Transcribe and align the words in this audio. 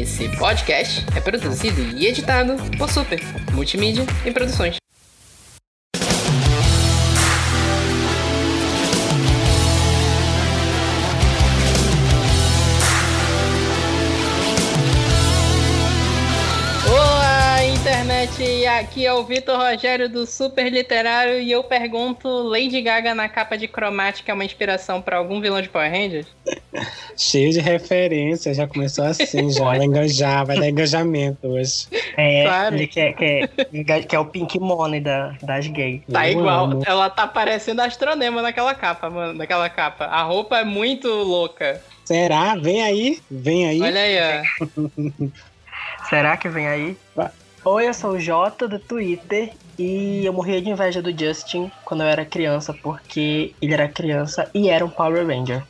Esse 0.00 0.26
podcast 0.38 1.04
é 1.14 1.20
produzido 1.20 1.82
e 1.98 2.06
editado 2.06 2.54
por 2.78 2.90
Super 2.90 3.20
Multimídia 3.52 4.06
e 4.24 4.30
Produções. 4.30 4.81
Aqui 18.92 19.06
é 19.06 19.12
o 19.12 19.24
Vitor 19.24 19.58
Rogério 19.58 20.06
do 20.06 20.26
Super 20.26 20.70
Literário 20.70 21.40
e 21.40 21.50
eu 21.50 21.64
pergunto: 21.64 22.28
Lady 22.28 22.82
Gaga 22.82 23.14
na 23.14 23.26
capa 23.26 23.56
de 23.56 23.66
cromática 23.66 24.30
é 24.30 24.34
uma 24.34 24.44
inspiração 24.44 25.00
para 25.00 25.16
algum 25.16 25.40
vilão 25.40 25.62
de 25.62 25.68
Power 25.70 25.90
Rangers? 25.90 26.26
Cheio 27.16 27.52
de 27.52 27.60
referências, 27.60 28.56
já 28.56 28.66
começou 28.66 29.04
assim, 29.06 29.50
já 29.50 29.64
vai 29.64 29.82
engajar, 29.82 30.44
vai 30.44 30.58
dar 30.58 30.68
engajamento 30.68 31.48
hoje. 31.48 31.86
É, 32.16 32.44
claro. 32.44 32.74
ele 32.74 32.86
quer, 32.86 33.14
quer, 33.14 33.48
quer 34.06 34.18
o 34.18 34.26
Pink 34.26 34.60
Money 34.60 35.00
da, 35.00 35.34
das 35.42 35.66
gays. 35.68 36.02
Tá 36.10 36.28
eu 36.28 36.40
igual, 36.40 36.64
amo. 36.66 36.82
ela 36.86 37.08
tá 37.08 37.26
parecendo 37.26 37.80
astronema 37.80 38.42
naquela 38.42 38.74
capa, 38.74 39.08
mano, 39.08 39.32
naquela 39.32 39.70
capa. 39.70 40.04
A 40.04 40.22
roupa 40.22 40.58
é 40.58 40.64
muito 40.64 41.08
louca. 41.08 41.80
Será? 42.04 42.56
Vem 42.56 42.82
aí, 42.82 43.18
vem 43.30 43.68
aí. 43.68 43.80
Olha 43.80 44.00
aí, 44.00 44.44
ó. 44.60 45.28
Será 46.08 46.36
que 46.36 46.48
vem 46.48 46.68
aí? 46.68 46.96
Oi, 47.64 47.86
eu 47.86 47.94
sou 47.94 48.10
o 48.10 48.18
Jota 48.18 48.66
do 48.66 48.76
Twitter 48.76 49.52
e 49.78 50.26
eu 50.26 50.32
morria 50.32 50.60
de 50.60 50.68
inveja 50.68 51.00
do 51.00 51.16
Justin 51.16 51.70
quando 51.84 52.02
eu 52.02 52.08
era 52.08 52.26
criança, 52.26 52.74
porque 52.74 53.54
ele 53.62 53.72
era 53.72 53.88
criança 53.88 54.50
e 54.52 54.68
era 54.68 54.84
um 54.84 54.90
Power 54.90 55.24
Ranger. 55.24 55.62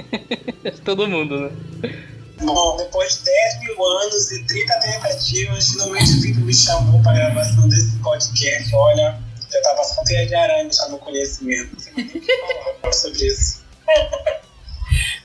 Todo 0.82 1.06
mundo, 1.06 1.38
né? 1.38 1.50
Bom, 2.40 2.78
depois 2.78 3.18
de 3.18 3.24
10 3.24 3.60
mil 3.60 3.84
anos 3.84 4.32
e 4.32 4.44
30 4.44 4.80
tentativas, 4.80 5.68
finalmente 5.72 6.10
o 6.10 6.20
Vitor 6.22 6.42
me 6.42 6.54
chamou 6.54 7.02
para 7.02 7.12
a 7.12 7.14
gravação 7.14 7.68
desse 7.68 7.98
podcast. 7.98 8.74
Olha, 8.74 9.20
já 9.52 9.58
estava 9.58 9.84
só 9.84 10.02
teia 10.04 10.26
de 10.26 10.34
aranha 10.34 10.72
já 10.72 10.88
no 10.88 10.96
conhecimento. 10.96 11.76
Não 11.98 12.08
tem 12.08 12.18
que 12.18 12.36
falar 12.80 12.92
sobre 12.94 13.26
isso. 13.26 13.62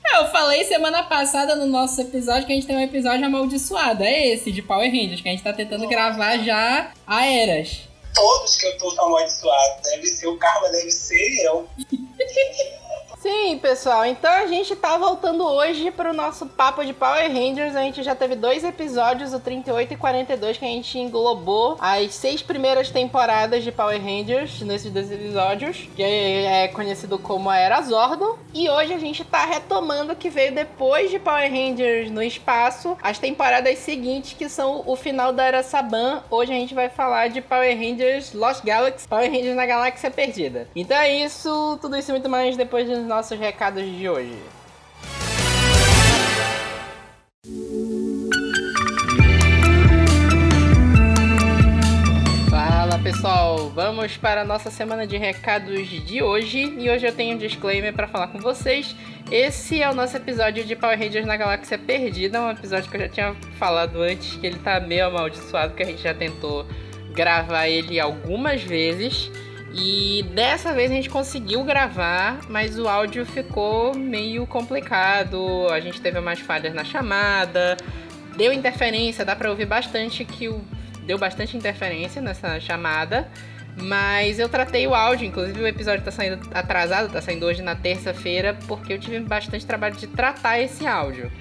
É, 0.04 0.18
eu 0.18 0.26
falei 0.28 0.64
semana 0.64 1.02
passada 1.02 1.54
no 1.54 1.66
nosso 1.66 2.00
episódio 2.00 2.46
que 2.46 2.52
a 2.52 2.54
gente 2.54 2.66
tem 2.66 2.76
um 2.76 2.80
episódio 2.80 3.24
amaldiçoado. 3.24 4.02
É 4.02 4.28
esse, 4.28 4.50
de 4.50 4.62
Power 4.62 4.90
Rangers, 4.90 5.20
que 5.20 5.28
a 5.28 5.32
gente 5.32 5.44
tá 5.44 5.52
tentando 5.52 5.88
gravar 5.88 6.38
já 6.38 6.92
há 7.06 7.26
eras. 7.26 7.88
Todos 8.14 8.56
que 8.56 8.66
eu 8.66 8.78
tô 8.78 8.90
amaldiçoado. 9.00 9.82
Deve 9.82 10.06
ser 10.06 10.26
o 10.26 10.36
karma, 10.36 10.68
deve 10.70 10.90
ser 10.90 11.44
eu. 11.44 11.66
Sim, 13.22 13.56
pessoal. 13.58 14.04
Então 14.04 14.28
a 14.32 14.48
gente 14.48 14.74
tá 14.74 14.98
voltando 14.98 15.44
hoje 15.44 15.92
pro 15.92 16.12
nosso 16.12 16.44
papo 16.44 16.84
de 16.84 16.92
Power 16.92 17.30
Rangers. 17.30 17.76
A 17.76 17.82
gente 17.82 18.02
já 18.02 18.16
teve 18.16 18.34
dois 18.34 18.64
episódios, 18.64 19.32
o 19.32 19.38
38 19.38 19.94
e 19.94 19.96
42, 19.96 20.58
que 20.58 20.64
a 20.64 20.68
gente 20.68 20.98
englobou 20.98 21.76
as 21.78 22.16
seis 22.16 22.42
primeiras 22.42 22.90
temporadas 22.90 23.62
de 23.62 23.70
Power 23.70 24.02
Rangers 24.02 24.60
nesses 24.62 24.90
dois 24.90 25.08
episódios, 25.12 25.88
que 25.94 26.02
é 26.02 26.66
conhecido 26.66 27.16
como 27.16 27.48
a 27.48 27.56
Era 27.56 27.80
Zordon. 27.82 28.36
E 28.52 28.68
hoje 28.68 28.92
a 28.92 28.98
gente 28.98 29.24
tá 29.24 29.44
retomando 29.44 30.14
o 30.14 30.16
que 30.16 30.28
veio 30.28 30.52
depois 30.52 31.08
de 31.08 31.20
Power 31.20 31.48
Rangers 31.48 32.10
no 32.10 32.24
espaço, 32.24 32.98
as 33.00 33.20
temporadas 33.20 33.78
seguintes, 33.78 34.32
que 34.32 34.48
são 34.48 34.82
o 34.84 34.96
final 34.96 35.32
da 35.32 35.44
Era 35.44 35.62
Saban. 35.62 36.24
Hoje 36.28 36.50
a 36.50 36.56
gente 36.56 36.74
vai 36.74 36.88
falar 36.88 37.28
de 37.28 37.40
Power 37.40 37.72
Rangers 37.78 38.32
Lost 38.32 38.64
Galaxy, 38.64 39.06
Power 39.06 39.30
Rangers 39.30 39.54
na 39.54 39.64
Galáxia 39.64 40.10
Perdida. 40.10 40.66
Então 40.74 40.96
é 40.96 41.24
isso, 41.24 41.78
tudo 41.80 41.96
isso 41.96 42.10
muito 42.10 42.28
mais 42.28 42.56
depois 42.56 42.88
dos 42.88 43.11
nossos 43.12 43.38
recados 43.38 43.84
de 43.84 44.08
hoje. 44.08 44.38
Fala 52.48 52.98
pessoal, 53.02 53.68
vamos 53.68 54.16
para 54.16 54.40
a 54.40 54.44
nossa 54.46 54.70
semana 54.70 55.06
de 55.06 55.18
recados 55.18 55.88
de 55.88 56.22
hoje 56.22 56.74
e 56.78 56.88
hoje 56.88 57.06
eu 57.06 57.14
tenho 57.14 57.34
um 57.34 57.38
disclaimer 57.38 57.92
para 57.92 58.08
falar 58.08 58.28
com 58.28 58.38
vocês. 58.38 58.96
Esse 59.30 59.82
é 59.82 59.90
o 59.90 59.94
nosso 59.94 60.16
episódio 60.16 60.64
de 60.64 60.74
Power 60.74 60.98
Rangers 60.98 61.26
na 61.26 61.36
Galáxia 61.36 61.76
Perdida, 61.76 62.40
um 62.40 62.50
episódio 62.50 62.90
que 62.90 62.96
eu 62.96 63.00
já 63.02 63.08
tinha 63.10 63.34
falado 63.58 64.00
antes 64.00 64.36
que 64.36 64.46
ele 64.46 64.58
tá 64.58 64.80
meio 64.80 65.08
amaldiçoado, 65.08 65.74
que 65.74 65.82
a 65.82 65.86
gente 65.86 66.02
já 66.02 66.14
tentou 66.14 66.66
gravar 67.14 67.68
ele 67.68 68.00
algumas 68.00 68.62
vezes. 68.62 69.30
E 69.74 70.22
dessa 70.34 70.72
vez 70.72 70.90
a 70.90 70.94
gente 70.94 71.08
conseguiu 71.08 71.64
gravar, 71.64 72.40
mas 72.48 72.78
o 72.78 72.86
áudio 72.86 73.24
ficou 73.24 73.94
meio 73.96 74.46
complicado. 74.46 75.66
A 75.70 75.80
gente 75.80 76.00
teve 76.00 76.18
umas 76.18 76.40
falhas 76.40 76.74
na 76.74 76.84
chamada, 76.84 77.76
deu 78.36 78.52
interferência, 78.52 79.24
dá 79.24 79.34
para 79.34 79.48
ouvir 79.48 79.66
bastante 79.66 80.24
que 80.24 80.48
o 80.48 80.62
deu 81.06 81.18
bastante 81.18 81.56
interferência 81.56 82.20
nessa 82.20 82.60
chamada. 82.60 83.28
Mas 83.76 84.38
eu 84.38 84.48
tratei 84.48 84.86
o 84.86 84.94
áudio, 84.94 85.26
inclusive 85.26 85.58
o 85.62 85.66
episódio 85.66 86.04
tá 86.04 86.10
saindo 86.10 86.38
atrasado, 86.52 87.10
tá 87.10 87.22
saindo 87.22 87.46
hoje 87.46 87.62
na 87.62 87.74
terça-feira, 87.74 88.56
porque 88.68 88.92
eu 88.92 88.98
tive 88.98 89.18
bastante 89.20 89.64
trabalho 89.64 89.96
de 89.96 90.06
tratar 90.06 90.60
esse 90.60 90.86
áudio. 90.86 91.32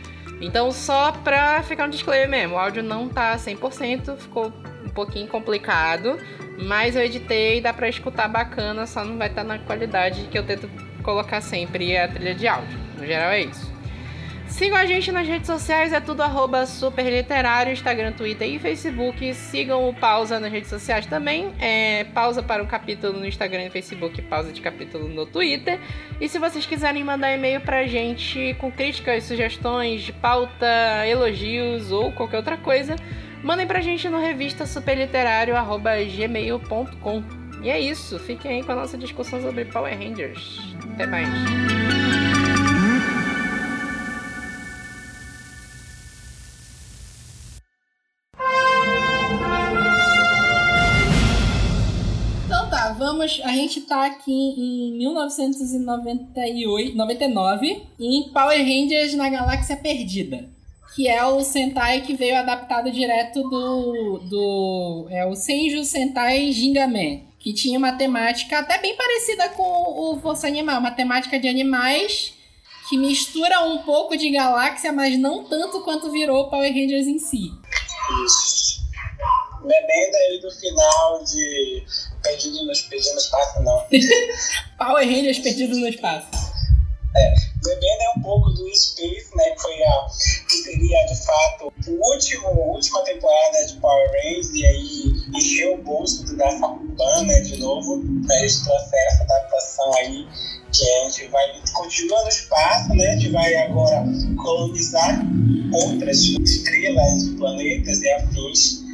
Então, 0.42 0.72
só 0.72 1.12
pra 1.12 1.62
ficar 1.64 1.86
um 1.86 1.90
disclaimer 1.90 2.28
mesmo, 2.28 2.56
o 2.56 2.60
áudio 2.60 2.82
não 2.82 3.08
tá 3.08 3.36
100%, 3.38 4.18
ficou 4.18 4.52
um 4.84 4.90
pouquinho 4.90 5.28
complicado, 5.28 6.18
mas 6.58 6.96
eu 6.96 7.04
editei 7.04 7.60
e 7.60 7.62
dá 7.62 7.72
pra 7.72 7.88
escutar 7.88 8.28
bacana, 8.28 8.88
só 8.88 9.06
não 9.06 9.18
vai 9.18 9.28
estar 9.28 9.44
tá 9.44 9.48
na 9.48 9.60
qualidade 9.60 10.24
que 10.32 10.38
eu 10.38 10.44
tento 10.44 10.68
colocar 11.04 11.42
sempre 11.42 11.96
a 11.96 12.08
trilha 12.08 12.34
de 12.34 12.48
áudio. 12.48 12.80
No 12.98 13.06
geral 13.06 13.30
é 13.32 13.42
isso. 13.42 13.72
Sigam 14.52 14.78
a 14.78 14.86
gente 14.86 15.12
nas 15.12 15.28
redes 15.28 15.48
sociais, 15.48 15.92
é 15.94 16.00
tudo 16.00 16.22
arroba 16.22 16.68
superliterário, 16.68 17.72
Instagram, 17.72 18.12
Twitter 18.12 18.48
e 18.48 18.60
Facebook. 18.60 19.34
Sigam 19.34 19.90
o 19.90 19.94
Pausa 19.94 20.40
nas 20.40 20.52
redes 20.52 20.70
sociais 20.70 21.06
também. 21.06 21.54
É, 21.60 22.04
pausa 22.14 22.44
para 22.44 22.62
um 22.62 22.68
capítulo 22.68 23.18
no 23.18 23.26
Instagram 23.26 23.64
e 23.66 23.70
Facebook, 23.70 24.22
pausa 24.24 24.52
de 24.52 24.60
capítulo 24.62 25.08
no 25.08 25.26
Twitter. 25.26 25.80
E 26.20 26.28
se 26.28 26.38
vocês 26.38 26.66
quiserem 26.66 27.02
mandar 27.04 27.34
e-mail 27.34 27.62
pra 27.62 27.88
gente 27.88 28.54
com 28.60 28.70
críticas, 28.72 29.24
sugestões 29.24 30.02
de 30.02 30.12
pauta, 30.14 30.68
elogios 31.08 31.92
ou 31.92 32.12
qualquer 32.12 32.38
outra 32.38 32.58
coisa, 32.58 32.96
mandem 33.42 33.66
pra 33.66 33.82
gente 33.82 34.08
no 34.10 34.20
revista 34.20 34.66
superliterário.gmail.com. 34.66 37.24
E 37.64 37.70
é 37.70 37.80
isso, 37.80 38.20
fiquem 38.20 38.58
aí 38.58 38.64
com 38.64 38.74
a 38.74 38.76
nossa 38.76 38.98
discussão 38.98 39.42
sobre 39.42 39.64
Power 39.66 39.98
Rangers. 39.98 40.76
Até 40.94 41.08
mais. 41.08 42.01
A 53.44 53.52
gente 53.54 53.82
tá 53.82 54.06
aqui 54.06 54.32
em 54.32 54.98
1998, 54.98 56.96
99 56.96 57.84
em 58.00 58.30
Power 58.34 58.58
Rangers 58.58 59.14
na 59.14 59.30
Galáxia 59.30 59.78
Perdida 59.78 60.50
que 60.96 61.08
é 61.08 61.24
o 61.26 61.42
Sentai 61.42 62.02
que 62.02 62.16
veio 62.16 62.38
adaptado 62.38 62.92
direto 62.92 63.42
do, 63.44 64.20
do 64.20 65.08
é 65.10 65.26
o 65.26 65.36
Senju 65.36 65.86
Sentai 65.86 66.52
Gingaman, 66.52 67.22
que 67.40 67.54
tinha 67.54 67.78
uma 67.78 67.94
temática 67.94 68.60
até 68.60 68.78
bem 68.78 68.96
parecida 68.96 69.50
com 69.50 69.64
o 69.64 70.20
Força 70.20 70.48
Animal, 70.48 70.80
uma 70.80 70.92
temática 70.92 71.40
de 71.40 71.48
animais 71.48 72.34
que 72.90 72.98
mistura 72.98 73.64
um 73.64 73.78
pouco 73.80 74.18
de 74.18 74.30
galáxia, 74.30 74.92
mas 74.92 75.18
não 75.18 75.46
tanto 75.46 75.82
quanto 75.82 76.12
virou 76.12 76.50
Power 76.50 76.72
Rangers 76.74 77.08
em 77.08 77.20
si. 77.20 77.52
Isso. 78.26 78.82
Bebendo 79.62 80.18
aí 80.18 80.40
do 80.42 80.52
final 80.52 81.24
de 81.24 81.84
Perdido 82.32 82.66
no, 82.66 82.72
Perdido 82.90 83.14
no 83.14 83.20
Espaço, 83.20 83.64
não. 83.64 83.86
Power 84.78 85.06
Rangers 85.06 85.40
Perdidos 85.40 85.78
no 85.78 85.88
Espaço. 85.88 86.28
É, 87.14 87.34
bebendo 87.62 88.04
é 88.04 88.20
um 88.20 88.22
pouco 88.22 88.52
do 88.52 88.74
Space, 88.74 89.36
né, 89.36 89.50
que 89.50 89.62
foi 89.62 89.84
a 89.84 90.08
que 90.48 90.56
seria 90.64 91.06
de 91.08 91.26
fato 91.26 91.74
o 91.88 92.14
último, 92.14 92.48
a 92.48 92.52
última 92.52 93.04
temporada 93.04 93.66
de 93.66 93.74
Power 93.82 94.10
Rangers 94.12 94.50
e 94.54 94.66
aí 94.66 95.14
encheu 95.36 95.74
o 95.74 95.84
bolso 95.84 96.24
da 96.38 96.50
Sakuban, 96.52 97.24
né, 97.24 97.42
de 97.42 97.60
novo, 97.60 97.98
né, 97.98 98.40
eles 98.40 98.64
trouxeram 98.64 99.08
essa 99.08 99.24
adaptação 99.24 99.94
aí 99.96 100.26
que 100.72 100.90
a 100.90 101.10
gente 101.10 101.28
vai 101.28 101.62
continuar 101.74 102.22
no 102.24 102.30
espaço, 102.30 102.94
né, 102.94 103.08
a 103.10 103.12
gente 103.18 103.30
vai 103.30 103.56
agora 103.56 104.06
colonizar 104.42 105.20
outras 105.74 106.18
estrelas, 106.18 107.28
planetas 107.38 108.02
e 108.02 108.10
afins. 108.10 108.91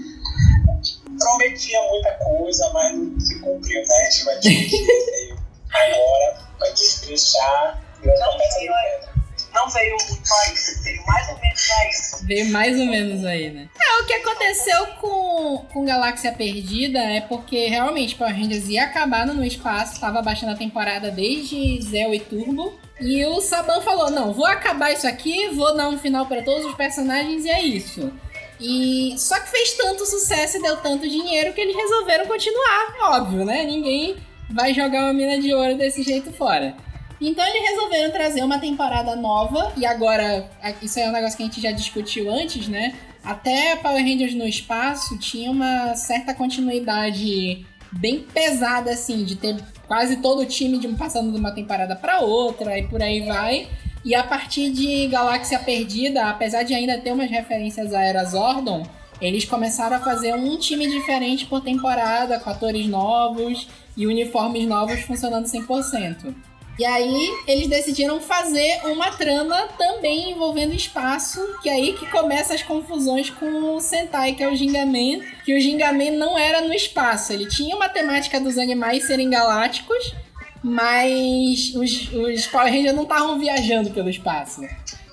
Prometia 1.18 1.82
muita 1.90 2.12
coisa, 2.14 2.70
mas 2.74 2.98
não 2.98 3.20
se 3.20 3.40
cumpriu, 3.40 3.82
né? 3.82 3.96
A 3.96 4.10
gente 4.10 4.26
vai 4.26 4.40
ter 4.40 5.36
agora, 5.74 6.38
vai 6.60 6.72
destrinchar 6.72 7.88
não 8.06 8.38
veio, 8.38 8.72
não 9.54 9.70
veio 9.70 9.98
muito 10.10 10.34
a 10.34 10.54
isso, 10.54 10.84
veio 10.84 11.06
mais 11.06 11.30
ou 11.30 11.40
menos 11.40 11.72
a 11.72 11.90
isso. 11.90 12.26
Veio 12.26 12.52
mais 12.52 12.80
ou 12.80 12.86
menos 12.86 13.26
aí, 13.26 13.50
né? 13.50 13.70
É, 13.80 14.02
o 14.02 14.06
que 14.06 14.14
aconteceu 14.14 14.88
com, 15.00 15.66
com 15.74 15.86
Galáxia 15.86 16.32
Perdida 16.32 17.00
é 17.00 17.22
porque 17.22 17.68
realmente 17.68 18.16
Power 18.16 18.36
Rangers 18.36 18.68
ia 18.68 18.84
acabar 18.84 19.26
no 19.26 19.44
espaço, 19.44 20.00
tava 20.00 20.22
baixando 20.22 20.54
a 20.54 20.58
temporada 20.58 21.12
desde 21.12 21.82
Zell 21.82 22.14
e 22.14 22.20
Turbo. 22.20 22.80
E 23.00 23.24
o 23.26 23.42
Saban 23.42 23.82
falou: 23.82 24.10
não, 24.10 24.34
vou 24.34 24.46
acabar 24.46 24.92
isso 24.92 25.08
aqui, 25.08 25.50
vou 25.50 25.76
dar 25.76 25.88
um 25.90 26.00
final 26.00 26.26
para 26.26 26.42
todos 26.42 26.66
os 26.66 26.76
personagens 26.76 27.46
e 27.46 27.50
é 27.50 27.62
isso. 27.62 28.12
E 28.60 29.16
só 29.18 29.40
que 29.40 29.50
fez 29.50 29.74
tanto 29.74 30.06
sucesso 30.06 30.58
e 30.58 30.62
deu 30.62 30.78
tanto 30.78 31.08
dinheiro 31.08 31.54
que 31.54 31.62
eles 31.62 31.76
resolveram 31.76 32.26
continuar, 32.26 32.96
óbvio, 33.02 33.46
né? 33.46 33.64
Ninguém 33.64 34.16
vai 34.50 34.74
jogar 34.74 35.04
uma 35.04 35.14
mina 35.14 35.40
de 35.40 35.54
ouro 35.54 35.76
desse 35.76 36.02
jeito 36.04 36.32
fora. 36.32 36.76
Então 37.20 37.46
eles 37.46 37.70
resolveram 37.70 38.12
trazer 38.12 38.44
uma 38.44 38.60
temporada 38.60 39.16
nova, 39.16 39.74
e 39.76 39.86
agora, 39.86 40.50
isso 40.82 41.00
é 41.00 41.10
um 41.10 41.12
negócio 41.12 41.36
que 41.36 41.44
a 41.44 41.46
gente 41.48 41.62
já 41.62 41.72
discutiu 41.72 42.32
antes, 42.32 42.68
né? 42.68 42.94
Até 43.24 43.76
Power 43.76 44.04
Rangers 44.04 44.34
no 44.36 44.48
espaço 44.48 45.18
tinha 45.18 45.52
uma 45.52 45.96
certa 45.96 46.34
continuidade 46.34 47.66
bem 47.92 48.20
pesada, 48.20 48.92
assim, 48.92 49.24
de 49.24 49.36
ter 49.36 49.58
quase 49.88 50.18
todo 50.18 50.42
o 50.42 50.46
time 50.46 50.78
de 50.78 50.88
passando 50.90 51.32
de 51.32 51.40
uma 51.40 51.52
temporada 51.52 51.96
para 51.96 52.20
outra 52.20 52.78
e 52.78 52.88
por 52.88 53.02
aí 53.02 53.22
vai. 53.22 53.68
E 54.08 54.16
a 54.16 54.24
partir 54.24 54.72
de 54.72 55.06
Galáxia 55.08 55.60
Perdida, 55.60 56.30
apesar 56.30 56.64
de 56.64 56.74
ainda 56.74 56.98
ter 56.98 57.12
umas 57.12 57.30
referências 57.30 57.94
à 57.94 58.02
Era 58.02 58.24
Zordon, 58.24 58.88
eles 59.20 59.44
começaram 59.44 59.98
a 59.98 60.00
fazer 60.00 60.34
um 60.34 60.58
time 60.58 60.88
diferente 60.88 61.46
por 61.46 61.60
temporada, 61.60 62.40
com 62.40 62.50
atores 62.50 62.88
novos 62.88 63.68
e 63.98 64.08
uniformes 64.08 64.66
novos 64.66 65.02
funcionando 65.02 65.44
100%. 65.44 66.34
E 66.80 66.86
aí 66.86 67.30
eles 67.46 67.68
decidiram 67.68 68.22
fazer 68.22 68.80
uma 68.86 69.12
trama 69.12 69.68
também 69.78 70.32
envolvendo 70.32 70.74
espaço, 70.74 71.42
que 71.62 71.68
é 71.68 71.74
aí 71.74 71.92
que 71.92 72.10
começa 72.10 72.54
as 72.54 72.64
confusões 72.64 73.30
com 73.30 73.76
o 73.76 73.82
Sentai, 73.82 74.36
que 74.36 74.44
é 74.44 74.48
o 74.48 74.56
Gingaman, 74.56 75.20
que 75.44 75.54
o 75.54 75.60
Gingaman 75.60 76.12
não 76.12 76.40
era 76.40 76.62
no 76.62 76.74
espaço, 76.74 77.34
ele 77.34 77.50
tinha 77.50 77.76
uma 77.76 77.90
temática 77.90 78.40
dos 78.40 78.58
animais 78.58 79.06
serem 79.06 79.30
galácticos, 79.30 80.14
mas 80.64 81.74
os, 81.76 82.12
os 82.12 82.48
Power 82.48 82.72
Rangers 82.72 82.96
não 82.96 83.04
estavam 83.04 83.40
viajando 83.40 83.92
pelo 83.92 84.10
espaço. 84.10 84.62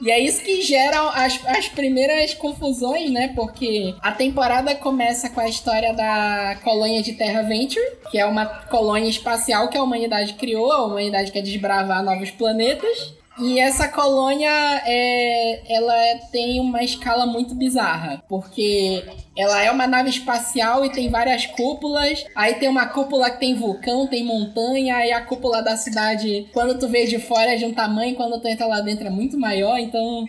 E 0.00 0.10
é 0.10 0.18
isso 0.18 0.42
que 0.42 0.60
gera 0.62 1.00
as, 1.10 1.40
as 1.46 1.68
primeiras 1.68 2.34
confusões, 2.34 3.10
né? 3.10 3.32
Porque 3.34 3.94
a 4.02 4.12
temporada 4.12 4.74
começa 4.74 5.30
com 5.30 5.40
a 5.40 5.48
história 5.48 5.94
da 5.94 6.58
colônia 6.62 7.02
de 7.02 7.12
Terra 7.12 7.42
Venture, 7.42 7.84
que 8.10 8.18
é 8.18 8.26
uma 8.26 8.44
colônia 8.44 9.08
espacial 9.08 9.68
que 9.68 9.78
a 9.78 9.82
humanidade 9.82 10.34
criou, 10.34 10.70
a 10.72 10.84
humanidade 10.84 11.32
quer 11.32 11.42
desbravar 11.42 12.02
novos 12.02 12.30
planetas. 12.30 13.14
E 13.38 13.58
essa 13.58 13.88
colônia 13.88 14.48
é, 14.86 15.74
ela 15.74 15.96
é, 15.96 16.20
tem 16.30 16.60
uma 16.60 16.82
escala 16.84 17.26
muito 17.26 17.54
bizarra, 17.54 18.22
porque 18.28 19.04
ela 19.36 19.60
é 19.60 19.70
uma 19.70 19.86
nave 19.86 20.10
espacial 20.10 20.84
e 20.84 20.92
tem 20.92 21.10
várias 21.10 21.44
cúpulas. 21.46 22.24
Aí 22.34 22.54
tem 22.54 22.68
uma 22.68 22.86
cúpula 22.86 23.30
que 23.30 23.40
tem 23.40 23.54
vulcão, 23.56 24.06
tem 24.06 24.24
montanha, 24.24 25.04
e 25.04 25.12
a 25.12 25.20
cúpula 25.20 25.62
da 25.62 25.76
cidade, 25.76 26.48
quando 26.52 26.78
tu 26.78 26.88
vê 26.88 27.06
de 27.06 27.18
fora 27.18 27.54
é 27.54 27.56
de 27.56 27.64
um 27.64 27.74
tamanho, 27.74 28.14
quando 28.14 28.40
tu 28.40 28.46
entra 28.46 28.66
lá 28.66 28.80
dentro 28.80 29.06
é 29.06 29.10
muito 29.10 29.38
maior, 29.38 29.78
então 29.78 30.24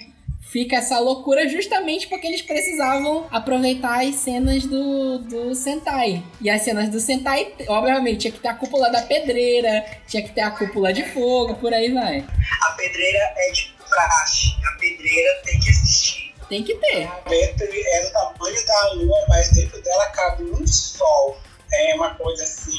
fica 0.52 0.78
essa 0.78 1.00
loucura 1.00 1.48
justamente 1.50 2.08
porque 2.08 2.28
eles 2.28 2.42
precisavam 2.42 3.28
aproveitar 3.32 4.06
as 4.06 4.16
cenas 4.16 4.64
do, 4.66 5.20
do 5.20 5.56
Sentai. 5.56 6.24
E 6.42 6.50
as 6.50 6.62
cenas 6.62 6.90
do 6.90 7.00
Sentai, 7.00 7.54
obviamente, 7.68 8.22
tinha 8.22 8.32
que 8.32 8.40
ter 8.40 8.48
a 8.48 8.54
cúpula 8.54 8.90
da 8.90 9.02
pedreira, 9.02 9.86
tinha 10.08 10.24
que 10.24 10.32
ter 10.32 10.42
a 10.42 10.52
cúpula 10.52 10.94
de 10.94 11.04
fogo, 11.04 11.56
por 11.56 11.74
aí 11.74 11.92
vai. 11.92 12.26
A 12.68 12.72
pedreira 12.74 13.34
é 13.38 13.52
de 13.52 13.76
praxe, 13.90 14.50
a 14.66 14.80
pedreira 14.80 15.42
tem 15.44 15.60
que 15.60 15.70
existir. 15.70 16.26
Tem 16.48 16.64
que 16.64 16.76
ter. 16.76 17.08
A 17.08 17.16
Petri 17.28 17.84
é 17.88 18.06
do 18.06 18.12
tamanho 18.12 18.66
da 18.66 18.94
lua, 18.94 19.26
mas 19.28 19.50
dentro 19.50 19.82
dela 19.82 20.06
cabe 20.12 20.44
um 20.44 20.68
sol. 20.68 21.40
É 21.74 21.96
uma 21.96 22.14
coisa 22.14 22.44
assim. 22.44 22.78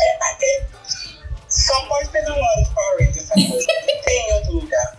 É, 0.00 0.14
é, 0.44 0.66
só 1.48 1.86
pode 1.86 2.08
ter 2.10 2.18
ano 2.18 2.34
de 2.34 2.74
Power 2.74 2.98
Rangers 3.00 3.16
essa. 3.16 3.34
Não 3.36 4.02
tem 4.04 4.30
em 4.30 4.34
outro 4.34 4.52
lugar. 4.52 4.96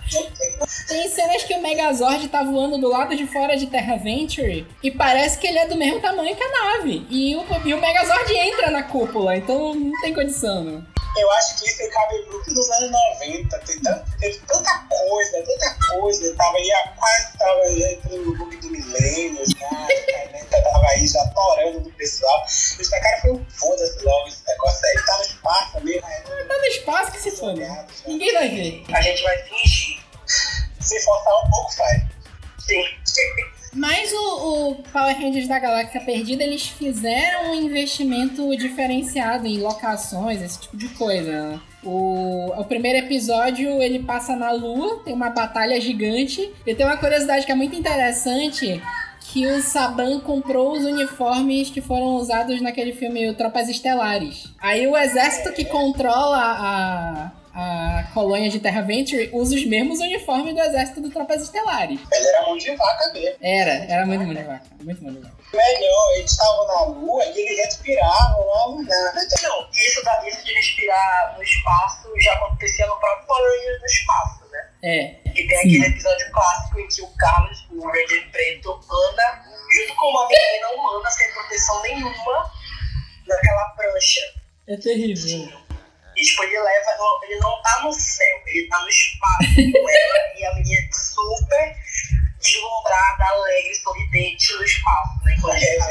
Tem 0.87 1.09
cenas 1.09 1.43
que 1.43 1.53
o 1.53 1.61
Megazord 1.61 2.27
tá 2.29 2.43
voando 2.43 2.77
do 2.77 2.89
lado 2.89 3.15
de 3.15 3.27
fora 3.27 3.55
de 3.55 3.67
Terra 3.67 3.95
Venture 3.97 4.67
e 4.81 4.91
parece 4.91 5.37
que 5.37 5.47
ele 5.47 5.59
é 5.59 5.67
do 5.67 5.75
mesmo 5.75 5.99
tamanho 5.99 6.35
que 6.35 6.43
a 6.43 6.77
nave. 6.77 7.05
E 7.09 7.35
o, 7.35 7.45
e 7.65 7.73
o 7.73 7.79
Megazord 7.79 8.33
entra 8.33 8.71
na 8.71 8.83
cúpula, 8.83 9.37
então 9.37 9.75
não 9.75 10.01
tem 10.01 10.13
condição. 10.13 10.63
Né? 10.63 10.81
Eu 11.17 11.31
acho 11.31 11.57
que 11.57 11.69
isso 11.69 11.89
cabe 11.89 12.25
muito 12.27 12.53
dos 12.53 12.69
anos 12.69 12.91
90. 12.91 13.59
Tem 13.59 13.81
tanta, 13.81 14.05
teve 14.19 14.39
tanta 14.39 14.87
coisa, 14.87 15.43
tanta 15.43 15.77
coisa. 15.89 16.35
Tava 16.35 16.57
aí, 16.57 16.69
quase 16.97 17.37
tava 17.37 17.67
entrando 17.67 18.25
no 18.25 18.37
bug 18.37 18.57
do 18.57 18.69
milênio, 18.69 19.43
já. 19.45 19.67
A 19.67 20.61
tava 20.61 20.87
aí 20.87 21.07
já 21.07 21.25
torando 21.27 21.81
do 21.81 21.91
pessoal. 21.91 22.45
Os 22.45 22.89
caras 22.89 23.21
foi 23.21 23.31
um 23.31 23.45
foda-se 23.49 24.03
logo 24.03 24.27
esse 24.27 24.43
negócio 24.47 24.87
aí. 24.87 25.05
Tá 25.05 25.17
no 25.17 25.23
espaço 25.23 25.81
mesmo. 25.81 26.07
Né? 26.07 26.45
Tá 26.47 26.57
no 26.57 26.65
espaço 26.65 27.11
que 27.11 27.19
se 27.19 27.31
foda. 27.31 27.87
Ninguém 28.05 28.33
vai 28.33 28.49
ver. 28.49 28.83
A 28.93 29.01
gente 29.01 29.23
vai 29.23 29.37
fingir. 29.43 29.99
Se 30.79 30.99
forçar 31.01 31.33
um 31.45 31.49
pouco, 31.49 31.75
faz. 31.75 32.03
Sim. 32.59 32.83
Mas 33.73 34.11
o, 34.11 34.71
o, 34.71 34.75
Power 34.91 35.15
Rangers 35.15 35.47
da 35.47 35.59
Galáxia 35.59 36.01
Perdida, 36.01 36.43
eles 36.43 36.67
fizeram 36.67 37.51
um 37.51 37.55
investimento 37.55 38.55
diferenciado 38.57 39.45
em 39.45 39.59
locações, 39.59 40.41
esse 40.41 40.61
tipo 40.61 40.75
de 40.75 40.89
coisa. 40.89 41.61
O, 41.83 42.51
o 42.59 42.65
primeiro 42.65 43.05
episódio 43.05 43.81
ele 43.81 43.99
passa 43.99 44.35
na 44.35 44.51
Lua, 44.51 45.01
tem 45.03 45.13
uma 45.13 45.29
batalha 45.29 45.79
gigante. 45.79 46.51
E 46.65 46.73
tem 46.73 46.85
uma 46.85 46.97
curiosidade 46.97 47.45
que 47.45 47.51
é 47.51 47.55
muito 47.55 47.75
interessante, 47.75 48.81
que 49.21 49.45
o 49.45 49.61
Saban 49.61 50.19
comprou 50.19 50.71
os 50.73 50.83
uniformes 50.83 51.69
que 51.69 51.81
foram 51.81 52.15
usados 52.15 52.59
naquele 52.61 52.93
filme 52.93 53.31
Tropas 53.33 53.69
Estelares. 53.69 54.51
Aí 54.59 54.87
o 54.87 54.97
exército 54.97 55.53
que 55.53 55.65
controla 55.65 56.37
a, 56.37 57.31
a 57.53 58.03
colônia 58.13 58.49
de 58.49 58.59
Terra 58.59 58.81
Venture 58.81 59.29
usa 59.33 59.55
os 59.55 59.65
mesmos 59.65 59.99
uniformes 59.99 60.53
do 60.53 60.61
exército 60.61 61.01
do 61.01 61.09
Tropas 61.09 61.41
Estelares. 61.41 61.99
Ele 62.11 62.27
era 62.27 62.45
mão 62.45 62.57
de 62.57 62.75
vaca 62.75 63.13
mesmo. 63.13 63.37
Era, 63.41 63.71
era 63.85 64.05
muito 64.05 64.23
mão 64.23 64.33
de 64.33 64.43
vaca. 64.43 64.65
Muito 64.81 65.03
mão 65.03 65.13
de 65.13 65.19
vaca. 65.19 65.35
Melhor, 65.51 66.17
eles 66.17 66.31
estavam 66.31 66.67
na 66.67 66.81
lua 66.83 67.25
e 67.25 67.39
eles 67.39 67.65
respiravam 67.65 68.47
lá 68.47 68.67
no 68.67 68.83
Não, 68.83 69.69
isso, 69.73 70.03
da, 70.03 70.27
isso 70.27 70.45
de 70.45 70.53
respirar 70.53 71.35
no 71.35 71.43
espaço 71.43 72.09
já 72.21 72.33
acontecia 72.33 72.85
no 72.85 72.95
próprio 72.99 73.27
Rangers 73.35 73.79
no 73.79 73.85
espaço, 73.85 74.45
né? 74.51 74.69
É. 74.83 75.31
Que 75.31 75.47
tem 75.47 75.57
aquele 75.57 75.85
episódio 75.87 76.31
clássico 76.31 76.79
em 76.79 76.87
que 76.87 77.01
o 77.01 77.07
Carlos, 77.17 77.67
o 77.71 77.87
Ranger 77.87 78.31
preto, 78.31 78.71
anda 78.71 79.43
junto 79.75 79.95
com 79.95 80.09
uma 80.09 80.27
menina 80.27 80.69
humana 80.75 81.09
sem 81.11 81.31
proteção 81.33 81.81
nenhuma 81.81 82.51
naquela 83.27 83.69
prancha. 83.69 84.21
É 84.67 84.77
terrível. 84.77 85.68
E, 86.19 86.21
tipo, 86.21 86.43
ele 86.43 86.59
leva, 86.59 86.85
ele 87.23 87.39
não 87.39 87.61
tá 87.61 87.81
no 87.81 87.93
céu, 87.93 88.41
ele 88.47 88.67
tá 88.67 88.77
no 88.81 88.89
espaço 88.89 89.55
com 89.71 89.89
ela 89.89 90.37
e 90.37 90.45
a 90.45 90.55
menina 90.55 90.89
super 90.91 91.75
deslumbrada, 92.41 93.25
alegre, 93.25 93.75
sorridente 93.75 94.53
no 94.53 94.63
espaço, 94.63 95.23
né? 95.23 95.35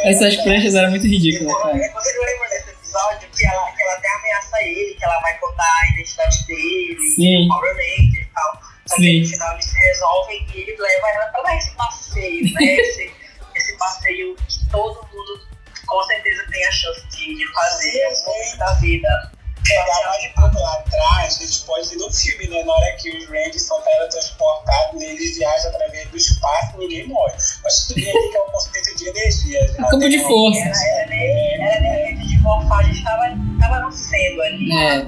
Essas 0.05 0.37
pranchas 0.37 0.75
eram 0.75 0.91
muito 0.91 1.07
ridículas, 1.07 1.55
cara. 1.63 1.93
Você 1.95 2.13
não 2.13 2.25
lembra 2.25 2.49
desse 2.51 2.71
episódio 2.71 3.29
que 3.31 3.47
ela, 3.47 3.71
que 3.73 3.83
ela 3.83 3.95
até 3.95 4.09
ameaça 4.17 4.63
ele, 4.63 4.95
que 4.95 5.05
ela 5.05 5.19
vai 5.21 5.39
contar 5.39 5.81
a 5.83 5.93
identidade 5.95 6.47
dele, 6.47 7.13
Sim. 7.15 7.45
o 7.45 7.49
Power 7.49 7.75
Ranger 7.75 8.23
e 8.23 8.31
tal. 8.35 8.63
Só 8.87 8.97
Sim. 8.97 9.03
que 9.03 9.21
no 9.21 9.29
final 9.29 9.53
eles 9.55 9.65
se 9.65 9.79
resolvem 9.79 10.47
e 10.55 10.61
ele 10.61 10.77
leva 10.77 11.09
ela 11.09 11.27
pra 11.27 11.43
dar 11.43 11.57
esse 11.57 11.71
passeio, 11.73 12.53
né? 12.53 12.65
esse, 12.81 13.13
esse 13.55 13.79
passeio 13.79 14.37
que 14.37 14.71
todo 14.71 15.07
mundo 15.07 15.49
com 15.87 16.03
certeza 16.05 16.45
tem 16.51 16.67
a 16.67 16.73
chance 16.73 17.09
de, 17.09 17.35
de 17.35 17.53
fazer 17.55 18.05
momento 18.27 18.59
da 18.59 18.73
vida 18.75 19.38
pegar 19.69 20.09
mais 20.09 20.23
de 20.23 20.29
pouco 20.31 20.61
lá 20.61 20.75
atrás, 20.75 21.37
a 21.37 21.47
gente 21.47 21.61
pode 21.61 21.89
ver 21.89 21.97
no 21.97 22.13
filme, 22.13 22.49
né? 22.49 22.63
Na 22.65 22.73
hora 22.73 22.97
que 22.97 23.17
os 23.17 23.27
Rangers 23.29 23.63
são 23.63 23.81
teletransportados, 23.83 25.03
eles 25.03 25.37
viajam 25.37 25.71
através 25.71 26.09
do 26.09 26.17
espaço 26.17 26.75
e 26.75 26.79
ninguém 26.79 27.09
morre. 27.09 27.35
Mas 27.63 27.87
tudo 27.87 27.97
bem 27.97 28.31
que 28.31 28.37
é 28.37 28.41
um 28.41 28.51
conceito 28.51 28.97
de 28.97 29.09
energia. 29.09 29.61
É 29.61 29.91
campo 29.91 30.09
de 30.09 30.23
força. 30.23 30.59
Era, 30.61 31.15
era, 31.15 31.65
era, 31.65 31.87
era 31.87 32.17
de 32.17 32.39
morfagem, 32.41 32.93
estava, 32.93 33.29
estava 33.29 33.81
nascendo 33.81 34.43
ali. 34.43 34.73
É. 34.77 35.07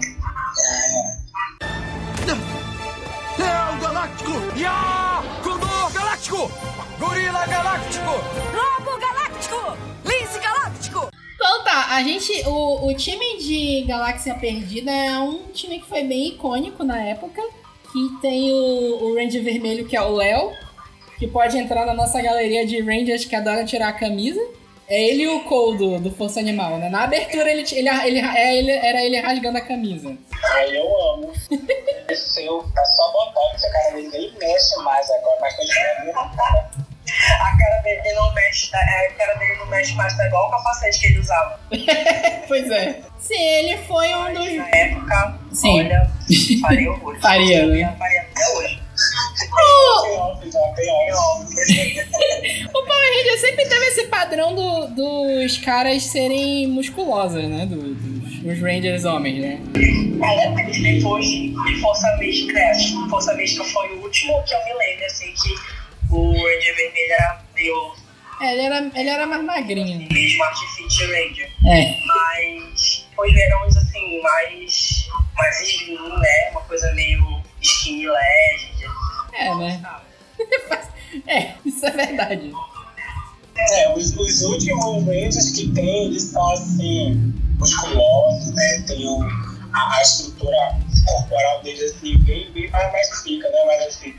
Leão 3.38 3.78
Galáctico! 3.80 4.32
Ya! 4.56 5.22
Condor 5.42 5.92
Galáctico! 5.92 6.50
Gorila 6.98 7.46
Galáctico! 7.46 8.10
Lobo 8.52 8.98
Galáctico! 9.00 9.76
Lince 10.04 10.38
Galáctico! 10.38 10.79
Então 11.40 11.64
tá, 11.64 11.86
a 11.96 12.02
gente. 12.02 12.30
O, 12.46 12.88
o 12.88 12.94
time 12.94 13.38
de 13.38 13.82
Galáxia 13.88 14.34
Perdida 14.34 14.90
é 14.90 15.18
um 15.18 15.44
time 15.44 15.80
que 15.80 15.88
foi 15.88 16.04
bem 16.04 16.28
icônico 16.28 16.84
na 16.84 17.02
época. 17.02 17.40
Que 17.90 18.20
tem 18.20 18.52
o, 18.52 19.04
o 19.04 19.14
Ranger 19.16 19.42
Vermelho, 19.42 19.88
que 19.88 19.96
é 19.96 20.02
o 20.02 20.16
Léo, 20.16 20.52
que 21.18 21.26
pode 21.26 21.56
entrar 21.56 21.86
na 21.86 21.94
nossa 21.94 22.20
galeria 22.20 22.66
de 22.66 22.82
Rangers 22.82 23.24
que 23.24 23.34
adoram 23.34 23.64
tirar 23.64 23.88
a 23.88 23.92
camisa. 23.94 24.40
É 24.86 25.02
ele 25.02 25.22
e 25.22 25.28
o 25.28 25.44
Cole 25.44 25.98
do, 25.98 26.10
Força 26.10 26.40
Animal, 26.40 26.76
né? 26.76 26.90
Na 26.90 27.04
abertura 27.04 27.50
ele, 27.50 27.64
ele, 27.72 27.88
ele, 27.88 28.18
é, 28.18 28.58
ele, 28.58 28.70
era 28.72 29.02
ele 29.02 29.18
rasgando 29.18 29.56
a 29.56 29.62
camisa. 29.62 30.14
Ai, 30.44 30.76
eu 30.76 31.12
amo. 31.12 31.32
Esse 32.08 32.34
seu 32.34 32.62
tá 32.74 32.84
só 32.84 33.10
botão, 33.12 33.56
seu 33.56 33.70
cara 33.70 33.92
nem 33.92 34.32
mexe 34.38 34.76
mais 34.82 35.10
agora, 35.10 35.38
mas 35.40 35.56
continua 35.56 36.04
muito 36.04 36.36
cara. 36.36 36.70
A 37.32 37.56
cara 37.58 37.80
dele 37.82 38.12
não 38.14 38.32
mexe, 38.34 38.70
a 38.74 39.12
cara 39.16 39.34
dele 39.34 39.54
não 39.56 39.66
mexe 39.66 39.94
mais, 39.94 40.16
tá 40.16 40.26
igual 40.26 40.48
o 40.48 40.50
capacete 40.50 41.00
que 41.00 41.06
ele 41.08 41.18
usava. 41.20 41.60
pois 42.48 42.70
é. 42.70 43.00
Sim, 43.18 43.40
ele 43.42 43.76
foi 43.86 44.14
um 44.14 44.34
dos. 44.34 44.56
Na 44.56 44.68
época, 44.70 45.38
Sim. 45.52 45.78
olha, 45.80 46.10
faria 46.62 46.90
horror. 46.92 47.20
Faria, 47.20 47.66
né? 47.66 47.94
Faria 47.98 48.20
até 48.22 48.48
hoje. 48.56 48.80
Óbvio. 50.16 50.50
O 52.70 52.82
Power 52.84 53.10
Ranger 53.16 53.40
sempre 53.40 53.66
teve 53.66 53.84
esse 53.86 54.04
padrão 54.06 54.54
do- 54.54 54.86
dos 54.88 55.56
caras 55.58 56.02
serem 56.04 56.66
musculosos, 56.68 57.42
né? 57.48 57.66
Do- 57.66 57.94
dos, 57.94 58.38
dos 58.40 58.60
Rangers 58.60 59.04
homens, 59.04 59.40
né? 59.40 59.60
É, 60.22 60.62
depois 60.82 61.26
de 61.26 61.80
Força 61.80 62.16
Mística, 62.18 62.58
é, 62.58 62.72
Força 63.08 63.34
Mística 63.34 63.64
foi 63.64 63.88
o 63.96 64.02
último 64.02 64.42
que 64.44 64.54
eu 64.54 64.58
me 64.64 64.72
lembro, 64.74 65.06
assim, 65.06 65.32
que 65.32 65.54
o 66.10 66.32
Ranger 66.32 66.76
Vermelho 66.76 67.12
era 67.12 67.44
meio 67.54 67.94
É, 68.42 68.52
ele 68.52 68.62
era, 68.62 68.90
ele 68.94 69.08
era 69.08 69.26
mais 69.26 69.44
magrinho. 69.44 70.08
meio 70.10 70.28
Smart 70.28 70.66
Fit 70.76 71.04
Ranger. 71.06 71.50
É. 71.66 71.96
Mas 72.06 73.06
vieram 73.32 73.66
uns 73.66 73.76
assim, 73.76 74.22
mais, 74.22 75.08
mais 75.36 75.60
slim, 75.60 76.18
né? 76.18 76.50
Uma 76.52 76.62
coisa 76.62 76.92
meio 76.94 77.42
skinny 77.60 78.08
legend. 78.08 78.90
É, 79.32 79.54
né? 79.54 79.82
É, 81.26 81.54
isso 81.64 81.84
é 81.84 81.90
verdade. 81.90 82.52
É, 83.58 83.92
os, 83.94 84.16
os 84.16 84.42
últimos 84.42 85.04
Rangers 85.04 85.50
que 85.50 85.68
tem, 85.72 86.06
eles 86.06 86.22
são 86.22 86.52
assim, 86.52 87.34
musculosos, 87.58 88.54
né? 88.54 88.84
Tem 88.86 89.06
o, 89.08 89.20
a, 89.72 89.96
a 89.96 90.02
estrutura 90.02 90.56
corporal 91.04 91.62
deles 91.62 91.82
assim, 91.82 92.16
bem, 92.18 92.50
bem 92.52 92.70
mais, 92.70 92.92
mais 92.92 93.22
fica, 93.22 93.48
né? 93.50 93.58
Mas 93.66 93.86
assim, 93.88 94.14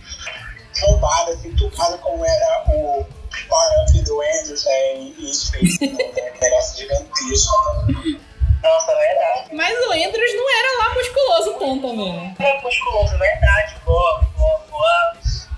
bombada, 0.81 1.31
assim, 1.33 1.55
tucada 1.55 1.97
como 1.99 2.25
era 2.25 2.63
o 2.69 3.05
Power-Up 3.47 4.01
do 4.03 4.21
Andrews 4.21 4.65
né? 4.65 4.93
em, 4.95 5.15
em 5.19 5.33
Space, 5.33 5.87
né? 5.87 6.03
Um 6.03 6.39
negócio 6.41 6.77
gigantesco. 6.77 7.55
Né? 7.87 8.19
Nossa, 8.63 8.91
é 8.91 8.95
verdade. 8.95 9.55
Mas 9.55 9.73
o 9.79 9.91
Andrews 9.91 10.33
não 10.35 10.49
era 10.59 10.77
lá 10.77 10.93
musculoso 10.95 11.53
tanto 11.59 11.87
também, 11.87 12.13
né? 12.13 12.35
É 12.39 12.61
musculoso, 12.61 13.17
verdade. 13.17 13.75
Boa, 13.85 14.21
boa, 14.37 14.59
boa. 14.69 15.13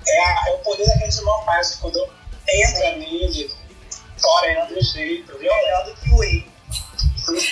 É, 0.08 0.24
a- 0.26 0.44
é 0.50 0.52
o 0.54 0.58
poder 0.60 0.86
daquele 0.86 1.12
irmão 1.12 1.42
fácil, 1.44 1.80
quando 1.82 2.08
entra 2.48 2.92
nele, 2.98 3.52
ele 4.46 4.66
do 4.68 4.82
jeito, 4.84 5.38
viu? 5.38 5.54
Melhor 5.54 5.86
do 5.86 5.96
que 5.96 6.10
o 6.12 6.18
Whey. 6.18 6.54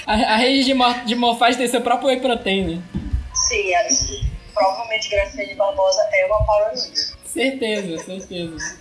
A, 0.06 0.14
a 0.14 0.36
rede 0.38 0.66
de, 0.66 0.74
mor 0.74 0.94
de 1.06 1.16
morfagem 1.16 1.58
tem 1.58 1.68
seu 1.68 1.82
próprio 1.82 2.10
whey 2.10 2.20
protein, 2.20 2.76
né? 2.78 2.84
Sim, 3.34 3.74
é, 3.74 3.88
provavelmente 4.54 5.10
Graciane 5.10 5.56
Barbosa 5.56 6.02
é 6.12 6.26
uma 6.26 6.46
Power 6.46 6.68
Ranger. 6.70 7.21
Certeza, 7.34 8.04
certeza. 8.04 8.78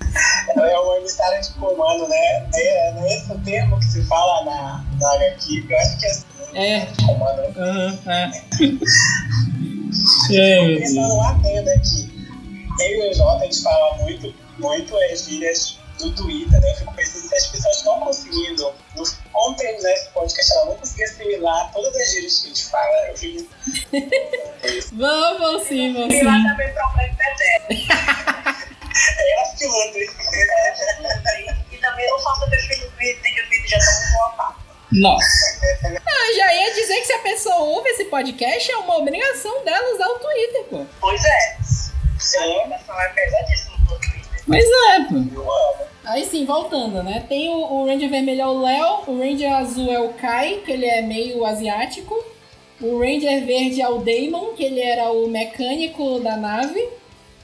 É 0.57 0.78
uma 0.78 0.97
emissária 0.99 1.40
de 1.40 1.50
comando, 1.52 2.09
né? 2.09 2.49
É, 2.54 2.92
não 2.92 3.04
é 3.07 3.16
esse 3.16 3.33
o 3.33 3.38
termo 3.38 3.78
que 3.78 3.85
se 3.85 4.02
fala 4.07 4.45
na, 4.45 4.85
na 5.00 5.14
HQ, 5.14 5.66
eu 5.69 5.78
acho 5.78 5.99
que 5.99 6.07
é 6.07 6.11
assim, 6.11 6.25
É. 6.54 6.80
de 6.87 7.07
comando. 7.07 7.42
né? 7.42 7.52
Aham, 7.57 7.99
é. 8.07 8.30
É, 10.33 10.64
meu 10.64 10.78
Pensando 10.80 11.14
um 11.14 11.23
adendo 11.23 11.71
aqui, 11.71 12.11
eu 12.80 13.07
e 13.07 13.11
o 13.11 13.14
Jota, 13.14 13.42
a 13.42 13.45
gente 13.47 13.62
fala 13.62 13.97
muito, 13.99 14.35
muito 14.59 14.97
as 14.97 15.25
gírias 15.25 15.78
do 15.99 16.14
Twitter, 16.14 16.61
né? 16.61 16.71
Eu 16.71 16.76
fico 16.76 16.95
pensando 16.95 17.28
se 17.28 17.35
as 17.35 17.47
pessoas 17.49 17.76
estão 17.76 18.00
conseguindo, 18.00 18.73
no, 18.97 19.02
como 19.33 19.57
terminar 19.57 19.92
esse 19.92 20.09
podcast, 20.11 20.52
ela 20.54 20.66
não 20.66 20.75
conseguir 20.76 21.04
assimilar 21.04 21.71
todas 21.73 21.95
as 21.97 22.11
gírias 22.12 22.38
que 22.38 22.47
a 22.47 22.49
gente 22.49 22.64
fala. 22.66 23.09
Eu 23.09 23.16
fico... 23.16 23.49
Vão, 24.92 25.38
vão 25.38 25.64
sim, 25.64 25.92
vão 25.92 26.11
E 26.11 26.23
lá 26.23 26.33
sim. 26.35 26.45
também 26.45 26.73
problema 26.73 27.02
é 27.02 28.10
É 29.19 29.33
ela 29.33 29.57
que 29.57 29.66
luta. 29.66 29.99
E 31.73 31.78
também 31.78 32.11
não 32.11 32.19
faça 32.19 32.47
perfil 32.49 32.85
no 32.85 32.90
Twitter, 32.92 33.35
que 33.35 33.40
o 33.40 33.47
Twitter 33.47 33.69
já 33.69 33.78
tá 33.78 33.92
muito 34.00 34.19
lotado. 34.19 34.71
Nossa. 34.92 35.61
Ah, 35.85 36.37
já 36.37 36.54
ia 36.54 36.75
dizer 36.75 36.97
que 37.00 37.04
se 37.07 37.12
a 37.12 37.19
pessoa 37.21 37.57
ouve 37.57 37.88
esse 37.90 38.04
podcast, 38.07 38.71
é 38.71 38.76
uma 38.76 38.97
obrigação 38.99 39.64
dela 39.64 39.95
usar 39.95 40.09
o 40.09 40.19
Twitter, 40.19 40.64
pô. 40.64 40.87
Pois 41.00 41.25
é. 41.25 41.57
Sim, 42.19 42.69
Vai 42.69 42.78
falar 42.80 43.09
pesadíssimo 43.14 43.78
no 43.78 43.99
Twitter. 43.99 44.42
Pois 44.47 44.64
é, 44.64 45.00
pô. 45.09 45.14
eu 45.14 45.42
amo. 45.42 45.90
Aí 46.04 46.25
sim, 46.25 46.45
voltando, 46.45 47.02
né? 47.02 47.25
Tem 47.28 47.49
o, 47.49 47.57
o 47.57 47.87
Ranger 47.87 48.11
vermelho 48.11 48.40
é 48.40 48.47
o 48.47 48.61
Léo, 48.62 49.02
o 49.07 49.19
Ranger 49.21 49.52
azul 49.52 49.92
é 49.92 50.00
o 50.00 50.12
Kai, 50.14 50.62
que 50.64 50.73
ele 50.73 50.87
é 50.87 51.02
meio 51.02 51.45
asiático. 51.45 52.14
O 52.80 52.99
Ranger 52.99 53.45
verde 53.47 53.80
é 53.80 53.88
o 53.88 53.99
Damon, 53.99 54.54
que 54.54 54.64
ele 54.64 54.80
era 54.80 55.11
o 55.12 55.28
mecânico 55.28 56.19
da 56.21 56.37
nave. 56.37 56.88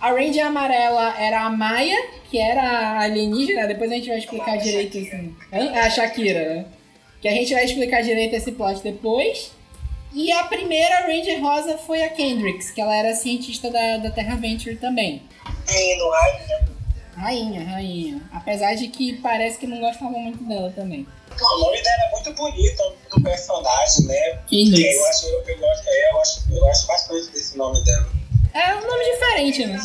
A 0.00 0.10
Ranger 0.10 0.46
amarela 0.46 1.18
era 1.18 1.44
a 1.44 1.50
Maia, 1.50 1.96
que 2.30 2.38
era 2.38 2.62
a 2.62 3.00
alienígena. 3.02 3.66
Depois 3.66 3.90
a 3.90 3.94
gente 3.94 4.08
vai 4.08 4.18
explicar 4.18 4.56
direito 4.58 4.98
assim. 4.98 5.36
A 5.52 5.90
Shakira, 5.90 6.54
né? 6.54 6.66
Que 7.20 7.28
a 7.28 7.32
gente 7.32 7.54
vai 7.54 7.64
explicar 7.64 8.02
direito 8.02 8.34
esse 8.34 8.52
plot 8.52 8.82
depois. 8.82 9.52
E 10.12 10.30
a 10.32 10.44
primeira 10.44 11.06
Ranger 11.06 11.40
rosa 11.42 11.78
foi 11.78 12.02
a 12.02 12.08
Kendricks, 12.08 12.70
que 12.70 12.80
ela 12.80 12.94
era 12.94 13.14
cientista 13.14 13.70
da, 13.70 13.98
da 13.98 14.10
Terra 14.10 14.36
Venture 14.36 14.76
também. 14.76 15.22
Lindo, 15.68 16.10
rainha. 16.10 16.68
Rainha, 17.16 17.64
rainha. 17.64 18.22
Apesar 18.32 18.74
de 18.74 18.88
que 18.88 19.14
parece 19.20 19.58
que 19.58 19.66
não 19.66 19.80
gostavam 19.80 20.18
muito 20.20 20.44
dela 20.44 20.72
também. 20.74 21.06
O 21.38 21.58
nome 21.60 21.82
dela 21.82 22.02
é 22.06 22.10
muito 22.12 22.32
bonito 22.34 22.82
do 23.10 23.22
personagem, 23.22 24.06
né? 24.06 24.38
Kendricks. 24.46 24.94
Eu 24.94 25.06
acho, 25.06 25.26
eu, 25.26 25.42
eu, 25.46 25.58
gosto, 25.58 25.84
é, 25.86 26.10
eu, 26.10 26.20
acho, 26.20 26.40
eu 26.50 26.60
gosto 26.60 26.86
bastante 26.86 27.30
desse 27.32 27.58
nome 27.58 27.82
dela. 27.84 28.08
É 28.58 28.74
um 28.74 28.86
nome 28.86 29.04
diferente, 29.12 29.66
né? 29.66 29.78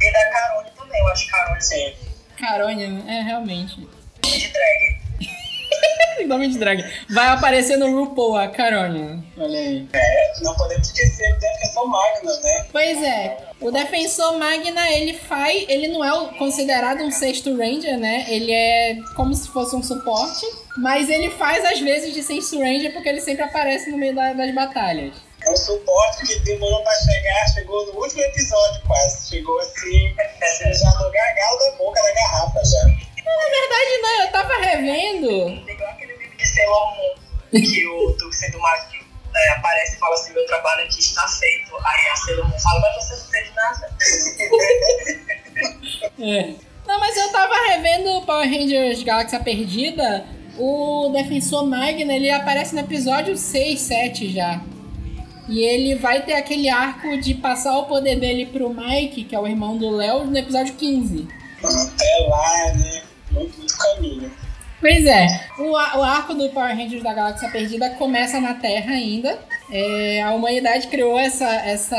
E 0.00 0.12
da 0.12 0.30
Carone 0.30 0.70
também, 0.76 1.00
eu 1.00 1.08
acho 1.08 1.30
Carone 1.30 1.62
Sim. 1.62 1.92
Carônia, 2.38 2.88
né? 2.88 3.18
É, 3.18 3.22
realmente. 3.22 3.76
de 4.22 4.48
drag. 4.52 6.26
nome 6.26 6.48
de 6.48 6.58
drag. 6.58 6.82
Vai 7.10 7.26
aparecer 7.28 7.76
no 7.76 7.90
RuPaul, 7.90 8.36
a 8.36 8.48
Carônia. 8.48 9.18
Olha 9.36 9.58
aí. 9.58 9.86
É, 9.92 10.32
não 10.42 10.54
podemos 10.56 10.86
esquecer 10.86 11.34
do 11.34 11.40
Defensor 11.40 11.86
Magnus, 11.86 12.42
né? 12.42 12.66
Pois 12.72 13.02
é, 13.02 13.36
o 13.60 13.70
Defensor 13.70 14.38
Magna, 14.38 14.90
ele 14.90 15.12
faz. 15.14 15.64
Ele 15.68 15.88
não 15.88 16.02
é 16.04 16.12
o- 16.14 16.28
considerado 16.38 17.02
um 17.02 17.10
sexto 17.10 17.54
Ranger, 17.56 17.98
né? 17.98 18.24
Ele 18.28 18.50
é 18.52 18.96
como 19.16 19.34
se 19.34 19.48
fosse 19.48 19.76
um 19.76 19.82
suporte. 19.82 20.46
Mas 20.78 21.08
ele 21.08 21.30
faz 21.30 21.64
às 21.64 21.78
vezes 21.78 22.12
de 22.14 22.22
sexto 22.22 22.58
Ranger 22.58 22.92
porque 22.92 23.08
ele 23.08 23.20
sempre 23.20 23.44
aparece 23.44 23.90
no 23.90 23.96
meio 23.98 24.14
da- 24.14 24.32
das 24.32 24.52
batalhas. 24.54 25.14
É 25.44 25.50
um 25.50 25.56
suporte 25.56 26.26
que 26.26 26.38
demorou 26.40 26.82
pra 26.82 26.92
chegar, 26.94 27.46
chegou 27.52 27.86
no 27.86 28.00
último 28.00 28.22
episódio 28.22 28.82
quase. 28.86 29.28
Chegou 29.28 29.58
assim, 29.60 30.14
já 30.72 30.90
no 30.90 31.10
gargalo 31.10 31.58
da 31.58 31.70
boca 31.76 32.00
da 32.02 32.14
garrafa 32.14 32.64
já. 32.64 32.84
Na 33.24 33.50
verdade, 33.50 33.98
não, 34.02 34.22
eu 34.22 34.32
tava 34.32 34.54
revendo. 34.54 35.70
Igual 35.70 35.90
aquele 35.90 36.16
meme 36.16 36.36
de 36.36 36.46
Sailor 36.46 36.96
Moon, 36.96 37.14
que 37.52 37.86
o 37.88 38.12
Tuxi 38.16 38.50
do 38.52 38.58
Mágico 38.58 39.04
é, 39.34 39.48
aparece 39.50 39.96
e 39.96 39.98
fala 39.98 40.14
assim, 40.14 40.32
meu 40.32 40.46
trabalho 40.46 40.84
aqui 40.84 41.00
está 41.00 41.26
feito. 41.28 41.76
Aí 41.76 42.08
a 42.10 42.16
Sailor 42.16 42.48
Moon 42.48 42.58
fala, 42.58 42.80
mas 42.80 43.04
você 43.04 43.16
não 43.16 43.30
fez 43.30 43.54
nada. 43.54 43.96
É. 46.18 46.54
Não, 46.86 47.00
mas 47.00 47.16
eu 47.16 47.30
tava 47.32 47.54
revendo 47.68 48.22
Power 48.22 48.48
Rangers 48.48 49.02
Galáxia 49.02 49.40
Perdida. 49.40 50.26
O 50.58 51.10
Defensor 51.12 51.64
Magna, 51.66 52.12
ele 52.14 52.30
aparece 52.30 52.74
no 52.74 52.80
episódio 52.80 53.36
6, 53.36 53.80
7 53.80 54.32
já. 54.32 54.60
E 55.48 55.62
ele 55.62 55.94
vai 55.94 56.22
ter 56.22 56.34
aquele 56.34 56.68
arco 56.68 57.18
de 57.18 57.34
passar 57.34 57.76
o 57.78 57.84
poder 57.84 58.18
dele 58.18 58.46
pro 58.46 58.72
Mike, 58.72 59.24
que 59.24 59.34
é 59.34 59.38
o 59.38 59.46
irmão 59.46 59.76
do 59.76 59.90
Léo, 59.90 60.24
no 60.24 60.36
episódio 60.36 60.74
15. 60.74 61.28
Até 61.58 62.26
lá, 62.28 62.74
né? 62.74 63.02
Muito, 63.30 63.58
muito 63.58 63.76
caminho. 63.76 64.30
Pois 64.80 65.06
é, 65.06 65.26
o, 65.58 65.70
o 65.70 66.02
arco 66.02 66.34
do 66.34 66.50
Power 66.50 66.76
Rangers 66.76 67.02
da 67.02 67.14
Galáxia 67.14 67.48
Perdida 67.48 67.90
começa 67.90 68.38
na 68.38 68.54
Terra 68.54 68.92
ainda. 68.92 69.38
É, 69.70 70.22
a 70.22 70.32
humanidade 70.32 70.88
criou 70.88 71.18
essa, 71.18 71.48
essa, 71.48 71.96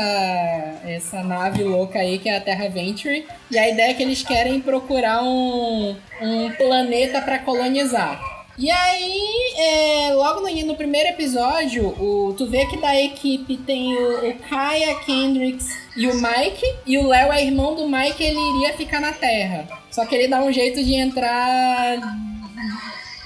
essa 0.86 1.22
nave 1.24 1.64
louca 1.64 1.98
aí, 1.98 2.18
que 2.18 2.28
é 2.28 2.36
a 2.36 2.40
Terra 2.40 2.68
Venture. 2.68 3.26
E 3.50 3.58
a 3.58 3.68
ideia 3.68 3.90
é 3.90 3.94
que 3.94 4.04
eles 4.04 4.22
querem 4.22 4.60
procurar 4.60 5.22
um, 5.24 5.96
um 6.20 6.50
planeta 6.52 7.20
para 7.20 7.40
colonizar. 7.40 8.35
E 8.58 8.70
aí, 8.70 9.54
é, 9.58 10.14
logo 10.14 10.40
no, 10.40 10.66
no 10.66 10.74
primeiro 10.76 11.10
episódio, 11.10 11.88
o, 11.88 12.34
tu 12.38 12.46
vê 12.46 12.64
que 12.66 12.78
da 12.78 12.98
equipe 12.98 13.56
tem 13.58 13.94
o, 13.94 14.30
o 14.30 14.34
Kai, 14.48 14.84
a 14.84 14.94
Kendricks 15.00 15.68
e 15.96 16.06
o 16.06 16.14
Mike. 16.14 16.64
E 16.86 16.96
o 16.98 17.06
Léo 17.06 17.32
é 17.32 17.44
irmão 17.44 17.74
do 17.74 17.86
Mike, 17.86 18.22
ele 18.22 18.38
iria 18.56 18.74
ficar 18.74 19.00
na 19.00 19.12
Terra. 19.12 19.68
Só 19.90 20.06
que 20.06 20.14
ele 20.14 20.28
dá 20.28 20.40
um 20.42 20.50
jeito 20.52 20.82
de 20.82 20.94
entrar 20.94 21.98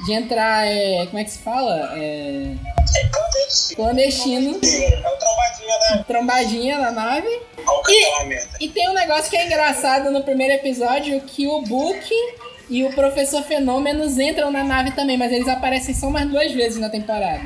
de 0.04 0.12
entrar, 0.14 0.66
é, 0.66 1.04
como 1.06 1.18
é 1.18 1.24
que 1.24 1.30
se 1.30 1.38
fala? 1.40 1.92
É, 1.94 2.54
É 2.96 3.08
clandestino. 3.08 3.76
clandestino, 3.76 4.50
É 4.94 5.08
o 5.08 5.18
trombadinha 5.18 5.78
da. 5.98 6.04
trombadinha 6.04 6.78
na 6.78 6.90
nave. 6.90 7.40
Cancelamento. 7.84 8.48
E 8.60 8.68
tem 8.68 8.88
um 8.88 8.94
negócio 8.94 9.30
que 9.30 9.36
é 9.36 9.46
engraçado 9.46 10.10
no 10.10 10.22
primeiro 10.24 10.54
episódio, 10.54 11.20
que 11.20 11.46
o 11.46 11.60
Book 11.62 12.08
e 12.70 12.84
o 12.84 12.92
Professor 12.94 13.42
Fenômenos 13.42 14.16
entram 14.18 14.50
na 14.52 14.62
nave 14.62 14.92
também, 14.92 15.18
mas 15.18 15.32
eles 15.32 15.48
aparecem 15.48 15.92
só 15.92 16.08
mais 16.08 16.30
duas 16.30 16.52
vezes 16.52 16.78
na 16.78 16.88
temporada. 16.88 17.42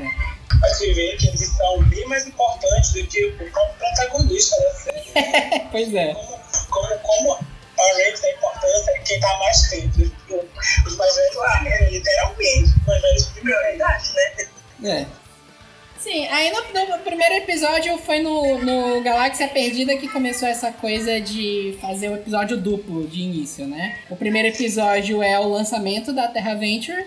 Mas 0.61 0.77
você 0.77 0.93
vê 0.93 1.17
que 1.17 1.27
eles 1.27 1.47
são 1.49 1.83
bem 1.83 2.07
mais 2.07 2.27
importantes 2.27 2.93
do 2.93 3.05
que 3.07 3.25
o 3.25 3.51
próprio 3.51 3.75
protagonista 3.79 4.55
da 4.61 4.71
série. 4.79 5.59
pois 5.71 5.93
é. 5.93 6.13
Como, 6.13 6.39
como, 6.69 6.99
como 6.99 7.33
a 7.33 7.93
Rangers 7.97 8.23
é 8.23 8.31
importante 8.33 8.89
é 8.89 8.99
quem 8.99 9.19
tá 9.19 9.37
mais 9.39 9.69
tempo. 9.69 10.11
os 10.85 10.95
mais 10.95 11.15
velhos 11.15 11.35
lá, 11.35 11.61
né? 11.63 11.89
literalmente, 11.89 12.63
os 12.79 12.85
mais 12.85 13.01
velhos 13.01 13.25
de 13.25 13.31
primeira 13.31 13.75
idade, 13.75 14.13
né? 14.13 14.47
É. 14.83 15.24
Sim, 16.05 16.27
aí 16.27 16.51
no, 16.51 16.97
no 16.97 16.99
primeiro 16.99 17.33
episódio 17.33 17.97
foi 17.97 18.19
no, 18.19 18.59
no 18.59 19.01
Galáxia 19.01 19.47
Perdida 19.47 19.97
que 19.97 20.07
começou 20.07 20.47
essa 20.47 20.71
coisa 20.71 21.19
de 21.19 21.75
fazer 21.81 22.09
o 22.09 22.13
episódio 22.13 22.57
duplo 22.57 23.07
de 23.07 23.21
início, 23.21 23.65
né? 23.65 23.97
O 24.07 24.15
primeiro 24.15 24.49
episódio 24.49 25.23
é 25.23 25.39
o 25.39 25.49
lançamento 25.49 26.13
da 26.13 26.27
Terra 26.27 26.53
Venture 26.53 27.03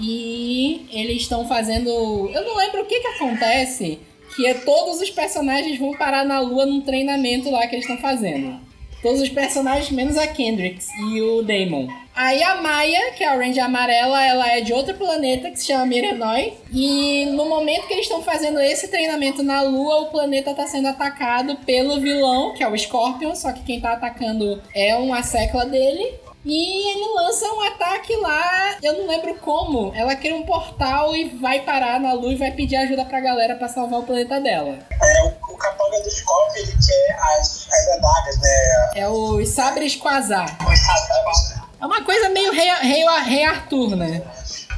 e 0.00 0.86
eles 0.92 1.22
estão 1.22 1.48
fazendo. 1.48 1.90
Eu 2.32 2.44
não 2.44 2.56
lembro 2.56 2.82
o 2.82 2.86
que 2.86 3.00
que 3.00 3.08
acontece, 3.08 3.98
que 4.36 4.46
é 4.46 4.54
todos 4.54 5.00
os 5.00 5.10
personagens 5.10 5.76
vão 5.76 5.90
parar 5.96 6.24
na 6.24 6.38
Lua 6.38 6.64
num 6.64 6.82
treinamento 6.82 7.50
lá 7.50 7.66
que 7.66 7.74
eles 7.74 7.84
estão 7.84 7.98
fazendo. 7.98 8.60
Todos 9.02 9.20
os 9.22 9.28
personagens, 9.28 9.90
menos 9.90 10.16
a 10.16 10.24
Kendricks 10.24 10.86
e 11.10 11.20
o 11.20 11.42
Damon. 11.42 11.88
Aí 12.16 12.42
a 12.42 12.54
Maia, 12.62 13.12
que 13.12 13.22
é 13.22 13.28
a 13.28 13.34
Ranger 13.34 13.62
amarela, 13.62 14.24
ela 14.24 14.50
é 14.50 14.62
de 14.62 14.72
outro 14.72 14.94
planeta 14.94 15.50
que 15.50 15.58
se 15.58 15.66
chama 15.66 15.84
Mirenoi. 15.84 16.56
E 16.72 17.26
no 17.26 17.44
momento 17.44 17.86
que 17.86 17.92
eles 17.92 18.06
estão 18.06 18.22
fazendo 18.22 18.58
esse 18.58 18.88
treinamento 18.88 19.42
na 19.42 19.60
Lua, 19.60 20.00
o 20.00 20.06
planeta 20.06 20.52
está 20.52 20.66
sendo 20.66 20.88
atacado 20.88 21.56
pelo 21.66 22.00
vilão, 22.00 22.54
que 22.54 22.64
é 22.64 22.68
o 22.68 22.76
Scorpion, 22.76 23.34
só 23.34 23.52
que 23.52 23.62
quem 23.64 23.82
tá 23.82 23.92
atacando 23.92 24.62
é 24.74 24.96
uma 24.96 25.22
secla 25.22 25.66
dele. 25.66 26.18
E 26.42 26.90
ele 26.92 27.12
lança 27.16 27.44
um 27.52 27.60
ataque 27.66 28.16
lá, 28.16 28.78
eu 28.82 28.94
não 28.94 29.08
lembro 29.08 29.34
como. 29.34 29.92
Ela 29.94 30.14
cria 30.14 30.36
um 30.36 30.46
portal 30.46 31.14
e 31.14 31.28
vai 31.28 31.60
parar 31.60 32.00
na 32.00 32.14
lua 32.14 32.32
e 32.32 32.36
vai 32.36 32.52
pedir 32.52 32.76
ajuda 32.76 33.04
pra 33.04 33.20
galera 33.20 33.56
pra 33.56 33.68
salvar 33.68 34.00
o 34.00 34.04
planeta 34.04 34.40
dela. 34.40 34.78
É, 34.90 35.22
o, 35.24 35.52
o 35.52 35.56
capanga 35.58 36.00
do 36.00 36.10
Scorpion, 36.10 36.62
ele 36.62 36.72
quer 36.72 37.18
as, 37.36 37.68
as 37.68 37.88
adagas, 37.98 38.40
né? 38.40 38.90
É 38.94 39.08
o 39.08 39.44
Sabres 39.44 39.96
Quasar. 39.96 40.56
Os 40.66 40.78
sabres, 40.78 41.65
É 41.86 41.88
uma 41.88 42.04
coisa 42.04 42.28
meio 42.30 42.50
rei, 42.52 42.68
rei, 42.82 43.04
rei 43.24 43.44
Arthur, 43.44 43.94
né? 43.94 44.20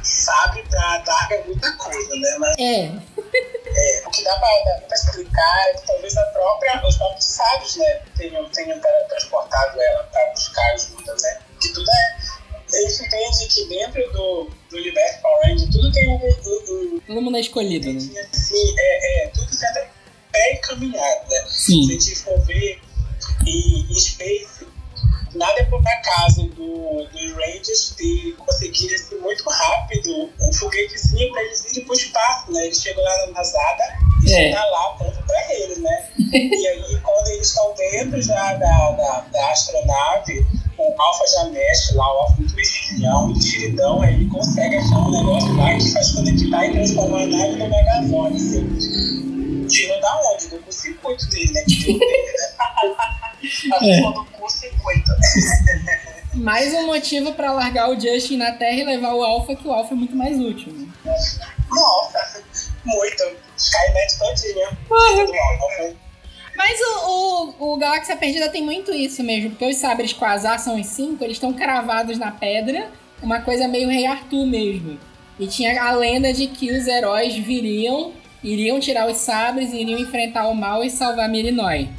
sabe 0.03 0.61
pra 0.69 0.93
adaga 0.93 1.35
é 1.35 1.43
muita 1.43 1.71
coisa, 1.73 2.15
né? 2.15 2.35
Mas 2.39 2.55
É. 2.59 2.83
é, 2.85 4.03
o 4.07 4.11
que 4.11 4.23
dá 4.23 4.35
pra, 4.37 4.47
dá 4.65 4.81
pra 4.87 4.95
explicar 4.95 5.67
é 5.69 5.73
que 5.73 5.87
talvez 5.87 6.15
a 6.17 6.23
própria, 6.25 6.87
os 6.87 6.97
próprios 6.97 7.25
sábios, 7.25 7.75
né, 7.77 8.01
tenham, 8.15 8.47
tenham 8.49 8.79
tra- 8.79 9.05
transportado 9.09 9.81
ela 9.81 10.03
pra 10.03 10.29
buscar 10.29 10.71
ajuda, 10.73 11.15
né? 11.21 11.39
Que 11.59 11.69
tudo 11.73 11.89
é. 11.89 12.19
Eles 12.77 13.01
entendem 13.01 13.47
que 13.49 13.65
dentro 13.67 14.13
do, 14.13 14.49
do 14.69 14.77
universo 14.77 15.21
Power 15.21 15.47
Ranger, 15.47 15.71
tudo 15.71 15.91
tem 15.91 16.07
um, 16.07 16.99
Todo 17.07 17.21
mundo 17.21 17.37
é 17.37 17.41
escolhido, 17.41 17.91
né? 17.91 17.97
assim, 18.31 18.75
é, 18.77 19.23
é, 19.23 19.27
tudo 19.29 19.57
já 19.57 19.67
é 19.67 19.89
pré-encaminhado, 20.31 21.27
né? 21.29 21.45
Sim. 21.47 21.85
Se 21.87 21.91
a 21.91 21.99
gente 21.99 22.15
for 22.17 22.39
ver 22.45 22.79
em, 23.47 23.87
em 23.89 23.95
Space, 23.99 24.58
nada 25.35 25.59
é 25.59 25.63
por 25.65 25.81
acaso 25.87 26.43
do, 26.49 27.05
dos 27.11 27.31
Rangers 27.33 27.93
ter 27.97 28.35
conseguido 28.37 28.95
assim, 28.95 29.15
muito 29.19 29.47
rápido 29.49 30.29
um 30.39 30.53
foguetezinho 30.53 31.31
pra 31.31 31.43
eles 31.43 31.71
irem 31.71 31.85
pro 31.85 31.95
espaço, 31.95 32.51
né? 32.51 32.65
Eles 32.65 32.81
chegam 32.81 33.03
lá 33.03 33.27
na 33.27 33.33
Nazada 33.33 33.83
e 34.25 34.33
É. 34.33 34.51
tá 34.51 34.65
lá 34.65 34.95
pronto 34.97 35.23
pra 35.25 35.53
eles, 35.55 35.77
né? 35.77 36.09
e 36.33 36.67
aí, 36.67 36.99
quando 37.01 37.27
eles 37.29 37.47
estão 37.47 37.73
dentro 37.75 38.21
já 38.21 38.53
da, 38.53 38.91
da, 38.91 39.19
da 39.31 39.51
astronave, 39.51 40.45
o 40.79 41.01
Alpha 41.01 41.23
já 41.27 41.43
mexe 41.49 41.95
lá, 41.95 42.05
o 42.05 42.17
Alpha 42.21 42.35
muito 42.39 42.55
mexilhão, 42.55 43.27
muito 43.27 44.01
aí 44.01 44.13
ele 44.13 44.29
consegue 44.29 44.77
achar 44.77 44.97
um 44.99 45.11
negócio 45.11 45.55
lá 45.57 45.75
que 45.75 45.91
faz 45.91 46.11
conectar 46.13 46.65
e 46.65 46.71
transformar 46.71 47.21
a 47.23 47.25
nave 47.27 47.55
no 47.57 47.69
megazone, 47.69 48.35
assim. 48.35 49.67
Tirou 49.67 50.01
da 50.01 50.19
onde? 50.31 50.47
Do 50.47 50.55
curto-circuito 50.57 51.29
dele, 51.29 51.51
né? 51.53 51.63
Que 51.63 51.83
deu 51.85 51.99
dele, 51.99 52.33
né? 52.33 52.49
A 53.79 53.85
É. 53.85 54.01
do 54.01 54.25
curto-circuito. 54.25 55.11
Mais 56.35 56.73
um 56.73 56.85
motivo 56.85 57.33
pra 57.33 57.51
largar 57.51 57.89
o 57.89 57.99
Justin 57.99 58.37
na 58.37 58.51
Terra 58.53 58.77
e 58.79 58.83
levar 58.85 59.13
o 59.13 59.23
Alpha, 59.23 59.55
que 59.55 59.67
o 59.67 59.71
Alpha 59.71 59.93
é 59.93 59.97
muito 59.97 60.15
mais 60.15 60.39
útil. 60.39 60.71
Né? 60.73 60.87
Nossa, 61.69 62.43
muito. 62.85 63.23
Skynet 63.57 64.17
todinha. 64.17 64.77
Alpha. 64.89 65.95
Mas 66.69 66.79
o, 66.81 67.55
o, 67.57 67.73
o 67.73 67.77
Galáxia 67.77 68.15
Perdida 68.15 68.47
tem 68.47 68.61
muito 68.61 68.93
isso 68.93 69.23
mesmo, 69.23 69.49
porque 69.49 69.65
os 69.65 69.77
sabres 69.77 70.13
Quasar 70.13 70.59
são 70.59 70.79
os 70.79 70.85
cinco, 70.85 71.23
eles 71.23 71.37
estão 71.37 71.51
cravados 71.51 72.19
na 72.19 72.29
pedra, 72.29 72.91
uma 73.23 73.41
coisa 73.41 73.67
meio 73.67 73.89
Rei 73.89 74.05
Arthur 74.05 74.45
mesmo. 74.45 74.99
E 75.39 75.47
tinha 75.47 75.81
a 75.81 75.91
lenda 75.93 76.31
de 76.31 76.45
que 76.45 76.71
os 76.71 76.85
heróis 76.85 77.35
viriam, 77.35 78.13
iriam 78.43 78.79
tirar 78.79 79.09
os 79.09 79.17
sabres, 79.17 79.73
iriam 79.73 79.99
enfrentar 79.99 80.47
o 80.47 80.53
mal 80.53 80.83
e 80.83 80.91
salvar 80.91 81.27
Mirinói. 81.27 81.89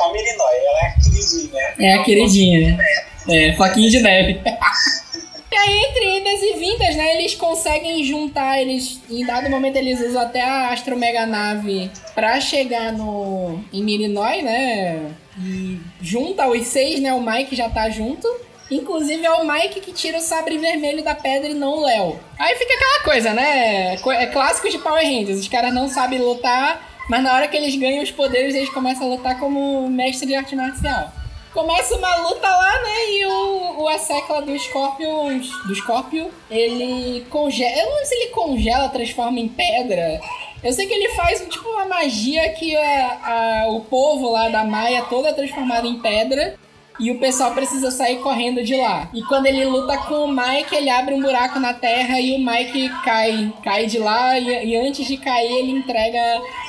A 0.00 0.12
Mirinói, 0.12 0.56
ela 0.56 0.80
é 0.80 0.88
a 0.88 0.94
queridinha. 0.98 1.62
É 1.78 1.94
a 1.94 2.02
queridinha, 2.02 2.76
né? 2.76 2.84
É, 3.28 3.52
Floquinho 3.54 3.90
de 3.90 4.00
neve. 4.00 4.40
E 5.52 5.56
aí, 5.56 5.84
entre 5.84 6.18
idas 6.18 6.42
e 6.42 6.52
vindas, 6.58 6.94
né, 6.94 7.16
eles 7.16 7.34
conseguem 7.34 8.04
juntar, 8.04 8.60
eles, 8.60 9.00
em 9.10 9.26
dado 9.26 9.50
momento 9.50 9.74
eles 9.76 10.00
usam 10.00 10.22
até 10.22 10.42
a 10.42 10.68
Astromega 10.68 11.26
Nave 11.26 11.90
pra 12.14 12.40
chegar 12.40 12.92
no, 12.92 13.58
em 13.72 13.82
Mirinói, 13.82 14.42
né, 14.42 15.12
e 15.36 15.80
junta 16.00 16.46
os 16.46 16.66
seis, 16.68 17.00
né, 17.00 17.12
o 17.12 17.20
Mike 17.20 17.56
já 17.56 17.68
tá 17.68 17.90
junto, 17.90 18.28
inclusive 18.70 19.26
é 19.26 19.32
o 19.32 19.44
Mike 19.44 19.80
que 19.80 19.92
tira 19.92 20.18
o 20.18 20.22
sabre 20.22 20.56
vermelho 20.56 21.02
da 21.02 21.16
pedra 21.16 21.50
e 21.50 21.54
não 21.54 21.78
o 21.78 21.84
Léo. 21.84 22.20
Aí 22.38 22.54
fica 22.54 22.72
aquela 22.72 23.02
coisa, 23.02 23.32
né, 23.32 23.94
é 23.94 24.26
clássico 24.26 24.70
de 24.70 24.78
Power 24.78 25.04
Rangers, 25.04 25.40
os 25.40 25.48
caras 25.48 25.74
não 25.74 25.88
sabem 25.88 26.20
lutar, 26.20 26.88
mas 27.08 27.24
na 27.24 27.34
hora 27.34 27.48
que 27.48 27.56
eles 27.56 27.74
ganham 27.74 28.04
os 28.04 28.12
poderes, 28.12 28.54
eles 28.54 28.70
começam 28.70 29.08
a 29.08 29.16
lutar 29.16 29.36
como 29.40 29.90
mestre 29.90 30.28
de 30.28 30.34
arte 30.36 30.54
marcial. 30.54 31.12
Começa 31.52 31.96
uma 31.96 32.14
luta 32.16 32.48
lá, 32.48 32.72
né? 32.82 33.10
E 33.10 33.26
o, 33.26 33.82
o 33.82 33.88
a 33.88 34.40
do 34.40 34.56
Scorpion, 34.58 35.38
do 35.66 35.74
Scorpio, 35.74 36.30
ele 36.50 37.26
congela. 37.28 37.76
Eu 37.80 37.90
não 37.90 37.96
sei 37.98 38.06
se 38.06 38.14
ele 38.14 38.30
congela, 38.30 38.88
transforma 38.88 39.40
em 39.40 39.48
pedra. 39.48 40.20
Eu 40.62 40.72
sei 40.72 40.86
que 40.86 40.94
ele 40.94 41.08
faz 41.10 41.40
tipo 41.48 41.68
uma 41.68 41.86
magia 41.86 42.50
que 42.50 42.76
a, 42.76 43.62
a- 43.64 43.68
o 43.70 43.80
povo 43.80 44.30
lá 44.30 44.48
da 44.48 44.62
Maia 44.62 45.02
todo 45.08 45.26
é 45.26 45.32
transformado 45.32 45.86
em 45.88 45.98
pedra. 45.98 46.56
E 47.00 47.10
o 47.10 47.18
pessoal 47.18 47.54
precisa 47.54 47.90
sair 47.90 48.18
correndo 48.18 48.62
de 48.62 48.76
lá. 48.76 49.08
E 49.14 49.22
quando 49.22 49.46
ele 49.46 49.64
luta 49.64 49.96
com 49.96 50.26
o 50.26 50.28
Mike, 50.28 50.76
ele 50.76 50.90
abre 50.90 51.14
um 51.14 51.22
buraco 51.22 51.58
na 51.58 51.72
terra 51.72 52.20
e 52.20 52.36
o 52.36 52.38
Mike 52.38 52.90
cai, 53.02 53.52
cai 53.64 53.86
de 53.86 53.98
lá. 53.98 54.38
E, 54.38 54.66
e 54.66 54.76
antes 54.76 55.06
de 55.06 55.16
cair, 55.16 55.50
ele 55.50 55.72
entrega 55.72 56.20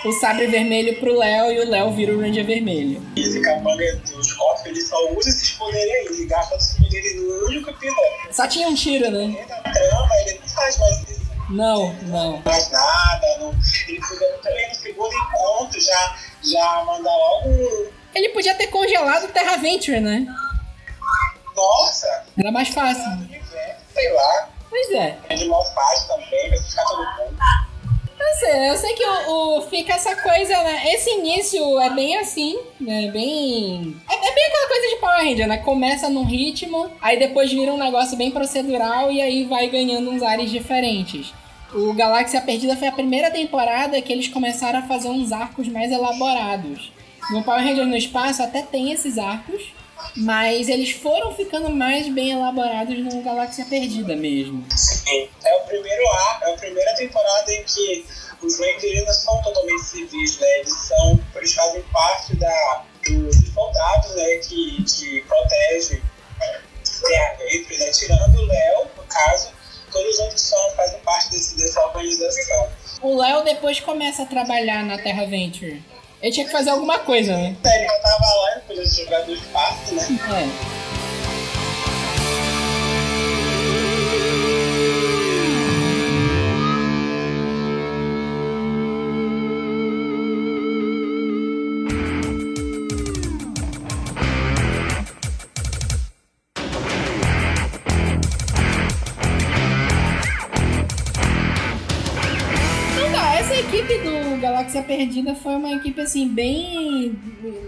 o 0.05 0.11
sabre 0.13 0.47
vermelho 0.47 0.97
pro 1.01 1.17
Léo 1.17 1.51
e 1.51 1.59
o 1.59 1.69
Léo 1.69 1.91
vira 1.91 2.15
o 2.15 2.21
Ranger 2.21 2.45
vermelho. 2.45 3.05
Esse 3.17 3.41
capanga 3.41 3.83
do 3.97 4.23
Scorpion, 4.23 4.71
ele 4.71 4.81
só 4.81 4.95
usa 5.13 5.27
esses 5.27 5.51
poderes 5.51 5.91
aí. 5.91 6.15
Ele 6.15 6.25
gasta 6.27 6.55
esses 6.55 6.77
poderes 6.77 7.15
no 7.17 7.47
único 7.47 7.69
episódio. 7.69 8.31
Só 8.31 8.47
tinha 8.47 8.69
um 8.69 8.73
tiro, 8.73 9.11
né? 9.11 9.27
Dentro 9.27 9.49
da 9.49 9.71
trama, 9.71 10.09
ele 10.25 10.39
não 10.39 10.47
faz 10.47 10.77
mais 10.77 11.09
isso. 11.09 11.21
Não, 11.49 11.93
não. 12.03 12.31
Não 12.31 12.41
faz 12.43 12.71
nada. 12.71 13.27
Não... 13.39 13.53
Ele 13.89 13.99
podia 13.99 14.27
também 14.41 14.69
no 14.69 14.75
segundo 14.75 15.13
encontro 15.13 15.81
já, 15.81 16.15
já 16.41 16.83
mandar 16.85 17.11
logo. 17.11 18.00
Ele 18.13 18.29
podia 18.29 18.53
ter 18.55 18.67
congelado 18.67 19.25
o 19.25 19.27
Terra 19.29 19.57
Venture, 19.57 19.99
né? 19.99 20.25
Nossa, 21.55 22.23
Era 22.37 22.51
mais 22.51 22.69
fácil. 22.69 23.03
sei 23.93 24.13
lá. 24.13 24.49
Pois 24.69 24.91
é. 24.91 25.17
De 25.35 25.45
mal 25.45 25.63
faz 25.73 26.05
também, 26.07 26.49
vai 26.49 26.57
ficar 26.59 26.83
todo 26.85 26.99
mundo. 26.99 27.37
Eu 28.19 28.35
sei, 28.39 28.69
eu 28.69 28.77
sei 28.77 28.93
que 28.93 29.03
o, 29.05 29.57
o- 29.57 29.61
fica 29.63 29.93
essa 29.93 30.15
coisa, 30.15 30.63
né? 30.63 30.93
Esse 30.93 31.09
início 31.09 31.79
é 31.81 31.89
bem 31.89 32.17
assim, 32.17 32.57
né? 32.79 33.09
Bem. 33.11 33.99
É, 34.09 34.13
é 34.15 34.33
bem 34.33 34.45
aquela 34.45 34.67
coisa 34.67 34.87
de 34.89 34.95
Power 34.97 35.17
Ranger, 35.25 35.47
né? 35.47 35.57
Começa 35.57 36.07
num 36.09 36.23
ritmo, 36.23 36.89
aí 37.01 37.17
depois 37.19 37.51
vira 37.51 37.73
um 37.73 37.77
negócio 37.77 38.15
bem 38.17 38.31
procedural 38.31 39.11
e 39.11 39.21
aí 39.21 39.43
vai 39.45 39.67
ganhando 39.67 40.09
uns 40.11 40.21
ares 40.23 40.49
diferentes. 40.51 41.33
O 41.73 41.93
Galáxia 41.93 42.39
Perdida 42.41 42.77
foi 42.77 42.87
a 42.87 42.91
primeira 42.91 43.31
temporada 43.31 44.01
que 44.01 44.13
eles 44.13 44.27
começaram 44.27 44.79
a 44.79 44.83
fazer 44.83 45.09
uns 45.09 45.31
arcos 45.31 45.67
mais 45.67 45.91
elaborados. 45.91 46.91
No 47.29 47.43
Power 47.43 47.63
Rangers 47.63 47.87
no 47.87 47.95
Espaço 47.95 48.41
até 48.41 48.61
tem 48.61 48.91
esses 48.91 49.17
arcos, 49.17 49.73
mas 50.15 50.67
eles 50.67 50.91
foram 50.91 51.33
ficando 51.33 51.69
mais 51.69 52.09
bem 52.09 52.31
elaborados 52.31 52.97
no 52.97 53.21
Galáxia 53.21 53.65
Perdida 53.65 54.15
mesmo. 54.15 54.65
Sim. 54.75 55.29
É 55.43 55.55
o 55.57 55.61
primeiro 55.61 56.07
ar, 56.09 56.41
é 56.43 56.53
a 56.53 56.57
primeira 56.57 56.95
temporada 56.95 57.53
em 57.53 57.63
que 57.63 58.05
os 58.41 58.59
Rangers 58.59 59.05
não 59.05 59.13
são 59.13 59.41
totalmente 59.41 59.83
civis, 59.83 60.39
né? 60.39 60.59
Eles 60.59 60.73
são, 60.73 61.19
eles 61.35 61.53
fazem 61.53 61.81
parte 61.93 62.35
da, 62.35 62.83
dos 63.07 63.53
soldados, 63.53 64.15
né? 64.15 64.35
Que, 64.37 64.83
que 64.83 65.21
protegem 65.21 66.01
Terra 67.07 67.35
Ventre, 67.37 67.77
né? 67.77 67.91
Tirando 67.91 68.35
o 68.35 68.45
Léo, 68.45 68.87
no 68.97 69.03
caso, 69.03 69.49
todos 69.91 70.13
os 70.13 70.19
outros 70.19 70.41
são, 70.41 70.71
fazem 70.71 70.99
parte 71.01 71.29
desse, 71.29 71.55
dessa 71.57 71.79
organização. 71.85 72.69
O 73.01 73.17
Léo 73.21 73.43
depois 73.43 73.79
começa 73.79 74.23
a 74.23 74.25
trabalhar 74.25 74.83
na 74.83 74.97
Terra 74.97 75.25
Venture. 75.25 75.81
Ele 76.21 76.31
tinha 76.31 76.45
que 76.45 76.51
fazer 76.51 76.69
alguma 76.69 76.99
coisa, 76.99 77.35
né? 77.35 77.55
Ele 77.63 77.83
já 77.83 77.99
tava 77.99 78.25
lá, 78.25 78.51
ele 78.51 78.61
podia 78.67 78.85
jogar 78.85 79.21
do 79.21 79.33
espaço, 79.33 79.95
né? 79.95 80.07
É. 80.43 81.00
Perdida 105.11 105.35
foi 105.35 105.55
uma 105.55 105.73
equipe 105.73 105.99
assim 105.99 106.25
bem 106.25 107.13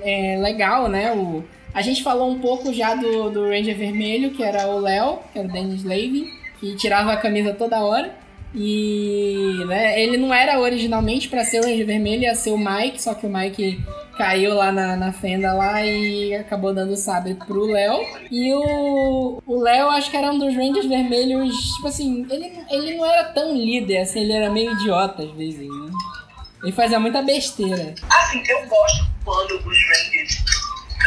é, 0.02 0.38
legal, 0.42 0.88
né? 0.88 1.14
O, 1.14 1.44
a 1.74 1.82
gente 1.82 2.02
falou 2.02 2.32
um 2.32 2.40
pouco 2.40 2.74
já 2.74 2.96
do, 2.96 3.30
do 3.30 3.50
Ranger 3.50 3.78
Vermelho, 3.78 4.32
que 4.32 4.42
era 4.42 4.66
o 4.68 4.80
Léo, 4.80 5.20
que 5.34 5.40
era 5.40 5.48
o 5.50 5.52
Dennis 5.52 5.84
Levin, 5.84 6.26
que 6.58 6.74
tirava 6.78 7.12
a 7.12 7.18
camisa 7.18 7.54
toda 7.54 7.84
hora. 7.84 8.16
E 8.56 9.62
né, 9.68 10.02
ele 10.02 10.16
não 10.16 10.34
era 10.34 10.58
originalmente 10.58 11.28
para 11.28 11.44
ser 11.44 11.60
o 11.60 11.64
Ranger 11.64 11.86
Vermelho, 11.86 12.24
ia 12.24 12.34
ser 12.34 12.52
o 12.52 12.58
Mike, 12.58 13.02
só 13.02 13.14
que 13.14 13.26
o 13.26 13.30
Mike 13.30 13.84
caiu 14.16 14.54
lá 14.54 14.72
na, 14.72 14.96
na 14.96 15.12
fenda 15.12 15.52
lá 15.52 15.84
e 15.86 16.34
acabou 16.36 16.74
dando 16.74 16.94
o 16.94 16.98
sabre 16.98 17.34
pro 17.34 17.66
Léo. 17.66 18.00
E 18.32 18.54
o 18.54 19.44
o 19.46 19.60
Léo, 19.62 19.90
acho 19.90 20.10
que 20.10 20.16
era 20.16 20.32
um 20.32 20.40
dos 20.40 20.56
Rangers 20.56 20.86
Vermelhos, 20.86 21.54
tipo 21.76 21.88
assim, 21.90 22.26
ele, 22.30 22.54
ele 22.70 22.96
não 22.96 23.06
era 23.06 23.26
tão 23.26 23.54
líder, 23.54 23.98
assim, 23.98 24.22
ele 24.22 24.32
era 24.32 24.50
meio 24.50 24.72
idiota 24.72 25.24
às 25.24 25.32
vezes, 25.32 25.68
né? 25.68 25.92
Ele 26.64 26.72
fazia 26.72 27.00
muita 27.00 27.22
besteira. 27.22 27.94
Assim, 28.10 28.42
eu 28.48 28.66
gosto 28.68 29.06
quando 29.26 29.52
os 29.56 29.78
Rangers. 29.90 30.44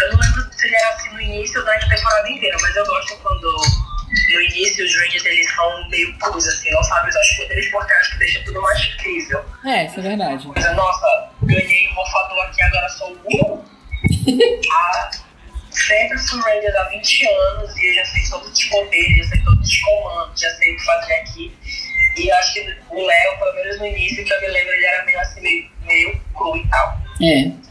Eu 0.03 0.13
não 0.13 0.21
lembro 0.21 0.53
se 0.53 0.67
ele 0.67 0.77
era 0.77 0.89
assim 0.91 1.09
no 1.11 1.21
início 1.21 1.59
ou 1.59 1.65
durante 1.65 1.87
a 1.87 1.89
temporada 1.89 2.29
inteira, 2.29 2.57
mas 2.61 2.77
eu 2.77 2.85
gosto 2.85 3.17
quando 3.23 3.43
no 4.33 4.41
início 4.43 4.85
os 4.85 4.95
Rangers 4.97 5.25
eles 5.25 5.55
são 5.55 5.89
meio 5.89 6.19
puros, 6.19 6.47
assim, 6.47 6.71
não 6.71 6.83
sabem 6.83 7.09
usar 7.09 7.21
os 7.21 7.37
poderes 7.37 7.71
porque 7.71 7.93
acho 7.95 8.13
que 8.13 8.19
deixa 8.19 8.45
tudo 8.45 8.61
mais 8.61 8.85
incrível. 8.85 9.45
É, 9.65 9.87
isso 9.87 9.99
é 9.99 10.03
verdade. 10.03 10.47
Coisa, 10.47 10.75
nossa, 10.75 11.31
ganhei 11.43 11.89
um 11.89 11.95
morfador 11.95 12.45
aqui, 12.45 12.63
agora 12.63 12.89
sou 12.91 13.13
o 13.13 13.65
ah, 14.73 15.11
Sempre 15.71 16.19
fui 16.19 16.41
Ranger 16.41 16.75
há 16.81 16.85
20 16.85 17.27
anos 17.27 17.77
e 17.77 17.91
eu 17.91 17.95
já 17.95 18.05
sei 18.07 18.23
todos 18.31 18.51
os 18.51 18.65
poderes, 18.65 19.17
já 19.19 19.25
sei 19.25 19.43
todos 19.43 19.69
os 19.69 19.79
comandos, 19.79 20.41
já 20.41 20.51
sei 20.57 20.73
o 20.73 20.77
que 20.77 20.85
fazer 20.85 21.13
aqui. 21.15 21.59
E 22.17 22.31
acho 22.31 22.55
que 22.55 22.61
o 22.91 23.05
Léo, 23.07 23.39
pelo 23.39 23.55
menos 23.55 23.79
no 23.79 23.87
início, 23.87 24.25
que 24.25 24.33
eu 24.33 24.41
me 24.41 24.49
lembro, 24.49 24.73
ele 24.73 24.87
era 24.87 25.05
meio 25.05 25.21
assim, 25.21 25.41
meio, 25.41 25.71
meio 25.87 26.21
cru 26.35 26.57
e 26.57 26.69
tal. 26.69 26.99
É. 27.23 27.67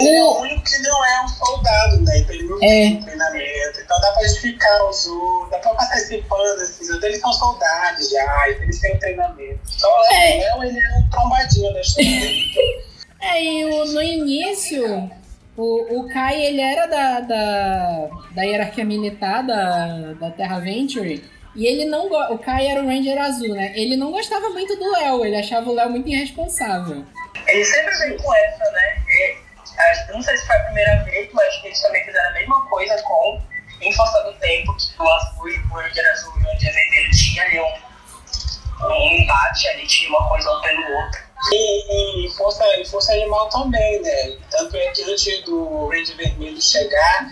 É 0.00 0.22
o 0.22 0.40
único 0.40 0.62
que 0.64 0.78
não 0.78 1.04
é 1.04 1.22
um 1.22 1.28
soldado, 1.28 2.00
né? 2.00 2.18
Então 2.18 2.34
ele 2.34 2.44
não 2.48 2.56
É. 2.56 2.60
tem 2.60 3.02
treinamento. 3.02 3.80
Então 3.84 4.00
dá 4.00 4.10
pra 4.12 4.22
justificar 4.22 4.84
os 4.88 5.06
outros, 5.06 5.50
dá 5.50 5.58
pra 5.58 5.74
passar 5.74 5.96
esse 5.96 6.18
pano, 6.22 6.62
esses 6.62 6.88
outros. 6.88 7.04
Eles 7.04 7.20
são 7.20 7.32
soldados 7.34 8.10
já, 8.10 8.50
então 8.50 8.62
eles 8.62 8.80
têm 8.80 8.94
um 8.94 8.98
treinamento. 8.98 9.60
Então 9.76 9.90
o 9.90 10.14
É. 10.14 10.38
Léo, 10.38 10.64
ele 10.64 10.78
é 10.80 10.98
um 10.98 11.10
trombadinho 11.10 11.72
da 11.74 11.80
história. 11.80 12.10
É, 13.24 13.40
e 13.40 13.64
o, 13.66 13.84
no 13.84 14.02
início, 14.02 15.08
o, 15.56 16.00
o 16.00 16.08
Kai, 16.08 16.44
ele 16.44 16.60
era 16.60 16.86
da, 16.86 17.20
da, 17.20 18.08
da 18.34 18.42
hierarquia 18.42 18.84
militar 18.84 19.44
da, 19.46 20.12
da 20.14 20.30
Terra 20.32 20.58
Venture. 20.58 21.22
E 21.54 21.66
ele 21.66 21.84
não 21.84 22.08
go- 22.08 22.32
O 22.32 22.38
Kai 22.38 22.66
era 22.66 22.82
o 22.82 22.86
Ranger 22.86 23.18
azul, 23.18 23.54
né? 23.54 23.72
Ele 23.76 23.96
não 23.96 24.10
gostava 24.10 24.48
muito 24.50 24.74
do 24.76 24.90
Léo, 24.92 25.24
ele 25.24 25.36
achava 25.36 25.68
o 25.70 25.74
Léo 25.74 25.90
muito 25.90 26.08
irresponsável. 26.08 27.04
Ele 27.46 27.64
sempre 27.64 27.94
vem 27.98 28.16
com 28.16 28.34
essa, 28.34 28.70
né? 28.70 28.96
E, 29.08 29.36
acho- 29.90 30.10
eu 30.10 30.14
não 30.14 30.22
sei 30.22 30.36
se 30.36 30.46
foi 30.46 30.56
a 30.56 30.64
primeira 30.64 31.04
vez, 31.04 31.28
mas 31.32 31.64
eles 31.64 31.80
também 31.82 32.04
fizeram 32.04 32.30
a 32.30 32.32
mesma 32.32 32.68
coisa 32.68 33.02
com 33.02 33.40
Em 33.82 33.92
Força 33.92 34.22
do 34.22 34.32
Tempo, 34.38 34.74
que 34.76 35.02
o 35.02 35.08
azul 35.10 35.48
e 35.48 35.58
o 35.58 35.74
Ranger 35.74 36.06
azul 36.12 36.32
e 36.36 36.40
o 36.40 36.46
Ranger 36.46 36.72
vermelho 36.72 37.10
tinha 37.10 37.42
ali 37.44 37.60
um, 37.60 38.86
um 38.86 39.10
embate 39.22 39.68
ali, 39.68 39.86
tinha 39.86 40.08
uma 40.10 40.28
coisa 40.28 40.50
um 40.56 40.60
pelo 40.62 40.82
outro. 40.96 41.20
E, 41.52 42.26
e 42.26 42.30
força, 42.36 42.64
e 42.80 42.84
força 42.86 43.12
animal 43.12 43.48
também, 43.48 44.00
né? 44.00 44.36
Tanto 44.50 44.76
é 44.76 44.86
que 44.92 45.02
antes 45.02 45.44
do 45.44 45.88
Ranger 45.88 46.16
Vermelho 46.16 46.62
chegar, 46.62 47.28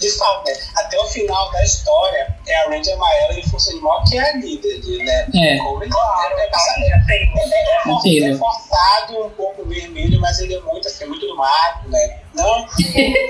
de 0.00 0.10
fato, 0.10 0.44
né? 0.46 0.52
até 0.76 0.98
o 0.98 1.06
final 1.06 1.50
da 1.52 1.62
história, 1.62 2.34
é 2.46 2.56
a 2.56 2.68
Ranger 2.68 2.94
Amarela 2.94 3.38
e 3.38 3.48
Força 3.48 3.70
Animal 3.70 4.02
que 4.04 4.18
é 4.18 4.30
a 4.30 4.36
líder, 4.36 4.80
de, 4.80 4.98
né? 5.04 5.26
É. 5.34 5.58
Como 5.58 5.88
Claro, 5.88 6.38
é, 6.38 6.42
é, 6.42 6.44
é, 6.44 7.22
é, 7.22 7.82
for- 7.84 7.98
Entendo. 8.06 8.34
é 8.34 8.38
forçado 8.38 9.26
um 9.26 9.30
pouco 9.30 9.62
o 9.62 9.66
vermelho, 9.66 10.20
mas 10.20 10.38
ele 10.40 10.54
é 10.54 10.60
muito 10.60 10.86
assim, 10.88 11.06
muito 11.06 11.26
do 11.26 11.36
mato, 11.36 11.88
né? 11.88 12.18
Não, 12.34 12.58
não 12.60 12.66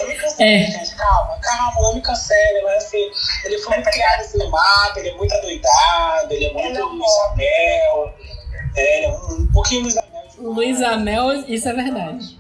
me 0.09 0.15
cancele, 0.17 0.35
É. 0.41 0.67
gente, 0.67 0.95
calma, 0.97 1.39
calma, 1.43 1.83
não 1.83 1.95
me 1.95 2.01
cancele, 2.01 2.63
mas 2.63 2.85
assim, 2.85 3.11
ele 3.45 3.59
foi 3.59 3.77
muito 3.77 3.91
criado 3.91 4.21
assim 4.21 4.39
no 4.39 4.51
mato, 4.51 4.99
ele 4.99 5.11
é 5.11 5.15
muito 5.17 5.35
adoidado, 5.35 6.33
ele 6.33 6.45
é 6.47 6.53
muito 6.53 6.79
é 6.79 6.85
um 6.85 6.89
Luiz 6.95 7.17
Abel, 7.31 8.15
é, 8.77 9.05
é 9.05 9.09
um, 9.11 9.43
um 9.43 9.53
pouquinho 9.53 9.83
Luiz 9.83 9.97
Abel. 9.97 10.11
O 10.39 10.53
Luiz 10.53 10.81
Amel, 10.83 11.33
isso 11.49 11.69
é 11.69 11.73
verdade. 11.75 12.40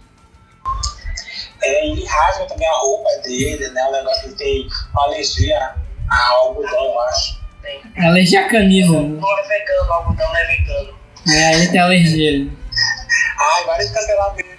É, 1.62 1.86
ele 1.86 2.04
rasga 2.04 2.46
também 2.46 2.66
a 2.66 2.72
roupa 2.72 3.10
dele, 3.22 3.68
né? 3.70 3.84
O 3.86 3.92
negócio 3.92 4.28
ele 4.28 4.36
tem 4.36 4.68
uma 4.92 5.04
alergia 5.04 5.74
a 6.10 6.28
algodão, 6.30 6.84
eu 6.84 7.00
acho. 7.02 7.40
Tem. 7.62 7.80
Alergia 8.04 8.46
à 8.46 8.48
camisa. 8.48 8.92
Não 8.92 9.38
é 9.38 9.42
vegano, 9.42 9.88
o 9.88 9.92
algodão 9.92 10.28
não 10.28 10.36
é 10.36 10.44
vegano. 10.46 10.94
É, 11.28 11.54
ele 11.54 11.68
tem 11.68 11.80
alergia. 11.80 12.50
Ai, 13.38 13.64
vários 13.64 13.90
cancelamentos. 13.90 14.50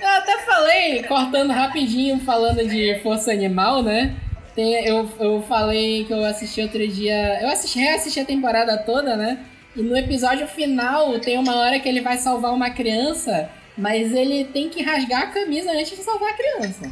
Eu 0.00 0.08
até 0.08 0.38
falei, 0.40 1.02
cortando 1.04 1.52
rapidinho, 1.52 2.20
falando 2.20 2.66
de 2.68 3.00
força 3.02 3.32
animal, 3.32 3.82
né? 3.82 4.16
Tem, 4.54 4.86
eu, 4.86 5.10
eu 5.18 5.42
falei 5.48 6.04
que 6.04 6.12
eu 6.12 6.24
assisti 6.24 6.60
outro 6.60 6.86
dia. 6.86 7.40
Eu 7.42 7.48
assisti, 7.48 7.78
reassisti 7.78 8.20
a 8.20 8.24
temporada 8.24 8.76
toda, 8.78 9.16
né? 9.16 9.38
E 9.74 9.82
no 9.82 9.96
episódio 9.96 10.46
final 10.46 11.18
tem 11.18 11.38
uma 11.38 11.56
hora 11.56 11.80
que 11.80 11.88
ele 11.88 12.00
vai 12.00 12.16
salvar 12.16 12.52
uma 12.52 12.70
criança, 12.70 13.50
mas 13.76 14.12
ele 14.12 14.44
tem 14.46 14.68
que 14.70 14.82
rasgar 14.82 15.22
a 15.22 15.26
camisa 15.32 15.70
antes 15.72 15.96
de 15.96 16.02
salvar 16.04 16.30
a 16.30 16.34
criança. 16.34 16.90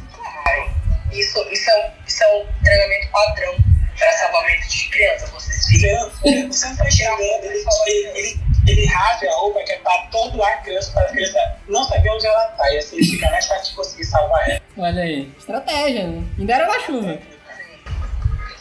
Isso, 1.11 1.39
isso, 1.51 1.69
é, 1.69 1.85
um- 1.87 1.91
isso 2.07 2.23
é 2.23 2.27
um 2.37 2.45
treinamento 2.63 3.11
padrão 3.11 3.55
para 3.97 4.11
salvamento 4.13 4.67
de 4.67 4.89
criança. 4.89 5.27
Vocês 5.27 5.67
viram? 5.81 6.09
Você 6.09 6.47
você 6.47 6.65
não 6.67 6.75
tá 6.77 6.87
entendendo, 6.87 7.45
ele, 7.45 7.65
ele, 7.87 8.17
ele, 8.17 8.39
ele 8.67 8.85
rasga 8.87 9.29
a 9.29 9.35
roupa 9.35 9.63
que 9.63 9.71
é 9.71 9.77
pra 9.79 10.07
todo 10.11 10.41
a 10.43 10.51
criança, 10.57 10.91
pra 10.91 11.03
criança 11.05 11.57
não 11.67 11.83
saber 11.83 12.09
onde 12.09 12.25
ela 12.25 12.45
tá. 12.47 12.73
E 12.73 12.77
assim 12.79 13.03
fica 13.03 13.29
mais 13.29 13.45
fácil 13.45 13.69
de 13.69 13.75
conseguir 13.75 14.05
salvar 14.05 14.49
ela. 14.49 14.61
Olha 14.77 15.03
aí, 15.03 15.31
estratégia, 15.37 16.07
né? 16.07 16.23
Ainda 16.39 16.53
era 16.55 16.65
na 16.67 16.79
chuva. 16.79 17.19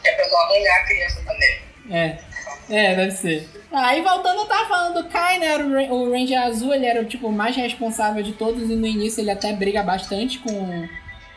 É 0.05 0.13
pra 0.13 0.29
não 0.29 0.39
arranhar 0.43 0.81
a 0.81 0.85
criança 0.85 1.23
também. 1.25 1.63
É. 1.91 2.19
É, 2.71 2.95
deve 2.95 3.11
ser. 3.13 3.49
Aí 3.73 4.03
voltando, 4.03 4.41
eu 4.41 4.47
tava 4.47 4.69
falando 4.69 5.03
do 5.03 5.09
Kai, 5.09 5.39
né? 5.39 5.47
Era 5.47 5.65
o, 5.65 5.95
o 5.95 6.13
Ranger 6.13 6.43
Azul, 6.43 6.75
ele 6.75 6.85
era 6.85 7.01
o 7.01 7.07
tipo 7.07 7.33
mais 7.33 7.57
responsável 7.57 8.23
de 8.23 8.33
todos 8.33 8.71
e 8.71 8.77
no 8.77 8.87
início 8.87 9.21
ele 9.21 9.31
até 9.31 9.53
briga 9.53 9.83
bastante 9.83 10.39
com, 10.41 10.87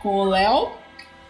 com 0.01 0.17
o 0.17 0.25
Léo. 0.25 0.69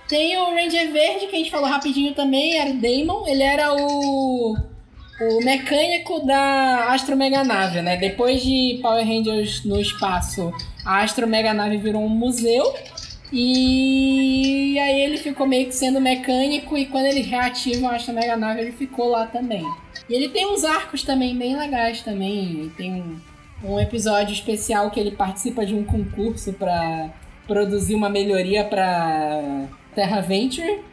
Tem 0.08 0.38
o 0.38 0.54
Ranger 0.54 0.92
Verde, 0.92 1.28
que 1.28 1.36
a 1.36 1.40
gente 1.40 1.52
falou 1.52 1.70
rapidinho 1.70 2.14
também, 2.14 2.58
era 2.58 2.72
o 2.72 2.74
Damon. 2.74 3.28
Ele 3.28 3.44
era 3.44 3.74
o, 3.74 4.56
o 5.22 5.44
mecânico 5.44 6.26
da 6.26 6.94
Astro 6.94 7.16
Mega 7.16 7.44
Nave, 7.44 7.82
né? 7.82 7.98
Depois 7.98 8.42
de 8.42 8.80
Power 8.82 9.06
Rangers 9.06 9.64
no 9.64 9.80
espaço, 9.80 10.52
a 10.84 11.02
Astro 11.02 11.28
Mega 11.28 11.54
Nave 11.54 11.78
virou 11.78 12.04
um 12.04 12.10
museu. 12.10 12.74
E 13.32 14.78
aí 14.80 15.02
ele 15.02 15.18
ficou 15.18 15.46
meio 15.46 15.68
que 15.68 15.76
sendo 15.76 16.00
mecânico 16.00 16.78
e 16.78 16.86
quando 16.86 17.06
eles 17.06 17.26
reativam 17.28 17.90
a 17.90 17.96
Astro 17.96 18.14
Mega 18.14 18.36
Nave, 18.36 18.62
ele 18.62 18.72
ficou 18.72 19.10
lá 19.10 19.28
também. 19.28 19.64
E 20.08 20.14
ele 20.14 20.30
tem 20.30 20.46
uns 20.52 20.64
arcos 20.64 21.04
também 21.04 21.38
bem 21.38 21.58
legais 21.58 22.02
também. 22.02 22.72
Tem 22.78 22.94
um, 22.94 23.20
um 23.64 23.80
episódio 23.80 24.34
especial 24.34 24.92
que 24.92 25.00
ele 25.00 25.12
participa 25.12 25.66
de 25.66 25.74
um 25.74 25.84
concurso 25.84 26.54
para 26.54 27.10
produzir 27.48 27.96
uma 27.96 28.10
melhoria 28.10 28.64
para 28.64 29.68
Terra 29.94 30.22
Venture. 30.22 30.84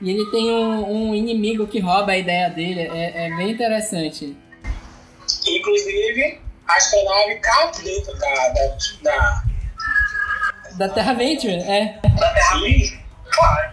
E 0.00 0.10
ele 0.10 0.30
tem 0.30 0.50
um, 0.50 1.10
um 1.10 1.14
inimigo 1.14 1.66
que 1.66 1.78
rouba 1.78 2.12
a 2.12 2.18
ideia 2.18 2.48
dele. 2.48 2.80
É, 2.80 3.26
é 3.26 3.36
bem 3.36 3.50
interessante. 3.50 4.36
Inclusive, 5.46 6.40
a 6.66 6.76
astronave 6.76 7.36
cabe 7.40 7.82
dentro 7.82 8.18
da. 8.18 8.48
da, 8.48 8.76
da 9.02 9.44
Da 10.76 10.88
Terra 10.88 11.12
Venture, 11.12 11.52
é. 11.52 12.00
Na 12.18 12.28
Terra 12.30 12.60
Verde? 12.60 13.00
Claro. 13.30 13.72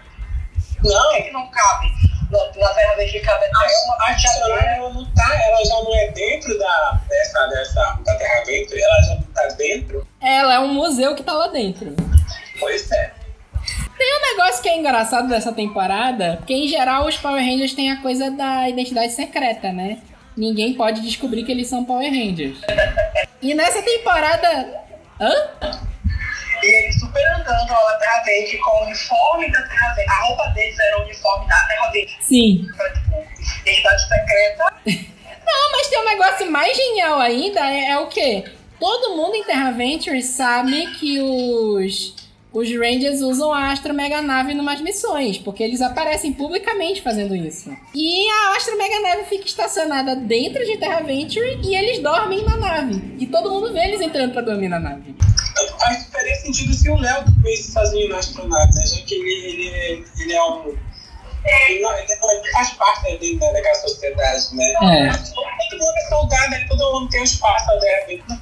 Por 0.82 0.92
não, 0.92 1.12
que, 1.16 1.22
que 1.24 1.32
não 1.32 1.52
cabe? 1.52 2.09
Na, 2.32 2.74
Terra 2.74 2.96
Verde 2.96 3.20
cabe 3.22 3.46
até 3.46 3.68
uma 3.86 3.96
a 4.00 4.12
astronave 4.12 4.60
cadeira. 4.60 4.76
ela 4.76 4.94
não 4.94 5.06
tá, 5.14 5.42
ela 5.44 5.66
já 5.66 5.84
não 5.84 5.96
é 5.96 6.12
dentro 6.12 6.58
da, 6.60 7.02
dessa, 7.10 7.48
dessa, 7.48 8.00
da 8.06 8.16
Terra 8.16 8.44
Venture, 8.46 8.82
ela 8.82 9.02
já 9.02 9.16
não 9.16 9.24
tá 9.24 9.48
dentro. 9.58 10.08
Ela 10.22 10.54
é 10.56 10.60
um 10.60 10.74
museu 10.74 11.16
que 11.16 11.24
tá 11.24 11.34
lá 11.34 11.48
dentro. 11.48 11.96
Pois 12.60 12.92
é. 12.92 13.14
Um 14.02 14.38
negócio 14.38 14.62
que 14.64 14.70
é 14.70 14.78
engraçado 14.78 15.28
dessa 15.28 15.52
temporada, 15.52 16.38
porque 16.38 16.54
em 16.54 16.68
geral 16.68 17.06
os 17.06 17.18
Power 17.18 17.44
Rangers 17.44 17.74
têm 17.74 17.92
a 17.92 18.02
coisa 18.02 18.32
da 18.32 18.70
identidade 18.70 19.12
secreta, 19.12 19.72
né? 19.72 20.00
Ninguém 20.38 20.74
pode 20.74 21.02
descobrir 21.02 21.44
que 21.44 21.52
eles 21.52 21.68
são 21.68 21.84
Power 21.84 22.10
Rangers. 22.10 22.60
E 23.42 23.54
nessa 23.54 23.82
temporada. 23.82 24.84
Hã? 25.20 25.34
Lá 27.52 27.92
na 27.92 27.98
Terra 27.98 28.24
Verde 28.24 28.58
com 28.58 28.70
o 28.70 28.84
uniforme 28.86 29.52
da 29.52 29.62
Terra 29.64 29.94
Verde. 29.94 30.12
A 30.12 30.24
roupa 30.26 30.48
deles 30.50 30.80
era 30.80 31.00
o 31.00 31.04
uniforme 31.04 31.48
da 31.48 31.68
Terra 31.68 31.92
Verde. 31.92 32.18
Sim. 32.22 32.68
Pra, 32.76 32.94
tipo, 32.94 33.28
identidade 33.62 34.08
secreta. 34.08 34.74
Não, 35.46 35.72
mas 35.72 35.88
tem 35.88 36.00
um 36.00 36.06
negócio 36.06 36.52
mais 36.52 36.78
genial 36.78 37.20
ainda, 37.20 37.60
é, 37.60 37.92
é 37.92 37.98
o 37.98 38.08
quê? 38.08 38.46
Todo 38.80 39.16
mundo 39.16 39.36
em 39.36 39.44
Terra 39.44 39.72
Venture 39.72 40.22
sabe 40.22 40.88
que 40.98 41.20
os 41.20 42.16
os 42.52 42.68
Rangers 42.72 43.22
usam 43.22 43.54
a 43.54 43.72
Astro 43.72 43.94
Mega 43.94 44.24
Nave 44.24 44.56
numas 44.56 44.82
missões, 44.82 45.38
porque 45.38 45.62
eles 45.62 45.82
aparecem 45.82 46.34
publicamente 46.34 47.00
fazendo 47.00 47.36
isso. 47.36 47.70
E 47.94 48.28
a 48.28 48.56
Astro 48.58 48.76
Mega 48.76 49.00
Nave 49.02 49.26
fica 49.26 49.46
estacionada 49.46 50.16
dentro 50.16 50.66
de 50.66 50.78
Terra 50.78 51.02
Venture 51.02 51.60
e 51.64 51.76
eles 51.76 52.00
dormem 52.00 52.44
na 52.44 52.58
nave. 52.58 53.16
E 53.20 53.28
todo 53.28 53.52
mundo 53.52 53.72
vê 53.72 53.82
eles 53.82 54.02
entrando 54.02 54.34
pra 54.34 54.42
dormir 54.42 54.68
na 54.68 54.80
nave. 54.80 55.16
Faz 55.80 56.06
faria 56.12 56.36
sentido 56.36 56.74
se 56.74 56.90
o 56.90 56.96
Léo 56.98 57.24
também 57.26 57.64
fazia 57.74 58.10
na 58.10 58.18
astronave, 58.18 58.74
né? 58.76 58.86
Já 58.86 59.02
que 59.02 59.16
ele, 59.16 59.32
ele, 59.32 60.06
ele 60.20 60.34
é 60.34 60.44
um. 60.44 60.78
Ele, 61.70 61.80
não, 61.82 61.98
ele 61.98 62.16
não- 62.16 62.32
ele 62.32 62.52
faz 62.52 62.72
parte 62.72 63.08
ali 63.08 63.36
né, 63.38 63.54
daquela 63.54 63.76
sociedade, 63.76 64.56
né? 64.56 64.66
É. 64.72 65.10
Todo 65.12 65.80
mundo 65.80 65.98
é 65.98 66.10
soldado, 66.10 66.56
ali, 66.56 66.68
todo 66.68 66.94
mundo 67.00 67.10
tem 67.10 67.22
um 67.22 67.24
espaço 67.24 67.66
né? 67.80 68.34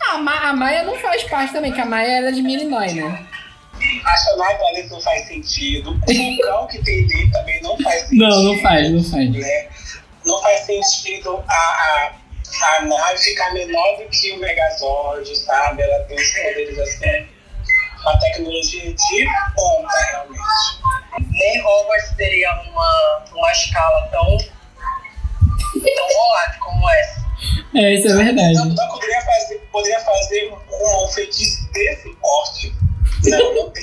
Ah, 0.00 0.14
a, 0.14 0.18
Ma- 0.18 0.50
a 0.50 0.52
Maia 0.52 0.82
não 0.82 0.96
faz 0.98 1.22
parte 1.24 1.52
também, 1.52 1.72
que 1.72 1.80
a 1.80 1.86
Maia 1.86 2.18
era 2.18 2.32
de 2.32 2.40
Illinois, 2.40 2.92
né? 2.94 3.26
A 4.04 4.12
astronave 4.12 4.62
ali 4.66 4.82
não 4.88 5.00
faz 5.00 5.26
sentido. 5.26 5.90
O 5.90 6.14
vulcão 6.14 6.66
que 6.68 6.82
tem 6.82 7.04
ali 7.04 7.30
também 7.30 7.62
não 7.62 7.76
faz 7.78 8.02
sentido. 8.02 8.20
Não, 8.28 8.42
não 8.42 8.58
faz, 8.62 8.90
não 8.90 9.02
faz. 9.04 9.30
né? 9.30 9.68
Não 10.24 10.40
faz 10.42 10.60
sentido 10.60 11.42
a, 11.48 11.54
a, 11.54 12.12
a 12.62 12.82
nave 12.82 13.18
ficar 13.18 13.52
menor 13.52 13.96
do 13.98 14.08
que 14.08 14.32
o 14.32 14.38
Megazord, 14.38 15.36
sabe? 15.36 15.82
Ela 15.82 16.04
tem 16.04 16.16
os 16.16 16.30
poderes 16.30 16.78
assim. 16.78 17.28
Uma 18.02 18.18
tecnologia 18.20 18.92
de 18.92 19.26
ponta, 19.54 19.98
realmente. 20.10 20.40
Nem 21.30 21.60
Hogwarts 21.60 22.14
teria 22.16 22.52
uma, 22.62 23.24
uma 23.32 23.52
escala 23.52 24.08
tão, 24.08 24.36
tão 24.36 26.08
volátil 26.14 26.60
como 26.60 26.90
essa. 26.90 27.24
É, 27.74 27.94
isso 27.94 28.08
é 28.08 28.24
verdade. 28.24 28.54
Dumbledore 28.54 28.88
poderia 28.90 29.20
fazer, 29.22 29.58
poderia 29.72 30.00
fazer 30.00 30.52
um, 30.52 31.04
um 31.04 31.08
feitiço 31.08 31.70
desse 31.72 32.14
porte. 32.16 32.74
Não, 33.24 33.54
não 33.54 33.70
tem. 33.70 33.82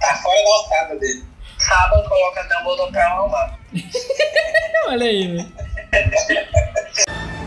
Tá 0.00 0.16
fora 0.16 0.42
da 0.42 0.50
alçada 0.50 0.96
dele. 0.96 1.24
Saban 1.58 2.08
coloca 2.08 2.42
Dumbledore 2.44 2.92
pra 2.92 3.06
arrumar. 3.06 3.58
Olha 4.86 5.06
aí, 5.06 5.26
velho. 5.28 5.52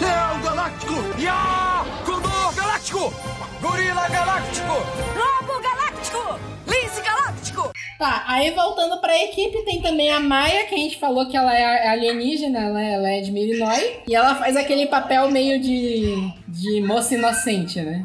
É 0.00 0.36
o 0.36 0.42
Galáctico! 0.42 0.92
Ya! 1.18 1.84
Condor 2.04 2.54
Galáctico! 2.54 3.14
Gorila 3.60 4.08
Galáctico! 4.08 4.72
Lobo 5.16 5.62
Galáctico! 5.62 6.40
Lince 6.66 7.00
Galáctico! 7.00 7.72
Tá, 7.98 8.24
aí 8.26 8.50
voltando 8.50 9.00
pra 9.00 9.16
equipe, 9.16 9.64
tem 9.64 9.80
também 9.80 10.12
a 10.12 10.20
Maia, 10.20 10.66
que 10.66 10.74
a 10.74 10.78
gente 10.78 10.98
falou 10.98 11.26
que 11.30 11.36
ela 11.36 11.56
é 11.56 11.88
alienígena, 11.88 12.58
ela 12.58 12.82
é, 12.82 12.92
ela 12.92 13.10
é 13.10 13.20
de 13.22 13.30
Illinois. 13.30 14.00
E 14.06 14.14
ela 14.14 14.34
faz 14.34 14.54
aquele 14.56 14.86
papel 14.86 15.30
meio 15.30 15.60
de, 15.60 16.30
de 16.46 16.80
moça 16.82 17.14
inocente, 17.14 17.80
né? 17.80 18.04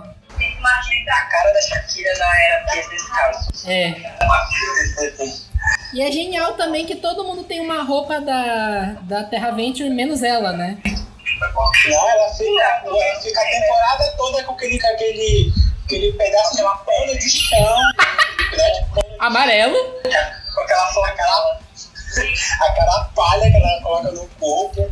A 1.12 1.26
cara 1.26 1.52
da 1.52 1.62
Shakira 1.62 2.14
na 2.18 2.42
era 2.44 2.66
desse 2.66 3.10
caso. 3.10 3.70
É. 3.70 3.96
E 5.94 6.02
é 6.02 6.12
genial 6.12 6.54
também 6.54 6.86
que 6.86 6.96
todo 6.96 7.26
mundo 7.26 7.44
tem 7.44 7.60
uma 7.60 7.84
roupa 7.84 8.22
da, 8.22 8.96
da 9.02 9.24
Terra 9.26 9.52
Venture, 9.52 9.90
menos 9.90 10.24
ela, 10.24 10.54
né? 10.54 10.78
Não, 11.90 12.10
ela 12.10 12.34
fica, 12.34 12.82
ela 12.86 13.22
fica 13.22 13.42
a 13.42 13.46
temporada 13.46 14.14
toda 14.16 14.44
com 14.44 14.54
aquele, 14.54 14.86
aquele, 14.86 15.54
aquele 15.86 16.14
pedaço 16.14 16.56
de 16.56 16.62
pano 16.62 17.20
de 17.20 17.30
chão. 17.30 17.78
pedaço 18.52 18.84
de 18.84 18.90
pano 18.94 19.16
Amarelo. 19.20 19.78
Com 20.54 20.62
aquela 20.62 21.08
aquela, 21.08 21.60
aquela 22.62 23.04
palha 23.16 23.50
que 23.50 23.58
ela 23.58 23.82
coloca 23.82 24.12
no 24.12 24.28
corpo. 24.40 24.90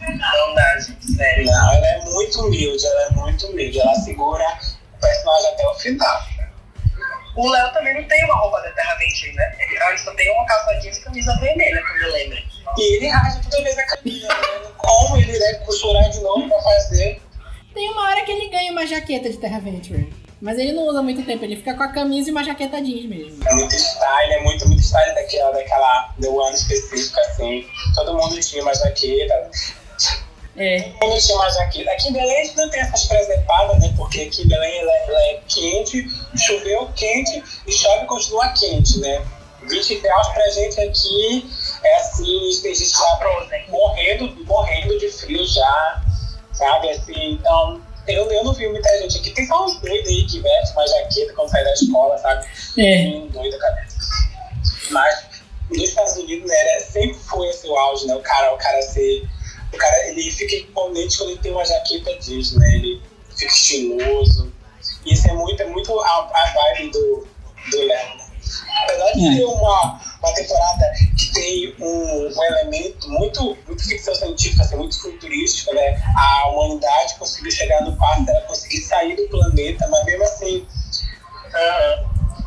Não 0.00 0.54
dá, 0.54 0.78
gente, 0.78 1.16
sério. 1.16 1.46
Não, 1.46 1.72
ela 1.72 1.86
é 1.86 2.04
muito 2.04 2.40
humilde, 2.40 2.86
ela 2.86 3.02
é 3.02 3.10
muito 3.10 3.46
humilde. 3.48 3.80
Ela 3.80 3.94
segura 3.94 4.44
o 4.96 5.00
personagem 5.00 5.50
até 5.50 5.66
o 5.68 5.74
final. 5.74 6.22
O 7.36 7.48
Léo 7.50 7.72
também 7.72 7.94
não 7.94 8.04
tem 8.08 8.24
uma 8.24 8.36
roupa 8.36 8.60
da 8.62 8.70
Terra 8.70 8.94
Venture, 8.96 9.32
né? 9.34 9.56
Ele 9.58 9.98
só 9.98 10.14
tem 10.14 10.30
uma 10.32 10.46
calça 10.46 10.74
jeans 10.80 10.98
e 10.98 11.00
camisa 11.02 11.36
vermelha, 11.40 11.82
que 11.82 11.90
eu 11.90 11.94
me 11.94 12.12
lembro. 12.12 12.38
E 12.78 12.96
ele 12.96 13.08
rasga 13.08 13.42
toda 13.50 13.62
vez 13.62 13.78
a 13.78 13.86
camisa. 13.86 14.28
né? 14.28 14.34
Como 14.78 15.16
ele 15.16 15.38
deve 15.38 15.58
costurar 15.64 16.08
de 16.10 16.20
novo 16.20 16.48
pra 16.48 16.60
fazer. 16.62 17.20
Tem 17.74 17.90
uma 17.90 18.08
hora 18.08 18.22
que 18.24 18.30
ele 18.30 18.48
ganha 18.50 18.70
uma 18.70 18.86
jaqueta 18.86 19.28
de 19.28 19.36
Terra 19.38 19.58
Venture. 19.58 20.12
Mas 20.40 20.58
ele 20.58 20.72
não 20.72 20.86
usa 20.86 21.02
muito 21.02 21.24
tempo, 21.24 21.42
ele 21.44 21.56
fica 21.56 21.74
com 21.74 21.82
a 21.82 21.88
camisa 21.88 22.28
e 22.28 22.30
uma 22.30 22.44
jaqueta 22.44 22.80
jeans 22.80 23.06
mesmo. 23.06 23.48
É 23.48 23.54
muito 23.54 23.74
style, 23.74 24.32
é 24.32 24.42
muito, 24.42 24.68
muito 24.68 24.82
style 24.82 25.14
daquela, 25.14 25.52
daquela, 25.52 26.14
do 26.18 26.40
ano 26.40 26.54
específico, 26.54 27.18
assim. 27.20 27.66
Todo 27.94 28.14
mundo 28.14 28.38
tinha 28.40 28.62
uma 28.62 28.74
jaqueta. 28.74 29.50
É. 30.56 30.80
Tinha 31.18 31.36
uma 31.36 31.50
jaqueta. 31.50 31.90
Aqui 31.90 32.08
em 32.08 32.12
Belém 32.12 32.40
a 32.40 32.44
gente 32.44 32.56
não 32.56 32.70
tem 32.70 32.80
essas 32.80 33.06
presepadas, 33.06 33.80
né? 33.80 33.92
Porque 33.96 34.22
aqui 34.22 34.42
em 34.42 34.48
Belém 34.48 34.80
ela, 34.80 34.92
ela 34.92 35.22
é 35.22 35.40
quente, 35.48 36.06
choveu 36.36 36.88
quente 36.94 37.42
e 37.66 37.72
chove 37.72 38.04
e 38.04 38.06
continua 38.06 38.48
quente, 38.50 38.98
né? 39.00 39.24
20 39.68 40.00
graus 40.00 40.28
pra 40.28 40.50
gente 40.50 40.80
aqui 40.80 41.50
é 41.84 41.96
assim, 41.96 42.60
tem 42.62 42.74
gente 42.74 42.90
já 42.90 43.64
morrendo, 43.68 44.44
morrendo 44.44 44.98
de 44.98 45.08
frio 45.10 45.46
já, 45.46 46.02
sabe? 46.52 46.90
Assim, 46.90 47.32
então, 47.32 47.80
eu, 48.06 48.30
eu 48.30 48.44
não 48.44 48.52
vi 48.52 48.68
muita 48.68 48.88
gente 48.98 49.18
aqui. 49.18 49.30
Tem 49.30 49.46
só 49.46 49.64
uns 49.64 49.78
doidos 49.80 50.08
aí 50.08 50.26
que 50.26 50.40
veste 50.40 50.72
uma 50.74 50.86
jaqueta 50.86 51.32
quando 51.34 51.50
sai 51.50 51.64
da 51.64 51.72
escola, 51.72 52.18
sabe? 52.18 52.46
É. 52.78 53.06
Hum, 53.08 53.28
doido, 53.28 53.58
cara. 53.58 53.86
Mas 54.90 55.26
nos 55.70 55.82
Estados 55.82 56.16
Unidos, 56.16 56.48
né, 56.48 56.80
sempre 56.80 57.18
foi 57.18 57.48
esse 57.48 57.66
o 57.66 57.76
auge, 57.76 58.06
né? 58.06 58.14
O 58.14 58.20
cara, 58.20 58.54
o 58.54 58.58
cara 58.58 58.80
ser. 58.82 59.28
O 59.74 59.78
cara, 59.78 60.08
ele 60.08 60.30
fica 60.30 60.54
imponente 60.56 61.18
quando 61.18 61.30
ele 61.30 61.38
tem 61.40 61.52
uma 61.52 61.64
jaqueta 61.64 62.14
jeans, 62.20 62.52
né? 62.56 62.74
Ele 62.76 63.02
fica 63.36 63.52
estiloso. 63.52 64.52
E 65.04 65.12
isso 65.14 65.28
é 65.28 65.32
muito, 65.32 65.62
é 65.62 65.66
muito 65.66 66.00
a, 66.00 66.30
a 66.32 66.52
vibe 66.54 66.90
do, 66.90 67.26
do 67.70 67.78
Léo. 67.86 68.16
né? 68.16 68.24
Apesar 68.82 69.12
de 69.12 69.26
É. 69.26 69.36
ser 69.36 69.44
uma, 69.46 70.00
uma 70.22 70.34
temporada 70.34 70.84
que 71.18 71.32
tem 71.32 71.74
um, 71.80 72.28
um 72.28 72.44
elemento 72.44 73.08
muito, 73.10 73.56
muito 73.66 73.82
ficção 73.88 74.14
científica, 74.14 74.62
assim, 74.62 74.76
muito 74.76 75.00
futurístico, 75.00 75.74
né? 75.74 76.02
A 76.16 76.48
humanidade 76.48 77.14
conseguiu 77.18 77.50
chegar 77.50 77.82
no 77.82 77.96
passo, 77.96 78.24
ela 78.28 78.40
conseguir 78.42 78.80
sair 78.82 79.16
do 79.16 79.26
planeta, 79.28 79.88
mas 79.88 80.04
mesmo 80.04 80.24
assim, 80.24 80.66
ah, 81.54 82.04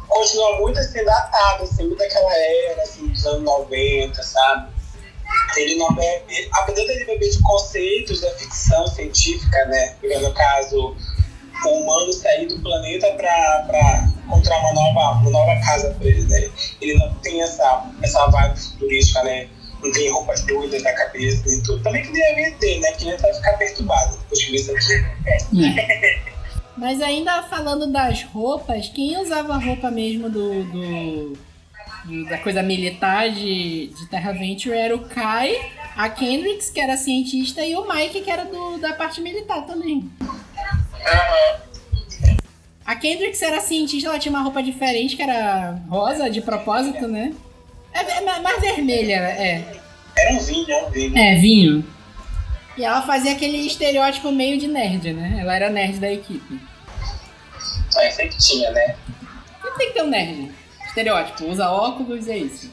continua 0.08 0.58
muito 0.60 0.80
assim, 0.80 1.04
datado, 1.04 1.64
assim, 1.64 1.84
muito 1.88 1.98
daquela 2.00 2.34
era, 2.34 2.84
assim, 2.84 3.08
dos 3.08 3.26
anos 3.26 3.44
90, 3.44 4.22
sabe? 4.24 4.77
Ele 5.58 5.76
não 5.76 5.94
bebe, 5.94 6.50
apesar 6.54 6.86
dele 6.86 7.06
beber 7.06 7.30
de 7.30 7.42
conceitos 7.42 8.22
da 8.22 8.30
ficção 8.32 8.86
científica, 8.88 9.66
né? 9.66 9.96
Porque 10.00 10.18
no 10.20 10.32
caso, 10.34 10.96
o 11.66 11.70
humano 11.70 12.14
sair 12.14 12.46
do 12.48 12.60
planeta 12.60 13.08
para 13.16 14.08
encontrar 14.26 14.60
uma 14.60 14.74
nova, 14.74 15.20
uma 15.22 15.32
nova 15.32 15.56
casa 15.66 15.90
para 15.98 16.08
ele, 16.08 16.24
né? 16.28 16.50
Ele 16.82 16.94
não 16.96 17.14
tem 17.16 17.42
essa, 17.42 17.90
essa 18.04 18.28
vibe 18.28 18.60
futurística, 18.60 19.24
né? 19.24 19.48
Não 19.84 19.92
tem 19.92 20.12
roupas 20.12 20.42
doidas 20.46 20.82
na 20.84 20.92
cabeça 20.94 21.48
e 21.50 21.62
tudo. 21.64 21.82
Também 21.84 22.04
que 22.04 22.12
deve 22.12 22.52
ter, 22.60 22.80
né? 22.80 22.92
Que 22.94 23.08
ele 23.10 23.18
vai 23.18 23.34
ficar 23.34 23.54
perturbado 23.58 24.18
depois 24.18 24.44
que 24.46 24.52
vê 24.52 24.58
isso 24.58 24.72
aqui. 24.72 25.06
Mas 26.78 27.02
ainda 27.02 27.42
falando 27.44 27.92
das 27.92 28.24
roupas, 28.26 28.90
quem 28.90 29.18
usava 29.18 29.54
a 29.56 29.58
roupa 29.58 29.90
mesmo 29.90 30.30
do- 30.30 30.64
do- 30.66 31.34
da 32.30 32.38
coisa 32.38 32.62
militar 32.64 33.30
de, 33.30 33.88
de 33.88 34.06
Terra 34.10 34.32
Venture 34.32 34.76
era 34.76 34.96
o 34.96 35.00
Kai, 35.08 35.56
a 35.96 36.10
Kendricks, 36.10 36.70
que 36.70 36.80
era 36.80 36.96
cientista, 36.98 37.66
e 37.66 37.76
o 37.76 37.88
Mike, 37.88 38.22
que 38.22 38.30
era 38.32 38.46
do, 38.46 38.78
da 38.78 38.94
parte 38.94 39.20
militar 39.22 39.66
também. 39.66 40.10
A 42.86 42.96
Kendricks 42.96 43.42
era 43.42 43.60
cientista, 43.60 44.10
ela 44.10 44.20
tinha 44.20 44.32
uma 44.34 44.42
roupa 44.42 44.64
diferente, 44.64 45.16
que 45.16 45.22
era 45.22 45.78
rosa, 45.90 46.30
de 46.30 46.40
propósito, 46.42 47.08
né? 47.08 47.34
É, 47.94 48.00
é 48.00 48.22
ma- 48.22 48.40
mais 48.40 48.62
vermelha, 48.62 49.16
é. 49.16 49.82
Era 50.18 50.34
um 50.34 50.40
vinho, 50.40 50.72
é 50.72 50.84
um 50.86 50.90
vinho. 50.92 51.18
É, 51.18 51.36
vinho. 51.36 51.86
E 52.78 52.86
ela 52.86 53.02
fazia 53.02 53.32
aquele 53.34 53.58
estereótipo 53.66 54.32
meio 54.32 54.58
de 54.58 54.68
nerd, 54.68 55.12
né? 55.14 55.38
Ela 55.42 55.56
era 55.56 55.70
nerd 55.70 55.98
da 56.00 56.12
equipe. 56.12 56.60
É, 57.98 58.12
sempre 58.12 58.38
tinha, 58.38 58.72
né? 58.72 58.96
Sempre 59.62 59.78
tem 59.80 59.88
que 59.88 59.94
ter 59.94 60.04
um 60.04 60.08
nerd. 60.10 60.52
Estereótipo, 61.02 61.46
usa 61.46 61.70
óculos 61.70 62.28
é 62.28 62.38
isso. 62.40 62.72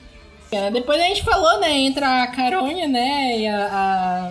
É, 0.50 0.70
Depois 0.70 0.98
a 1.00 1.04
gente 1.04 1.22
falou, 1.22 1.60
né? 1.60 1.70
Entra 1.72 2.22
a 2.22 2.26
Caronha, 2.28 2.88
né? 2.88 3.38
E 3.38 3.46
a, 3.46 3.66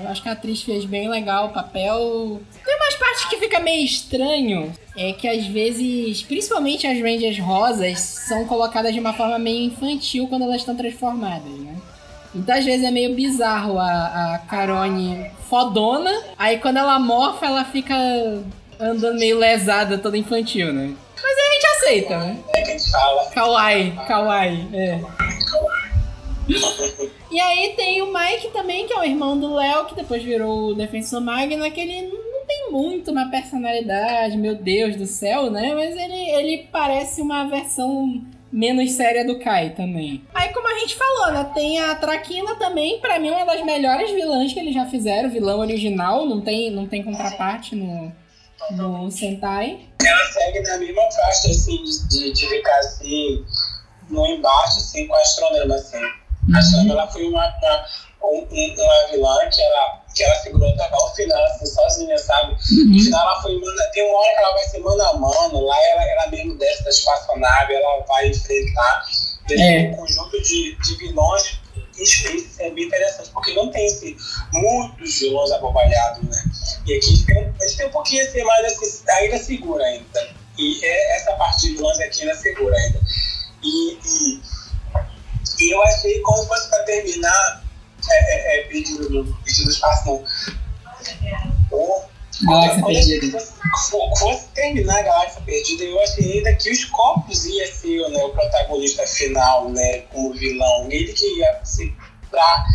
a- 0.05 0.09
acho 0.11 0.23
que 0.23 0.29
a 0.29 0.31
atriz 0.31 0.63
fez 0.63 0.83
bem 0.85 1.07
legal 1.09 1.47
o 1.47 1.49
papel. 1.49 2.41
Tem 2.65 2.75
umas 2.75 2.95
partes 2.95 3.25
que 3.25 3.37
fica 3.37 3.59
meio 3.59 3.85
estranho. 3.85 4.73
É 4.97 5.11
que 5.13 5.27
às 5.27 5.45
vezes, 5.45 6.23
principalmente 6.23 6.87
as 6.87 6.99
Rangers 6.99 7.37
rosas, 7.39 7.99
são 7.99 8.45
colocadas 8.45 8.93
de 8.93 8.99
uma 8.99 9.13
forma 9.13 9.37
meio 9.37 9.63
infantil 9.65 10.27
quando 10.27 10.43
elas 10.43 10.57
estão 10.57 10.75
transformadas, 10.75 11.51
né? 11.59 11.75
Então 12.33 12.55
às 12.57 12.65
vezes 12.65 12.83
é 12.83 12.89
meio 12.89 13.13
bizarro 13.13 13.77
a, 13.77 14.33
a 14.33 14.37
Carone 14.47 15.29
fodona, 15.47 16.11
aí 16.37 16.57
quando 16.57 16.77
ela 16.77 16.97
morfa 16.97 17.45
ela 17.45 17.63
fica 17.63 17.95
andando 18.79 19.19
meio 19.19 19.37
lesada, 19.37 19.99
toda 19.99 20.17
infantil, 20.17 20.73
né? 20.73 20.93
Mas 21.21 21.43
gente 21.52 21.52
aceita, 21.83 22.17
né? 22.17 22.37
É 22.49 22.61
que 22.61 22.71
a 22.71 22.77
gente 22.77 22.91
fala. 22.91 23.25
Kawaii, 23.31 23.91
kawaii, 24.07 24.69
é. 24.73 24.99
E 27.29 27.39
aí 27.39 27.73
tem 27.75 28.01
o 28.01 28.13
Mike 28.13 28.49
também, 28.51 28.85
que 28.85 28.93
é 28.93 28.99
o 28.99 29.03
irmão 29.03 29.39
do 29.39 29.53
Léo, 29.53 29.85
que 29.85 29.95
depois 29.95 30.23
virou 30.23 30.69
o 30.69 30.75
Defensor 30.75 31.21
Magna, 31.21 31.69
que 31.69 31.79
ele 31.79 32.07
não 32.07 32.45
tem 32.45 32.71
muito 32.71 33.11
uma 33.11 33.29
personalidade, 33.29 34.37
meu 34.37 34.55
Deus 34.55 34.95
do 34.95 35.05
céu, 35.05 35.49
né? 35.49 35.73
Mas 35.73 35.95
ele, 35.95 36.29
ele 36.31 36.67
parece 36.71 37.21
uma 37.21 37.45
versão 37.45 38.21
menos 38.51 38.91
séria 38.91 39.25
do 39.25 39.39
Kai 39.39 39.71
também. 39.71 40.21
Aí, 40.33 40.49
como 40.49 40.67
a 40.67 40.79
gente 40.79 40.95
falou, 40.95 41.31
né? 41.31 41.49
Tem 41.55 41.79
a 41.79 41.95
Traquina 41.95 42.55
também, 42.55 42.99
pra 42.99 43.17
mim, 43.17 43.31
uma 43.31 43.45
das 43.45 43.65
melhores 43.65 44.11
vilãs 44.11 44.53
que 44.53 44.59
eles 44.59 44.75
já 44.75 44.85
fizeram, 44.85 45.29
vilão 45.29 45.59
original, 45.59 46.25
não 46.25 46.39
tem, 46.39 46.69
não 46.69 46.85
tem 46.85 47.01
contraparte 47.01 47.75
no, 47.75 48.11
no 48.71 49.09
Sentai. 49.11 49.87
Ela 50.05 50.31
segue 50.31 50.59
na 50.61 50.77
mesma 50.77 51.01
faixa, 51.11 51.49
assim, 51.49 51.83
de, 52.09 52.31
de 52.33 52.47
ficar 52.49 52.77
assim, 52.79 53.45
no 54.09 54.25
embate, 54.25 54.77
assim, 54.77 55.07
com 55.07 55.15
a 55.15 55.19
Astronema, 55.21 55.75
assim. 55.75 56.01
A 56.53 56.57
Astronema, 56.59 56.93
ela 56.93 57.07
foi 57.07 57.23
uma, 57.27 57.45
uma, 57.47 57.85
um- 58.23 58.47
um- 58.51 58.75
uma 58.83 59.07
vilã 59.11 59.49
que 59.49 59.61
ela, 59.61 60.01
que 60.15 60.23
ela 60.23 60.35
segurou 60.35 60.69
até 60.69 60.89
o 60.95 61.09
final, 61.15 61.43
assim, 61.45 61.65
sozinha, 61.65 62.17
sabe? 62.17 62.53
No 62.53 62.99
final 63.03 63.21
ela 63.21 63.41
foi, 63.41 63.59
mano, 63.59 63.77
tem 63.93 64.07
uma 64.09 64.19
hora 64.19 64.33
que 64.33 64.39
ela 64.43 64.53
vai 64.53 64.63
ser 64.63 64.79
mano 64.79 65.01
a 65.01 65.13
mano, 65.13 65.65
lá 65.65 65.77
ela, 65.91 66.03
ela 66.03 66.27
mesmo 66.27 66.57
desce 66.57 66.83
da 66.83 66.89
espaçonave, 66.89 67.73
ela 67.73 68.03
vai 68.07 68.27
enfrentar 68.29 69.05
É. 69.51 69.87
conjunto 69.95 70.41
de, 70.41 70.75
de 70.77 70.97
vilões 70.97 71.59
em 71.99 72.05
Space 72.05 72.55
é 72.59 72.69
bem 72.71 72.85
interessante, 72.85 73.29
porque 73.29 73.53
não 73.53 73.69
tem 73.69 73.85
assim, 73.85 74.15
muitos 74.51 75.19
vilões 75.19 75.51
abobalhados, 75.51 76.23
né? 76.27 76.43
E 76.85 76.93
aqui 76.95 77.05
a 77.05 77.09
gente 77.09 77.25
tem, 77.25 77.37
a 77.61 77.65
gente 77.67 77.77
tem 77.77 77.87
um 77.87 77.91
pouquinho 77.91 78.25
assim, 78.27 78.43
mas 78.43 78.65
assim, 78.65 79.03
ainda 79.09 79.37
segura 79.37 79.83
ainda. 79.83 80.29
E 80.57 80.85
é, 80.85 81.15
essa 81.17 81.33
parte 81.33 81.61
de 81.67 81.75
vilões 81.75 81.99
aqui 81.99 82.21
ainda 82.21 82.35
segura 82.35 82.75
ainda. 82.77 82.99
E, 83.63 83.97
e, 84.05 84.41
e 85.59 85.71
eu 85.73 85.81
achei, 85.83 86.19
quando 86.21 86.47
fosse 86.47 86.69
para 86.69 86.83
terminar, 86.83 87.63
é, 88.09 88.35
é, 88.35 88.59
é, 88.59 88.63
pedido, 88.67 89.09
do- 89.09 89.35
pedido 89.43 89.65
do 89.65 89.71
espaço, 89.71 90.05
não. 90.07 90.25
O- 91.71 92.13
Galáxia 92.45 92.81
quando 92.81 92.93
Perdida. 92.95 93.39
fosse, 93.39 93.53
fo- 93.91 94.15
fosse 94.17 94.47
terminar 94.49 94.99
a 94.99 95.01
Galáxia 95.03 95.41
Perdida, 95.41 95.83
eu 95.83 96.01
achei 96.01 96.33
ainda 96.37 96.53
que 96.55 96.71
os 96.71 96.83
Corpos 96.85 97.45
ia 97.45 97.71
ser 97.71 98.09
né, 98.09 98.23
o 98.23 98.29
protagonista 98.29 99.05
final, 99.07 99.69
né, 99.69 99.99
como 100.11 100.33
vilão. 100.33 100.87
Ele 100.91 101.13
que 101.13 101.39
ia 101.39 101.63
ser 101.63 101.93
pra, 102.29 102.65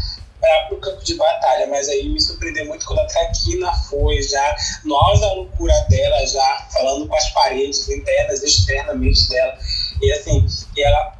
pra, 0.40 0.66
pro 0.68 0.80
campo 0.80 1.04
de 1.04 1.14
batalha, 1.14 1.66
mas 1.66 1.88
aí 1.88 2.08
me 2.08 2.20
surpreendeu 2.20 2.66
muito 2.66 2.86
quando 2.86 3.00
a 3.00 3.06
Traquina 3.06 3.72
foi 3.88 4.20
já, 4.22 4.56
auge 4.90 5.20
da 5.20 5.32
loucura 5.34 5.74
dela, 5.88 6.26
já 6.26 6.68
falando 6.72 7.06
com 7.06 7.16
as 7.16 7.30
paredes 7.30 7.88
internas 7.88 8.42
e 8.42 8.46
externamente 8.46 9.28
dela. 9.28 9.58
E 10.00 10.12
assim, 10.12 10.46
e 10.76 10.82
ela 10.82 11.18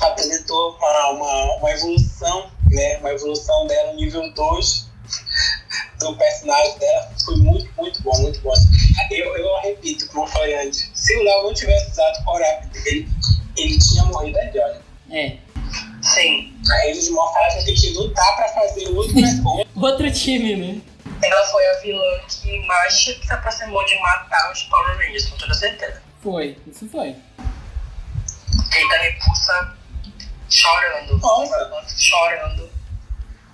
apresentou 0.00 0.76
uma, 0.76 1.10
uma, 1.10 1.56
uma 1.56 1.70
evolução, 1.70 2.50
né, 2.70 2.98
uma 2.98 3.10
evolução 3.10 3.66
dela 3.66 3.94
nível 3.94 4.32
2 4.34 4.88
do 5.98 6.16
personagem 6.16 6.78
dela 6.78 7.10
foi 7.24 7.36
muito, 7.36 7.70
muito 7.76 8.02
bom, 8.02 8.16
muito 8.20 8.40
bom. 8.40 8.52
Eu, 9.10 9.36
eu 9.36 9.60
repito, 9.60 10.06
como 10.08 10.24
eu 10.24 10.28
falei 10.28 10.54
antes, 10.66 10.90
se 10.94 11.16
o 11.16 11.22
Léo 11.22 11.44
não 11.44 11.54
tivesse 11.54 11.90
usado 11.90 12.20
o 12.20 12.24
power-up 12.24 12.66
dele, 12.68 13.08
ele 13.56 13.78
tinha 13.78 14.04
morrido 14.04 14.38
ali, 14.38 14.58
olha. 14.58 14.82
É. 15.10 15.36
Sim. 16.08 16.54
Aí 16.70 16.90
eles 16.90 17.08
mostram 17.10 17.42
que 17.42 17.54
ela 17.54 17.64
tem 17.64 17.74
que 17.74 17.90
lutar 17.90 18.36
pra 18.36 18.48
fazer 18.48 18.88
outro 18.88 19.14
personagem. 19.14 19.68
Outro 19.76 20.10
time, 20.12 20.56
né? 20.56 20.80
Ela 21.22 21.46
foi 21.46 21.66
a 21.68 21.80
vilã 21.80 22.20
que 22.28 22.66
mais 22.66 22.94
se 22.94 23.20
aproximou 23.30 23.84
de 23.84 23.98
matar 24.00 24.52
os 24.52 24.62
Power 24.64 24.96
Rangers, 24.96 25.26
com 25.26 25.36
toda 25.36 25.54
certeza. 25.54 26.02
Foi, 26.20 26.56
isso 26.66 26.88
foi. 26.88 27.14
Rita 28.70 28.96
Repulsa 28.98 29.76
chorando. 30.48 31.18
Nossa. 31.18 31.94
Chorando. 31.96 32.70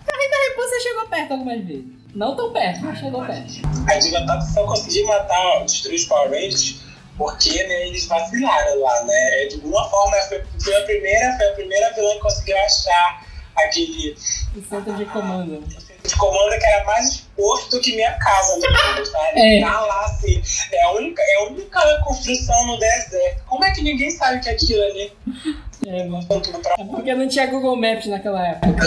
A 0.07 0.49
Repulsa 0.49 0.81
chegou 0.81 1.09
perto 1.09 1.33
algumas 1.33 1.65
vezes. 1.65 1.85
Não 2.15 2.37
tão 2.37 2.53
perto, 2.53 2.81
mas 2.83 2.99
chegou 2.99 3.25
perto. 3.25 3.53
A 3.89 3.99
Diva 3.99 4.27
Top 4.27 4.45
só 4.53 4.65
conseguiu 4.65 5.07
matar, 5.07 5.65
destruir 5.65 5.97
os 5.97 6.05
Power 6.05 6.31
Rangers 6.31 6.84
porque 7.17 7.63
né, 7.65 7.87
eles 7.89 8.07
vacilaram 8.07 8.81
lá, 8.81 9.05
né? 9.05 9.47
De 9.47 9.55
alguma 9.57 9.89
forma 9.89 10.17
foi, 10.29 10.43
foi 10.63 10.77
a 10.77 10.85
primeira, 10.85 11.37
foi 11.37 11.49
a 11.49 11.53
primeira 11.53 11.93
vilã 11.95 12.13
que 12.15 12.21
conseguiu 12.21 12.57
achar 12.59 13.25
aquele 13.57 14.17
O 14.57 14.63
centro 14.63 14.93
de 14.95 15.05
comando. 15.07 15.63
centro 15.71 16.09
de 16.09 16.17
comando 16.17 16.59
que 16.59 16.67
era 16.67 16.85
mais 16.85 17.09
exposto 17.09 17.71
do 17.77 17.81
que 17.81 17.95
minha 17.95 18.13
casa 18.19 18.57
no 18.57 18.61
mundo, 18.61 19.07
sabe? 19.07 19.41
É. 19.41 19.61
Tá 19.61 19.81
lá 19.81 20.05
assim, 20.07 20.43
é 20.73 20.83
a, 20.85 20.93
única, 20.93 21.23
é 21.23 21.35
a 21.37 21.43
única 21.45 22.03
construção 22.05 22.67
no 22.67 22.79
deserto. 22.79 23.45
Como 23.47 23.65
é 23.65 23.71
que 23.71 23.83
ninguém 23.83 24.11
sabe 24.11 24.41
que 24.41 24.51
aquilo 24.51 24.83
ali 24.83 25.13
É, 25.87 26.01
é 26.01 26.41
tudo 26.41 26.59
pra 26.61 26.75
É 26.79 26.85
porque 26.85 27.15
não 27.15 27.29
tinha 27.29 27.47
Google 27.47 27.77
Maps 27.77 28.07
naquela 28.07 28.47
época. 28.49 28.85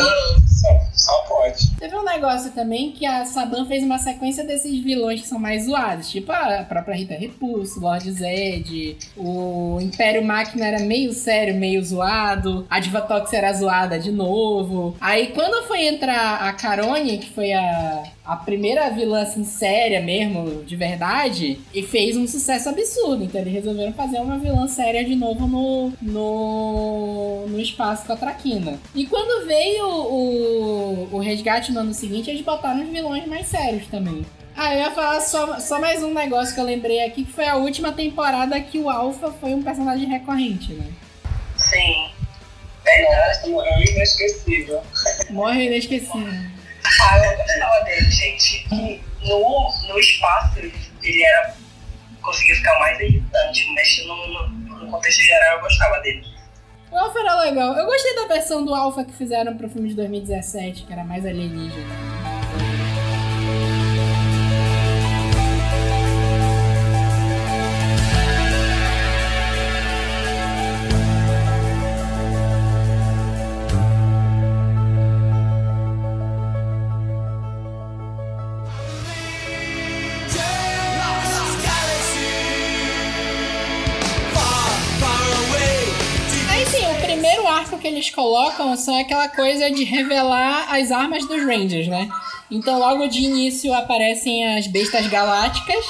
só, 0.48 0.80
só 0.98 1.22
pode. 1.22 1.72
Teve 1.78 1.96
um 1.96 2.04
negócio 2.04 2.52
também 2.52 2.92
que 2.92 3.06
a 3.06 3.24
Saban 3.26 3.66
fez 3.66 3.84
uma 3.84 4.00
sequência 4.00 4.44
desses 4.44 4.84
vilões 4.84 5.22
que 5.22 5.28
são 5.28 5.40
mais 5.40 5.66
zoados, 5.66 6.10
tipo 6.10 6.32
a 6.32 6.64
própria 6.68 6.96
Rita 6.96 7.14
Repulso, 7.14 7.80
Lord 7.80 8.12
Zed, 8.12 8.98
o 9.16 9.80
Império 9.80 10.24
Máquina 10.24 10.66
era 10.66 10.80
meio 10.80 11.14
sério, 11.14 11.56
meio 11.56 11.84
zoado, 11.84 12.66
a 12.70 12.80
Diva 12.80 13.02
Tox 13.02 13.32
era 13.32 13.54
zoada 13.54 14.00
de 14.00 14.12
novo. 14.12 14.96
Aí 15.00 15.28
quando 15.28 15.68
foi 15.68 15.86
entrar 15.88 16.42
a 16.48 16.54
Carone, 16.54 17.20
que 17.20 17.30
foi 17.30 17.54
a, 17.54 18.04
a 18.26 18.36
primeira 18.36 18.90
vilã 18.90 19.22
assim 19.22 19.44
séria 19.44 20.02
mesmo, 20.02 20.64
de 20.64 20.76
verdade, 20.76 21.60
e 21.74 21.84
fez 21.84 22.18
um 22.18 22.28
sucesso 22.28 22.70
absurdo. 22.70 23.24
Então 23.24 23.40
eles 23.40 23.54
resolveram 23.54 23.94
fazer 23.94 24.20
uma 24.20 24.38
vilã 24.38 24.68
séria 24.68 25.06
de 25.06 25.16
novo 25.16 25.48
no, 25.48 25.94
no, 26.02 27.48
no 27.48 27.60
espaço 27.60 28.06
com 28.06 28.14
a 28.14 28.18
Traquina. 28.18 28.80
E 28.96 29.06
quando 29.06 29.46
veio 29.46 29.88
o, 29.88 30.87
o 30.90 31.20
resgate 31.20 31.72
no 31.72 31.80
ano 31.80 31.94
seguinte, 31.94 32.30
eles 32.30 32.42
botaram 32.42 32.84
os 32.84 32.90
vilões 32.90 33.26
mais 33.28 33.48
sérios 33.48 33.88
também. 33.88 34.26
Ah, 34.56 34.74
eu 34.74 34.80
ia 34.80 34.92
falar 34.92 35.22
só, 35.22 35.60
só 35.60 35.80
mais 35.80 36.02
um 36.02 36.14
negócio 36.14 36.54
que 36.56 36.60
eu 36.60 36.66
lembrei 36.66 37.06
aqui, 37.06 37.24
que 37.26 37.32
foi 37.32 37.46
a 37.48 37.56
última 37.56 37.92
temporada 37.92 38.60
que 38.60 38.80
o 38.80 38.90
Alpha 38.90 39.32
foi 39.40 39.54
um 39.54 39.62
personagem 39.62 40.08
recorrente, 40.08 40.74
né? 40.74 40.88
Sim. 41.58 42.10
Verdade. 42.84 43.50
Nossa, 43.50 43.68
é 43.68 43.84
inesquecível. 43.92 44.82
Morre 45.30 45.66
inesquecível. 45.68 46.34
Ah, 47.02 47.18
eu 47.18 47.38
gostava 47.38 47.84
dele, 47.84 48.10
gente. 48.10 48.66
No, 49.22 49.70
no 49.88 50.00
espaço 50.00 50.58
ele 50.60 51.24
era. 51.24 51.54
conseguia 52.22 52.56
ficar 52.56 52.80
mais 52.80 53.00
irritante, 53.00 53.68
mas 53.74 54.06
no, 54.06 54.28
no, 54.28 54.50
no 54.50 54.92
contexto 54.92 55.22
geral 55.22 55.58
eu 55.58 55.62
gostava 55.62 56.00
dele. 56.00 56.26
O 56.98 57.00
Alpha 57.00 57.20
era 57.20 57.40
legal. 57.42 57.78
Eu 57.78 57.86
gostei 57.86 58.16
da 58.16 58.26
versão 58.26 58.66
do 58.66 58.74
Alpha 58.74 59.06
que 59.06 59.14
fizeram 59.14 59.56
pro 59.56 59.70
filme 59.70 59.90
de 59.90 59.94
2017, 59.94 60.84
que 60.84 60.92
era 60.92 61.04
mais 61.04 61.24
alienígena. 61.28 62.27
Que 87.88 87.94
eles 87.94 88.10
colocam 88.10 88.76
são 88.76 89.00
aquela 89.00 89.30
coisa 89.30 89.72
de 89.72 89.86
revelar 89.86 90.76
as 90.76 90.92
armas 90.92 91.26
dos 91.26 91.42
Rangers, 91.42 91.88
né? 91.88 92.10
Então 92.52 92.78
logo 92.78 93.08
de 93.08 93.20
início 93.20 93.74
aparecem 93.74 94.58
as 94.58 94.68
bestas 94.68 95.08
galácticas, 95.08 95.86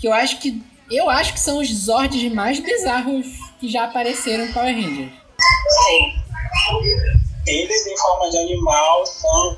que 0.00 0.08
eu 0.08 0.12
acho 0.12 0.38
que 0.40 0.60
eu 0.90 1.08
acho 1.08 1.32
que 1.32 1.40
são 1.40 1.58
os 1.58 1.68
Zords 1.68 2.32
mais 2.32 2.58
bizarros 2.58 3.26
que 3.60 3.68
já 3.68 3.84
apareceram 3.84 4.44
em 4.44 4.52
Power 4.52 4.74
Rangers. 4.74 5.12
Sim. 5.68 6.12
Eles 7.46 7.86
em 7.86 7.96
forma 7.96 8.30
de 8.30 8.38
animal 8.38 9.06
são, 9.06 9.56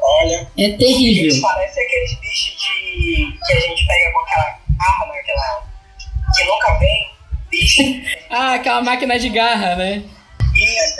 olha, 0.00 0.50
É 0.56 0.70
terrível. 0.76 1.24
Eles 1.24 1.40
parecem 1.40 1.84
aqueles 1.84 2.20
bichos 2.20 2.62
de. 2.62 3.38
que 3.44 3.52
a 3.52 3.60
gente 3.60 3.86
pega 3.86 4.12
com 4.12 4.20
aquela 4.20 4.58
arma, 4.80 5.14
aquela. 5.14 5.64
que 6.34 6.44
nunca 6.44 6.78
vem. 6.78 7.10
Bicho. 7.50 7.82
Ah, 8.34 8.54
aquela 8.54 8.80
máquina 8.80 9.18
de 9.18 9.28
garra, 9.28 9.76
né? 9.76 10.02
Isso. 10.62 10.96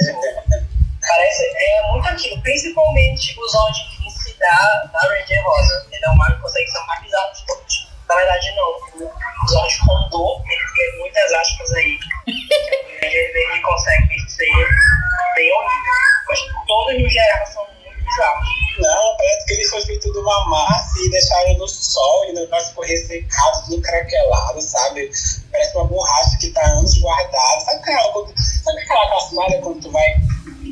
Parece. 1.00 1.42
É 1.56 1.90
muito 1.90 2.08
aquilo. 2.08 2.40
Principalmente 2.42 3.38
os 3.38 3.52
15 3.52 4.38
da, 4.38 4.90
da 4.92 4.98
Ranger 5.00 5.44
Rosa. 5.44 5.86
Ele 5.90 6.04
é 6.04 6.10
um 6.10 6.16
mago 6.16 6.36
que 6.36 6.42
consegue 6.42 6.70
bizarro 7.02 7.32
de 7.32 7.46
todos. 7.46 7.88
Na 8.08 8.16
verdade, 8.16 8.52
não. 8.56 8.72
O 9.42 9.48
Zord 9.48 9.78
Condor, 9.80 10.42
ele 10.46 10.72
tem 10.74 10.98
muitas 11.00 11.32
aspas 11.32 11.72
aí. 11.72 11.98
O 12.26 13.04
Ranger 13.04 13.32
dele 13.32 13.60
consegue 13.62 14.30
ser 14.30 14.68
bem 15.34 15.52
horrível. 15.52 15.92
Mas 16.28 16.40
todos 16.66 17.02
no 17.02 17.08
geral 17.08 17.46
são. 17.46 17.71
Não, 18.78 19.16
parece 19.16 19.46
que 19.46 19.52
ele 19.54 19.64
foi 19.66 19.80
feito 19.82 20.12
de 20.12 20.18
uma 20.18 20.48
massa 20.48 20.98
e 20.98 21.10
deixaram 21.10 21.58
no 21.58 21.68
sol 21.68 22.24
e 22.26 22.30
o 22.32 22.34
negócio 22.34 22.68
ficou 22.68 22.84
ressecado, 22.84 23.64
tudo 23.64 23.82
craquelado, 23.82 24.60
sabe? 24.60 25.10
Parece 25.50 25.76
uma 25.76 25.84
borracha 25.84 26.38
que 26.40 26.50
tá 26.50 26.66
anos 26.72 26.98
guardada. 26.98 27.60
Sabe 27.60 27.78
aquela, 27.78 28.12
sabe 28.64 28.80
aquela 28.80 29.08
calçada 29.08 29.58
quando 29.62 29.80
tu 29.80 29.90
vai 29.90 30.04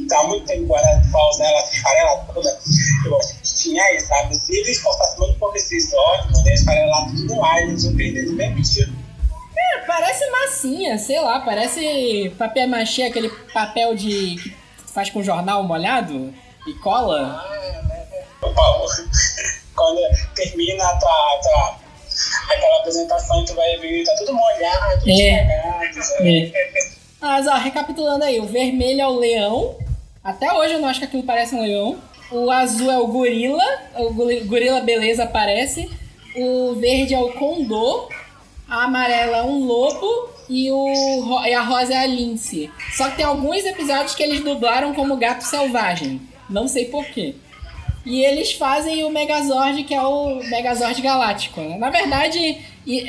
tá 0.09 0.22
muito 0.24 0.47
tempo 0.47 0.66
guardada, 0.66 1.03
tu 1.03 1.11
vai 1.11 1.22
usar 1.28 1.45
ela, 1.45 1.62
se 1.62 1.76
esfarela 1.76 2.26
toda? 2.34 2.59
Eu 3.07 3.18
acho 3.18 3.34
que 3.34 3.55
tinha 3.55 3.82
aí, 3.82 4.01
sabe? 4.01 4.34
Se 4.34 4.57
eles 4.57 4.80
forçassem 4.80 5.18
muito 5.18 5.38
porque 5.38 5.59
esses 5.59 5.93
eles 6.47 6.64
param 6.64 6.88
lá 6.88 7.05
tudo 7.07 7.34
no 7.34 7.45
ar, 7.45 7.62
eles 7.62 7.84
vão 7.84 7.97
perder 7.97 8.26
no 8.26 8.32
mesmo 8.32 8.62
dia. 8.62 8.88
É, 9.57 9.78
parece 9.86 10.30
massinha, 10.30 10.99
sei 10.99 11.20
lá, 11.20 11.41
parece 11.41 12.34
papel 12.38 12.66
machê, 12.66 13.03
aquele 13.05 13.28
papel 13.53 13.95
de. 13.95 14.36
que 14.36 14.93
faz 14.93 15.11
com 15.11 15.22
jornal 15.22 15.62
molhado 15.62 16.34
e 16.66 16.74
cola. 16.74 17.44
O 18.42 18.50
Paulo, 18.54 18.86
quando 19.76 20.00
termina 20.34 20.84
tua- 20.98 21.40
aquela 22.50 22.78
apresentação, 22.80 23.44
tu 23.44 23.54
vai 23.54 23.76
ver, 23.78 24.04
tá 24.04 24.14
tudo 24.18 24.34
molhado, 24.34 24.98
tudo 25.00 25.11
É. 25.11 25.42
estragado, 25.42 26.02
sabe? 26.02 26.52
Mas 27.20 27.46
ó, 27.46 27.54
recapitulando 27.54 28.24
aí, 28.24 28.40
o 28.40 28.46
vermelho 28.46 29.00
é 29.02 29.06
o 29.06 29.18
leão. 29.18 29.76
Até 30.24 30.52
hoje 30.52 30.74
eu 30.74 30.80
não 30.80 30.88
acho 30.88 31.00
que 31.00 31.06
aquilo 31.06 31.22
parece 31.22 31.54
um 31.54 31.62
leão. 31.62 31.98
O 32.30 32.50
azul 32.50 32.90
é 32.90 32.98
o 32.98 33.06
gorila. 33.08 33.64
O 33.96 34.12
gori- 34.14 34.40
gorila 34.40 34.80
beleza 34.80 35.24
aparece. 35.24 35.90
O 36.36 36.74
verde 36.76 37.14
é 37.14 37.18
o 37.18 37.32
condor. 37.32 38.08
A 38.68 38.84
amarela 38.84 39.38
é 39.38 39.42
um 39.42 39.64
lobo. 39.66 40.30
E, 40.48 40.70
o, 40.70 41.42
e 41.46 41.54
a 41.54 41.62
rosa 41.62 41.94
é 41.94 41.98
a 41.98 42.06
lince. 42.06 42.70
Só 42.96 43.08
que 43.11 43.16
tem 43.16 43.24
alguns 43.24 43.64
episódios 43.64 44.14
que 44.14 44.22
eles 44.22 44.42
dublaram 44.42 44.92
como 44.94 45.16
gato 45.16 45.42
selvagem. 45.44 46.20
Não 46.51 46.66
sei 46.68 46.86
porquê. 46.86 47.34
E 48.05 48.24
eles 48.24 48.53
fazem 48.53 49.05
o 49.05 49.11
Megazord, 49.11 49.84
que 49.84 49.94
é 49.94 50.03
o 50.03 50.36
Megazord 50.48 51.01
Galáctico. 51.03 51.61
né? 51.61 51.76
Na 51.76 51.90
verdade, 51.90 52.59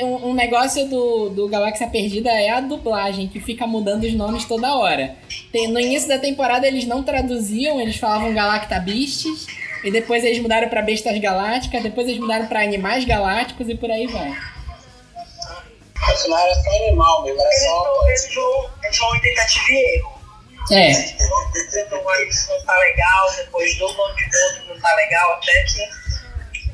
um, 0.03 0.33
negócio 0.33 0.85
do, 0.87 1.29
do 1.29 1.47
Galáxia 1.47 1.87
Perdida 1.87 2.29
é 2.29 2.49
a 2.49 2.59
dublagem, 2.59 3.27
que 3.29 3.39
fica 3.39 3.65
mudando 3.65 4.03
os 4.03 4.13
nomes 4.13 4.43
toda 4.45 4.75
hora. 4.75 5.15
Tem- 5.51 5.69
no 5.69 5.79
início 5.79 6.09
da 6.09 6.19
temporada 6.19 6.67
eles 6.67 6.85
não 6.85 7.03
traduziam, 7.03 7.79
eles 7.79 7.95
falavam 7.95 8.33
Galacta 8.33 8.79
Beasts, 8.79 9.47
e 9.83 9.89
depois 9.89 10.23
eles 10.25 10.39
mudaram 10.39 10.67
pra 10.67 10.81
Bestas 10.81 11.17
Galácticas, 11.19 11.81
depois 11.81 12.07
eles 12.07 12.19
mudaram 12.19 12.47
pra 12.47 12.61
Animais 12.61 13.05
Galácticos 13.05 13.69
e 13.69 13.75
por 13.75 13.89
aí 13.89 14.07
vai. 14.07 14.37
Afinal 16.03 16.39
era 16.39 16.55
só 16.55 16.69
animal 16.83 17.23
mesmo, 17.23 17.39
era 17.41 17.51
só. 17.51 18.07
eles 18.07 18.35
vão, 18.35 18.69
eles 18.83 18.97
vão 18.99 19.15
em 19.15 19.21
tentativa 19.21 19.65
e 19.69 19.95
erro. 19.97 20.21
É, 20.71 20.91
Tentam 21.51 22.09
aí 22.09 22.27
isso 22.27 22.49
não 22.49 22.65
tá 22.65 22.77
legal, 22.77 23.31
depois 23.35 23.73
de 23.73 23.79
novo, 23.79 23.97
não 24.67 24.79
tá 24.79 24.95
legal, 24.95 25.33
até 25.33 25.63
que, 25.63 25.83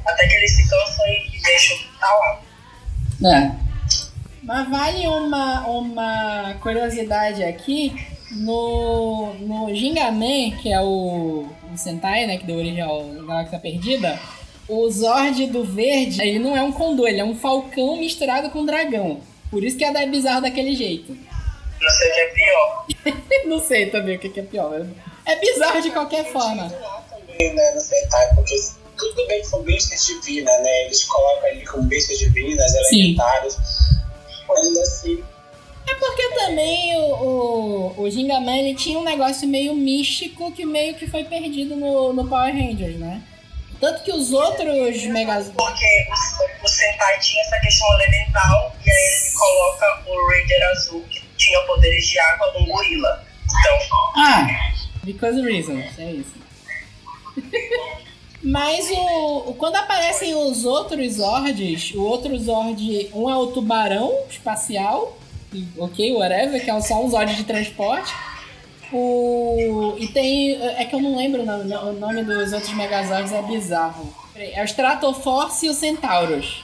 até 0.06 0.28
que 0.28 0.36
eles 0.36 0.56
se 0.56 0.70
cansam 0.70 1.08
e 1.08 1.42
deixam 1.42 1.78
tá 2.00 2.08
lá. 2.14 2.42
É. 3.34 3.52
Mas 4.44 4.70
vale 4.70 5.08
uma, 5.08 5.68
uma 5.68 6.54
curiosidade 6.62 7.44
aqui. 7.44 7.96
No, 8.30 9.34
no 9.36 9.74
Gingaman, 9.74 10.52
que 10.62 10.70
é 10.72 10.82
o, 10.82 11.48
o 11.74 11.78
Sentai, 11.78 12.28
né, 12.28 12.38
que 12.38 12.46
deu 12.46 12.58
origem 12.58 12.82
ao 12.82 13.06
Galáxia 13.26 13.58
Perdida, 13.58 14.20
o 14.68 14.90
Zord 14.90 15.48
do 15.48 15.64
verde, 15.64 16.22
ele 16.22 16.38
não 16.38 16.56
é 16.56 16.62
um 16.62 16.74
condor, 16.74 17.08
ele 17.08 17.22
é 17.22 17.24
um 17.24 17.36
falcão 17.36 17.96
misturado 17.96 18.50
com 18.50 18.66
dragão. 18.66 19.22
Por 19.50 19.64
isso 19.64 19.78
que 19.78 19.86
é 19.86 20.06
bizarro 20.06 20.42
daquele 20.42 20.76
jeito. 20.76 21.18
Não 21.82 21.90
sei 21.90 22.10
o 22.10 22.14
que 22.14 22.20
é 22.20 22.28
pior. 22.28 22.86
não 23.46 23.60
sei 23.60 23.90
também 23.90 24.16
o 24.16 24.20
que 24.20 24.40
é 24.40 24.44
pior. 24.44 24.72
mas 24.72 24.88
É 25.26 25.40
bizarro 25.40 25.82
de 25.82 25.92
qualquer 25.92 26.26
forma. 26.32 26.70
também, 27.10 27.54
né, 27.54 27.72
no 27.72 27.80
Sentai, 27.82 28.34
porque 28.36 28.56
tudo 28.98 29.28
bem 29.28 29.42
que 29.42 29.48
são 29.48 29.62
bestas 29.62 30.06
divinas, 30.06 30.62
né? 30.64 30.86
Eles 30.86 31.04
colocam 31.06 31.50
ali 31.50 31.66
como 31.66 31.84
bestas 31.84 32.18
divinas, 32.18 32.74
elementares. 32.76 33.58
Mas 34.48 34.60
ainda 34.60 34.82
assim, 34.82 35.24
É 35.88 35.96
porque 35.96 36.30
também 36.30 36.98
o, 36.98 37.94
o, 37.96 38.02
o 38.02 38.10
Gingaman 38.10 38.58
ele 38.58 38.76
tinha 38.76 38.98
um 38.98 39.04
negócio 39.04 39.48
meio 39.48 39.76
místico 39.76 40.52
que 40.52 40.66
meio 40.66 40.96
que 40.96 41.08
foi 41.08 41.24
perdido 41.24 41.76
no, 41.76 42.14
no 42.14 42.28
Power 42.28 42.54
Rangers, 42.54 42.98
né? 42.98 43.22
Tanto 43.80 44.04
que 44.04 44.12
os 44.12 44.34
outros 44.34 45.04
Megazords. 45.06 45.54
Porque 45.56 45.86
o, 46.10 46.66
o 46.66 46.68
Sentai 46.68 47.20
tinha 47.20 47.42
essa 47.44 47.60
questão 47.60 47.88
elemental 48.02 48.76
e 48.84 48.90
aí 48.90 49.22
ele 49.22 49.32
coloca 49.34 50.04
o 50.08 50.30
Ranger 50.32 50.70
azul, 50.72 51.04
que 51.10 51.17
tinha 51.38 51.60
poderes 51.62 52.08
de 52.08 52.20
água, 52.20 52.54
num 52.54 52.66
gorila. 52.66 53.26
Então, 53.46 54.00
Ah! 54.16 54.48
Because 55.04 55.42
reasons, 55.42 55.98
é 55.98 56.12
isso. 56.12 56.34
Mas 58.44 58.90
o, 58.92 59.56
quando 59.58 59.76
aparecem 59.76 60.36
os 60.36 60.64
outros 60.64 61.14
Zords, 61.14 61.94
o 61.96 62.04
outro 62.04 62.38
Zord, 62.38 63.10
um 63.14 63.30
é 63.30 63.36
o 63.36 63.48
tubarão 63.48 64.14
espacial, 64.30 65.18
ok, 65.78 66.14
whatever, 66.14 66.64
que 66.64 66.70
é 66.70 66.82
só 66.82 67.04
um 67.04 67.10
Zord 67.10 67.36
de 67.36 67.44
transporte. 67.44 68.14
O, 68.92 69.96
e 70.00 70.08
tem. 70.08 70.62
É 70.78 70.86
que 70.86 70.96
eu 70.96 71.02
não 71.02 71.18
lembro 71.18 71.42
o 71.42 71.46
nome, 71.46 71.76
o 71.76 71.94
nome 71.94 72.24
dos 72.24 72.54
outros 72.54 72.74
Megazords, 72.74 73.34
é 73.34 73.42
bizarro. 73.42 74.14
É 74.36 74.62
o 74.62 74.66
Stratoforce 74.66 75.66
e 75.66 75.70
o 75.70 75.74
Centauros. 75.74 76.64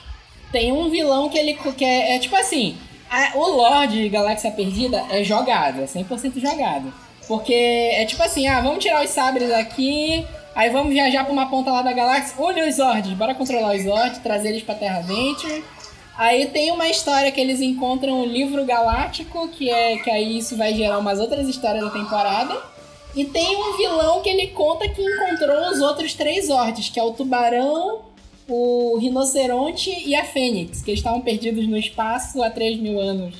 Tem 0.51 0.71
um 0.71 0.89
vilão 0.89 1.27
que 1.27 1.37
ele. 1.37 1.55
que 1.55 1.83
é, 1.83 2.15
é 2.15 2.19
tipo 2.19 2.35
assim. 2.35 2.77
A- 3.13 3.37
o 3.37 3.47
Lorde 3.49 4.01
de 4.01 4.09
Galáxia 4.09 4.51
Perdida 4.51 5.03
é 5.09 5.23
jogado, 5.23 5.81
é 5.81 5.85
100% 5.87 6.39
jogado. 6.39 6.93
Porque 7.27 7.53
é 7.53 8.05
tipo 8.05 8.21
assim, 8.23 8.47
ah, 8.47 8.59
vamos 8.61 8.83
tirar 8.83 9.03
os 9.03 9.09
sabres 9.09 9.49
aqui, 9.51 10.25
aí 10.55 10.69
vamos 10.69 10.91
viajar 10.91 11.23
pra 11.23 11.31
uma 11.31 11.49
ponta 11.49 11.71
lá 11.71 11.81
da 11.81 11.93
galáxia. 11.93 12.35
Olha 12.37 12.67
os 12.67 12.75
Zords, 12.75 13.13
bora 13.13 13.33
controlar 13.33 13.75
os 13.75 13.83
Zords, 13.83 14.17
trazer 14.19 14.49
eles 14.49 14.63
pra 14.63 14.75
Terra 14.75 14.99
Venture. 15.01 15.63
Aí 16.17 16.45
tem 16.47 16.69
uma 16.71 16.87
história 16.89 17.31
que 17.31 17.39
eles 17.41 17.59
encontram 17.61 18.21
o 18.21 18.25
livro 18.25 18.63
galáctico, 18.65 19.47
que 19.47 19.69
é 19.69 19.97
que 19.97 20.11
aí 20.11 20.37
isso 20.37 20.55
vai 20.57 20.73
gerar 20.73 20.99
umas 20.99 21.19
outras 21.19 21.47
histórias 21.47 21.83
da 21.83 21.89
temporada. 21.89 22.55
E 23.15 23.25
tem 23.25 23.55
um 23.55 23.77
vilão 23.77 24.21
que 24.21 24.29
ele 24.29 24.47
conta 24.47 24.87
que 24.89 25.01
encontrou 25.01 25.69
os 25.69 25.79
outros 25.81 26.13
três 26.13 26.47
Zords, 26.47 26.89
que 26.89 26.99
é 26.99 27.03
o 27.03 27.13
tubarão, 27.13 28.01
o 28.47 28.97
rinoceronte 28.99 29.89
e 30.05 30.15
a 30.15 30.23
fênix, 30.23 30.81
que 30.81 30.91
estavam 30.91 31.21
perdidos 31.21 31.67
no 31.67 31.77
espaço 31.77 32.41
há 32.43 32.49
3 32.49 32.79
mil 32.79 32.99
anos. 32.99 33.35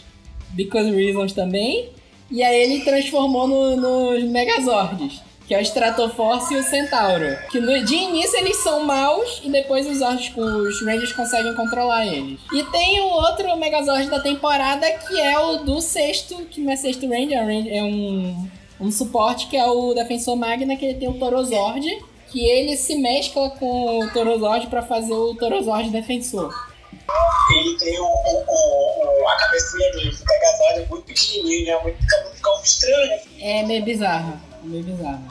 Because 0.51 0.89
Reasons 0.91 1.33
também. 1.33 1.89
E 2.31 2.41
aí 2.43 2.63
ele 2.63 2.83
transformou 2.83 3.47
no- 3.47 3.75
nos 3.75 4.23
Megazords, 4.23 5.21
que 5.47 5.53
é 5.53 5.59
o 5.59 5.61
Stratoforce 5.61 6.53
e 6.53 6.57
o 6.57 6.63
Centauro. 6.63 7.25
Que 7.51 7.59
no- 7.59 7.83
de 7.85 7.95
início 7.95 8.37
eles 8.39 8.57
são 8.57 8.83
maus 8.85 9.41
e 9.43 9.49
depois 9.49 9.85
os, 9.87 9.97
Zords, 9.97 10.31
os 10.35 10.81
Rangers 10.81 11.11
conseguem 11.13 11.53
controlar 11.53 12.05
eles. 12.07 12.39
E 12.53 12.63
tem 12.71 13.01
o 13.01 13.05
outro 13.07 13.55
Megazord 13.57 14.09
da 14.09 14.19
temporada 14.19 14.89
que 14.89 15.19
é 15.19 15.37
o 15.37 15.57
do 15.57 15.81
sexto, 15.81 16.35
que 16.49 16.61
não 16.61 16.71
é 16.71 16.75
sexto 16.75 17.07
Ranger- 17.07 17.67
é 17.69 17.83
um, 17.83 18.47
um 18.79 18.91
suporte 18.91 19.47
que 19.47 19.57
é 19.57 19.65
o 19.67 19.93
Defensor 19.93 20.35
Magna, 20.35 20.75
que 20.75 20.85
ele 20.85 20.99
tem 20.99 21.09
o 21.09 21.13
Torozord. 21.19 21.85
Que 22.33 22.43
ele 22.49 22.75
se 22.75 22.95
mescla 22.95 23.51
com 23.51 23.99
o 23.99 24.09
Torozord 24.11 24.65
pra 24.67 24.81
fazer 24.81 25.13
o 25.13 25.35
Torozord 25.35 25.89
Defensor. 25.91 26.51
ele 27.55 27.77
tem 27.77 27.99
o, 27.99 28.03
o, 28.03 28.43
o- 29.23 29.27
a 29.29 29.37
cabecinha 29.37 29.91
do 29.91 29.97
Megazord 29.97 30.79
é 30.81 30.85
muito 30.89 31.03
pequenininho, 31.05 31.65
né? 31.67 31.79
Muito, 31.83 31.97
fica, 32.01 32.31
fica 32.33 32.49
um 32.59 32.63
estranho. 32.63 33.19
É 33.39 33.63
meio 33.63 33.83
bizarro. 33.83 34.41
Meio 34.63 34.83
bizarro. 34.83 35.23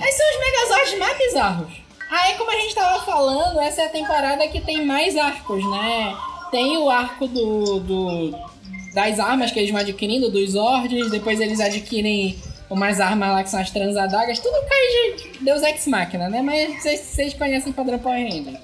Esses 0.00 0.14
são 0.16 0.26
os 0.34 0.38
Megazords 0.38 0.98
mais 0.98 1.18
bizarros. 1.18 1.72
Aí, 2.10 2.34
como 2.34 2.50
a 2.50 2.56
gente 2.56 2.74
tava 2.74 3.02
falando, 3.04 3.58
essa 3.60 3.82
é 3.82 3.86
a 3.86 3.90
temporada 3.90 4.46
que 4.48 4.60
tem 4.60 4.84
mais 4.84 5.16
arcos, 5.16 5.64
né? 5.70 6.14
Tem 6.50 6.76
o 6.76 6.90
arco 6.90 7.26
do, 7.26 7.80
do- 7.80 8.34
das 8.94 9.18
armas 9.18 9.50
que 9.50 9.58
eles 9.60 9.70
vão 9.70 9.80
adquirindo, 9.80 10.30
dos 10.30 10.50
Zords, 10.52 11.10
depois 11.10 11.40
eles 11.40 11.60
adquirem 11.60 12.38
umas 12.70 13.00
armas 13.00 13.28
lá 13.30 13.42
que 13.42 13.50
são 13.50 13.60
as 13.60 13.70
transadagas, 13.70 14.38
tudo 14.38 14.54
cai 14.68 15.16
de 15.16 15.44
Deus 15.44 15.62
Ex 15.62 15.86
Machina, 15.86 16.28
né? 16.28 16.42
Mas 16.42 16.82
vocês, 16.82 17.00
vocês 17.00 17.34
conhecem 17.34 17.72
padrão 17.72 17.98
Power 17.98 18.22
Ranger. 18.22 18.60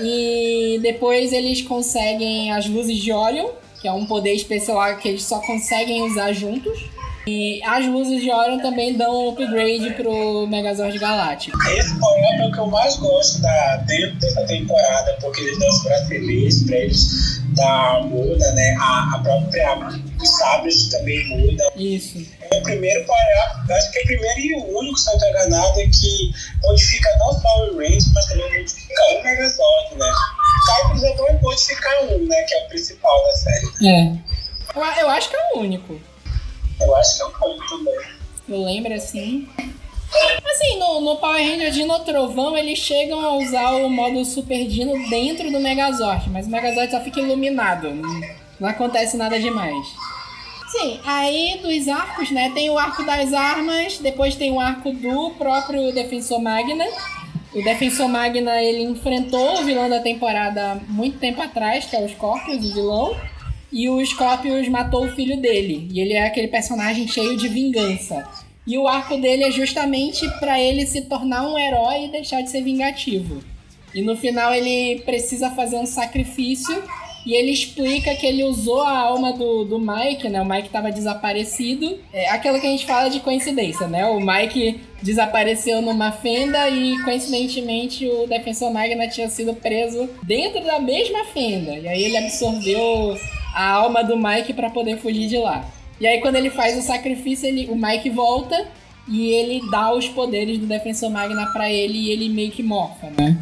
E 0.00 0.78
depois 0.82 1.32
eles 1.32 1.62
conseguem 1.62 2.52
as 2.52 2.66
luzes 2.66 2.98
de 2.98 3.12
Orion, 3.12 3.50
que 3.80 3.86
é 3.86 3.92
um 3.92 4.06
poder 4.06 4.32
especial 4.32 4.96
que 4.96 5.08
eles 5.08 5.24
só 5.24 5.40
conseguem 5.40 6.02
usar 6.02 6.32
juntos. 6.32 6.88
E 7.26 7.62
as 7.64 7.86
luzes 7.86 8.20
de 8.22 8.30
Orion 8.30 8.58
também 8.58 8.96
dão 8.96 9.26
um 9.26 9.30
upgrade 9.30 9.90
pro 9.94 10.46
Megazord 10.46 10.98
Galáctico. 10.98 11.58
Esse 11.70 11.98
poema 11.98 12.44
é 12.44 12.48
o 12.48 12.52
que 12.52 12.58
eu 12.58 12.66
mais 12.66 12.96
gosto 12.96 13.40
da, 13.40 13.76
dentro 13.86 14.16
dessa 14.16 14.44
temporada, 14.44 15.16
porque 15.20 15.40
eles 15.40 15.58
dão 15.58 15.68
os 15.68 15.82
braceletes 15.84 16.64
pra 16.64 16.76
eles 16.76 17.42
dar 17.54 18.02
muda, 18.02 18.52
né? 18.52 18.76
A, 18.78 19.14
a 19.14 19.18
própria. 19.20 20.00
Os 20.20 20.38
sabres 20.38 20.88
também 20.88 21.26
mudam. 21.28 21.68
Isso. 21.76 22.26
É 22.50 22.58
o 22.58 22.62
primeiro 22.62 23.04
eu 23.68 23.74
acho 23.76 23.90
que 23.90 23.98
é 23.98 24.02
o 24.02 24.06
primeiro 24.06 24.40
e 24.40 24.54
o 24.56 24.78
único, 24.78 24.98
se 24.98 25.06
não 25.06 25.28
enganado, 25.28 25.80
é 25.80 25.86
que 25.86 26.30
modifica 26.62 27.08
não 27.18 27.32
só 27.40 27.64
o 27.64 27.78
Range, 27.78 28.10
mas 28.14 28.26
também 28.26 28.58
modifica 28.58 29.02
o 29.10 29.22
Megazord, 29.22 29.94
né? 29.96 30.12
Cycles 30.66 31.02
é 31.02 31.16
bom 31.16 31.38
modificar 31.42 32.04
um, 32.04 32.26
né? 32.26 32.42
Que 32.42 32.54
é 32.54 32.64
o 32.64 32.68
principal 32.68 33.24
da 33.24 33.32
série. 33.32 33.66
É. 33.86 34.12
Eu, 34.74 35.02
eu 35.02 35.10
acho 35.10 35.30
que 35.30 35.36
é 35.36 35.52
o 35.54 35.60
único. 35.60 35.98
Eu 36.84 36.96
acho 36.96 37.16
que 37.16 37.22
é 37.22 37.26
o 37.26 37.30
ponto 37.30 37.66
também. 37.68 38.00
Eu 38.48 38.62
lembro 38.62 38.92
assim. 38.92 39.48
Assim, 40.44 40.78
no, 40.78 41.00
no 41.00 41.16
Power 41.16 41.42
Ranger 41.42 41.70
Dino 41.72 41.98
Trovão, 42.00 42.56
eles 42.56 42.78
chegam 42.78 43.20
a 43.24 43.32
usar 43.36 43.72
o 43.72 43.88
modo 43.88 44.24
Super 44.24 44.66
Dino 44.66 45.08
dentro 45.08 45.50
do 45.50 45.58
Megazord, 45.58 46.30
mas 46.30 46.46
o 46.46 46.50
Megazord 46.50 46.90
só 46.90 47.00
fica 47.00 47.20
iluminado. 47.20 47.90
Não, 48.60 48.68
acontece 48.68 49.16
nada 49.16 49.40
demais. 49.40 49.86
Sim, 50.68 51.00
aí 51.04 51.60
dos 51.62 51.88
arcos, 51.88 52.30
né? 52.30 52.50
Tem 52.54 52.70
o 52.70 52.78
arco 52.78 53.04
das 53.04 53.32
armas, 53.32 53.98
depois 53.98 54.36
tem 54.36 54.52
o 54.52 54.60
arco 54.60 54.92
do 54.92 55.30
próprio 55.30 55.92
Defensor 55.92 56.40
Magna. 56.40 56.84
O 57.52 57.62
Defensor 57.62 58.08
Magna, 58.08 58.60
ele 58.60 58.82
enfrentou 58.82 59.60
o 59.60 59.64
vilão 59.64 59.88
da 59.88 60.00
temporada 60.00 60.80
muito 60.88 61.18
tempo 61.18 61.40
atrás, 61.40 61.84
que 61.84 61.94
é 61.94 62.00
o 62.00 62.08
Scorpius, 62.08 62.70
o 62.70 62.74
vilão. 62.74 63.16
E 63.74 63.90
o 63.90 64.06
Scorpius 64.06 64.68
matou 64.68 65.04
o 65.04 65.10
filho 65.10 65.36
dele. 65.36 65.88
E 65.92 65.98
ele 65.98 66.12
é 66.12 66.24
aquele 66.24 66.46
personagem 66.46 67.08
cheio 67.08 67.36
de 67.36 67.48
vingança. 67.48 68.24
E 68.64 68.78
o 68.78 68.86
arco 68.86 69.16
dele 69.16 69.42
é 69.42 69.50
justamente 69.50 70.30
para 70.38 70.60
ele 70.60 70.86
se 70.86 71.02
tornar 71.02 71.42
um 71.42 71.58
herói 71.58 72.04
e 72.04 72.08
deixar 72.08 72.40
de 72.40 72.50
ser 72.50 72.62
vingativo. 72.62 73.42
E 73.92 74.00
no 74.00 74.16
final 74.16 74.54
ele 74.54 75.00
precisa 75.00 75.50
fazer 75.50 75.74
um 75.76 75.86
sacrifício 75.86 76.80
e 77.26 77.34
ele 77.34 77.50
explica 77.50 78.14
que 78.14 78.24
ele 78.24 78.44
usou 78.44 78.80
a 78.80 78.96
alma 78.96 79.32
do, 79.32 79.64
do 79.64 79.80
Mike, 79.80 80.28
né? 80.28 80.40
O 80.40 80.44
Mike 80.44 80.68
estava 80.68 80.92
desaparecido. 80.92 81.98
É 82.12 82.30
aquilo 82.30 82.60
que 82.60 82.66
a 82.68 82.70
gente 82.70 82.86
fala 82.86 83.08
de 83.08 83.18
coincidência, 83.18 83.88
né? 83.88 84.06
O 84.06 84.20
Mike 84.20 84.80
desapareceu 85.02 85.82
numa 85.82 86.12
fenda 86.12 86.68
e, 86.68 86.96
coincidentemente, 87.02 88.06
o 88.06 88.28
Defensor 88.28 88.72
Magna 88.72 89.08
tinha 89.08 89.28
sido 89.28 89.52
preso 89.52 90.08
dentro 90.22 90.62
da 90.62 90.78
mesma 90.78 91.24
fenda. 91.24 91.72
E 91.72 91.88
aí 91.88 92.04
ele 92.04 92.16
absorveu 92.18 93.18
a 93.54 93.70
alma 93.70 94.02
do 94.02 94.16
Mike 94.16 94.52
para 94.52 94.70
poder 94.70 94.98
fugir 94.98 95.28
de 95.28 95.38
lá. 95.38 95.64
E 96.00 96.06
aí 96.06 96.20
quando 96.20 96.36
ele 96.36 96.50
faz 96.50 96.76
o 96.76 96.82
sacrifício, 96.82 97.46
ele, 97.46 97.68
o 97.70 97.76
Mike 97.76 98.10
volta 98.10 98.66
e 99.08 99.30
ele 99.30 99.62
dá 99.70 99.92
os 99.92 100.08
poderes 100.08 100.58
do 100.58 100.66
Defensor 100.66 101.10
Magna 101.10 101.46
para 101.52 101.70
ele 101.70 101.98
e 101.98 102.10
ele 102.10 102.28
meio 102.28 102.50
que 102.50 102.62
morfa, 102.62 103.08
né? 103.16 103.38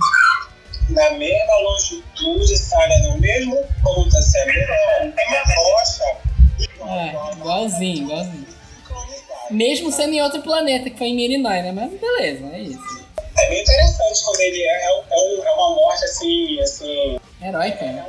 na 0.93 1.11
mesma 1.13 1.55
longitude, 1.63 2.57
sabe? 2.57 2.99
No 3.03 3.19
mesmo 3.19 3.57
ponto, 3.83 4.17
assim, 4.17 4.39
a 4.39 4.47
mesma, 4.47 4.75
mesma 5.05 5.55
rocha. 5.57 6.17
É, 6.81 7.33
igualzinho, 7.37 8.05
igualzinho. 8.05 8.47
Mesmo 9.51 9.93
sendo 9.93 10.15
em 10.15 10.23
outro 10.23 10.43
planeta, 10.43 10.89
que 10.89 10.99
foi 10.99 11.09
em 11.09 11.17
Mirinói, 11.17 11.63
né? 11.63 11.73
Mas 11.73 11.91
beleza, 11.93 12.47
é 12.55 12.61
isso. 12.61 13.03
É 13.39 13.49
bem 13.49 13.63
interessante 13.63 14.25
quando 14.25 14.41
ele 14.41 14.63
é, 14.63 14.85
é, 14.85 14.91
um, 14.91 15.45
é 15.45 15.53
uma 15.53 15.75
morte 15.75 16.05
assim, 16.05 16.61
assim. 16.61 17.19
Heróica, 17.41 17.85
né? 17.85 18.07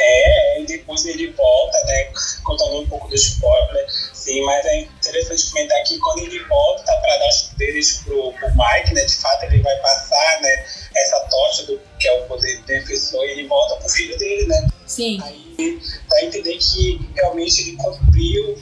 É, 0.00 0.60
e 0.60 0.66
depois 0.66 1.04
ele 1.06 1.32
volta, 1.32 1.78
né? 1.86 2.12
Contando 2.44 2.80
um 2.80 2.86
pouco 2.88 3.08
do 3.08 3.14
spoiler, 3.16 3.86
sim, 4.14 4.40
mas 4.42 4.64
é 4.64 4.80
interessante 4.80 5.50
comentar 5.50 5.82
que 5.82 5.98
quando 5.98 6.20
ele 6.20 6.38
volta 6.44 6.92
para 7.00 7.16
dar 7.16 7.28
os 7.28 7.42
poderes 7.42 7.98
pro, 8.04 8.32
pro 8.34 8.48
Mike, 8.50 8.94
né? 8.94 9.04
De 9.04 9.14
fato 9.16 9.44
ele 9.44 9.60
vai 9.60 9.76
passar, 9.78 10.40
né? 10.40 10.66
Essa 10.96 11.20
tocha 11.28 11.64
do 11.64 11.80
que 11.98 12.06
é 12.06 12.12
o 12.12 12.26
poder 12.26 12.58
do 12.58 12.66
defensor 12.66 13.24
e 13.24 13.32
ele 13.32 13.48
volta 13.48 13.76
pro 13.76 13.88
filho 13.88 14.16
dele, 14.18 14.46
né? 14.46 14.68
Sim. 14.86 15.20
Aí 15.22 15.80
dá 16.08 16.16
a 16.16 16.24
entender 16.24 16.56
que 16.58 17.10
realmente 17.16 17.60
ele 17.62 17.76
cumpriu 17.76 18.56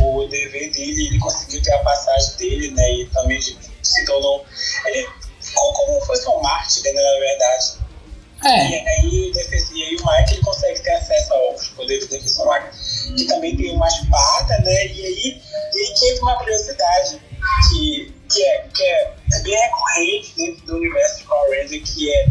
o 0.00 0.28
dever 0.28 0.70
dele, 0.72 1.06
ele 1.08 1.18
conseguiu 1.18 1.62
ter 1.62 1.72
a 1.72 1.78
passagem 1.78 2.36
dele, 2.36 2.70
né? 2.70 2.92
E 2.92 3.06
também 3.06 3.40
se 3.40 4.04
tornou. 4.04 4.44
Ele 4.86 5.08
ficou 5.40 5.72
como 5.72 6.00
se 6.00 6.06
fosse 6.06 6.28
um 6.28 6.40
mártir, 6.40 6.82
né? 6.84 6.92
Na 6.92 7.18
verdade. 7.18 7.85
É. 8.44 8.68
E 8.68 8.74
aí, 8.74 9.32
e 9.74 9.82
aí 9.82 9.96
o 9.96 10.06
Mike 10.06 10.34
ele 10.34 10.42
consegue 10.42 10.80
ter 10.80 10.92
acesso 10.92 11.32
aos 11.34 11.68
poderes 11.68 12.06
do 12.06 12.10
defensor 12.10 12.46
Magna, 12.46 12.70
que 13.16 13.24
também 13.24 13.56
tem 13.56 13.74
uma 13.74 13.88
espada, 13.88 14.58
né? 14.58 14.86
E 14.86 15.06
aí, 15.06 15.42
e 15.74 15.78
aí 15.78 15.94
que 15.98 16.10
entra 16.10 16.22
uma 16.22 16.36
curiosidade 16.36 17.20
que, 17.68 18.14
que, 18.30 18.44
é, 18.44 18.68
que 18.74 18.82
é, 18.82 19.14
é 19.32 19.38
bem 19.40 19.56
recorrente 19.56 20.34
dentro 20.36 20.66
do 20.66 20.76
universo 20.76 21.18
de 21.18 21.24
Power 21.24 21.60
Ranger, 21.60 21.82
que 21.82 22.12
é 22.12 22.26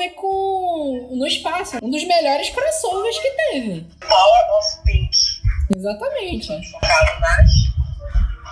crossover 0.00 0.14
com. 0.14 1.08
no 1.12 1.26
espaço. 1.26 1.76
Um 1.82 1.90
dos 1.90 2.04
melhores 2.04 2.48
crossovers 2.50 3.18
que 3.18 3.30
teve. 3.30 3.86
Power 4.00 4.58
of 4.58 4.82
Pink. 4.84 5.10
Exatamente. 5.70 6.46
Focado 6.70 7.20
nas. 7.20 7.50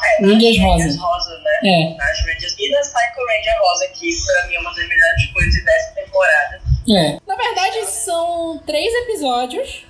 É, 0.01 0.23
nas 0.23 0.31
Rangers 0.31 0.59
Rosa. 0.61 1.01
Rosa, 1.01 1.39
né? 1.39 1.71
É. 1.71 1.95
Nas 1.97 2.21
Rangers. 2.21 2.55
E 2.59 2.71
na 2.71 2.81
Psycho 2.81 3.27
Ranger 3.27 3.61
Rosa, 3.63 3.89
que 3.89 4.11
pra 4.27 4.47
mim 4.47 4.55
é 4.55 4.61
uma 4.61 4.75
das 4.75 4.89
melhores 4.89 5.27
coisas 5.33 5.65
dessa 5.65 5.95
temporada. 5.95 6.61
É. 6.89 7.21
Na 7.27 7.37
verdade, 7.37 7.87
são 7.87 8.59
três 8.65 8.93
episódios. 9.05 9.85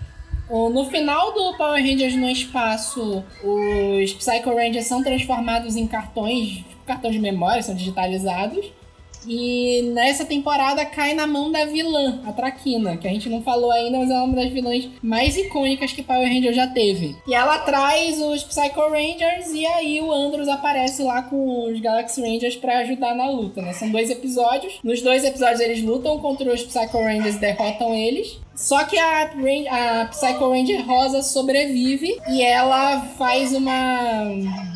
No 0.50 0.88
final 0.88 1.34
do 1.34 1.58
Power 1.58 1.82
Rangers 1.84 2.14
no 2.14 2.26
espaço, 2.26 3.22
os 3.44 4.14
Psycho 4.14 4.56
Rangers 4.56 4.86
são 4.86 5.02
transformados 5.04 5.76
em 5.76 5.86
cartões, 5.86 6.64
cartões 6.86 7.12
de 7.12 7.20
memória, 7.20 7.62
são 7.62 7.74
digitalizados. 7.74 8.64
E 9.28 9.82
nessa 9.92 10.24
temporada 10.24 10.84
cai 10.86 11.12
na 11.12 11.26
mão 11.26 11.52
da 11.52 11.64
vilã, 11.66 12.20
a 12.24 12.32
Traquina, 12.32 12.96
que 12.96 13.06
a 13.06 13.10
gente 13.10 13.28
não 13.28 13.42
falou 13.42 13.70
ainda, 13.70 13.98
mas 13.98 14.10
é 14.10 14.14
uma 14.14 14.34
das 14.34 14.50
vilãs 14.50 14.88
mais 15.02 15.36
icônicas 15.36 15.92
que 15.92 16.02
Power 16.02 16.26
Ranger 16.26 16.52
já 16.52 16.66
teve. 16.66 17.16
E 17.26 17.34
ela 17.34 17.58
traz 17.58 18.20
os 18.20 18.42
Psycho 18.42 18.80
Rangers 18.80 19.52
e 19.52 19.66
aí 19.66 20.00
o 20.00 20.10
Andros 20.10 20.48
aparece 20.48 21.02
lá 21.02 21.22
com 21.22 21.64
os 21.70 21.78
Galaxy 21.80 22.20
Rangers 22.20 22.56
pra 22.56 22.78
ajudar 22.78 23.14
na 23.14 23.30
luta, 23.30 23.60
né? 23.60 23.72
São 23.72 23.90
dois 23.90 24.10
episódios. 24.10 24.78
Nos 24.82 25.02
dois 25.02 25.24
episódios 25.24 25.60
eles 25.60 25.82
lutam 25.82 26.18
contra 26.18 26.52
os 26.52 26.62
Psycho 26.62 26.98
Rangers 26.98 27.36
e 27.36 27.40
derrotam 27.40 27.94
eles. 27.94 28.38
Só 28.54 28.84
que 28.84 28.98
a, 28.98 29.30
a 29.70 30.04
Psycho 30.06 30.50
Ranger 30.50 30.84
Rosa 30.84 31.22
sobrevive 31.22 32.18
e 32.28 32.42
ela 32.42 33.02
faz 33.16 33.52
um 33.52 33.60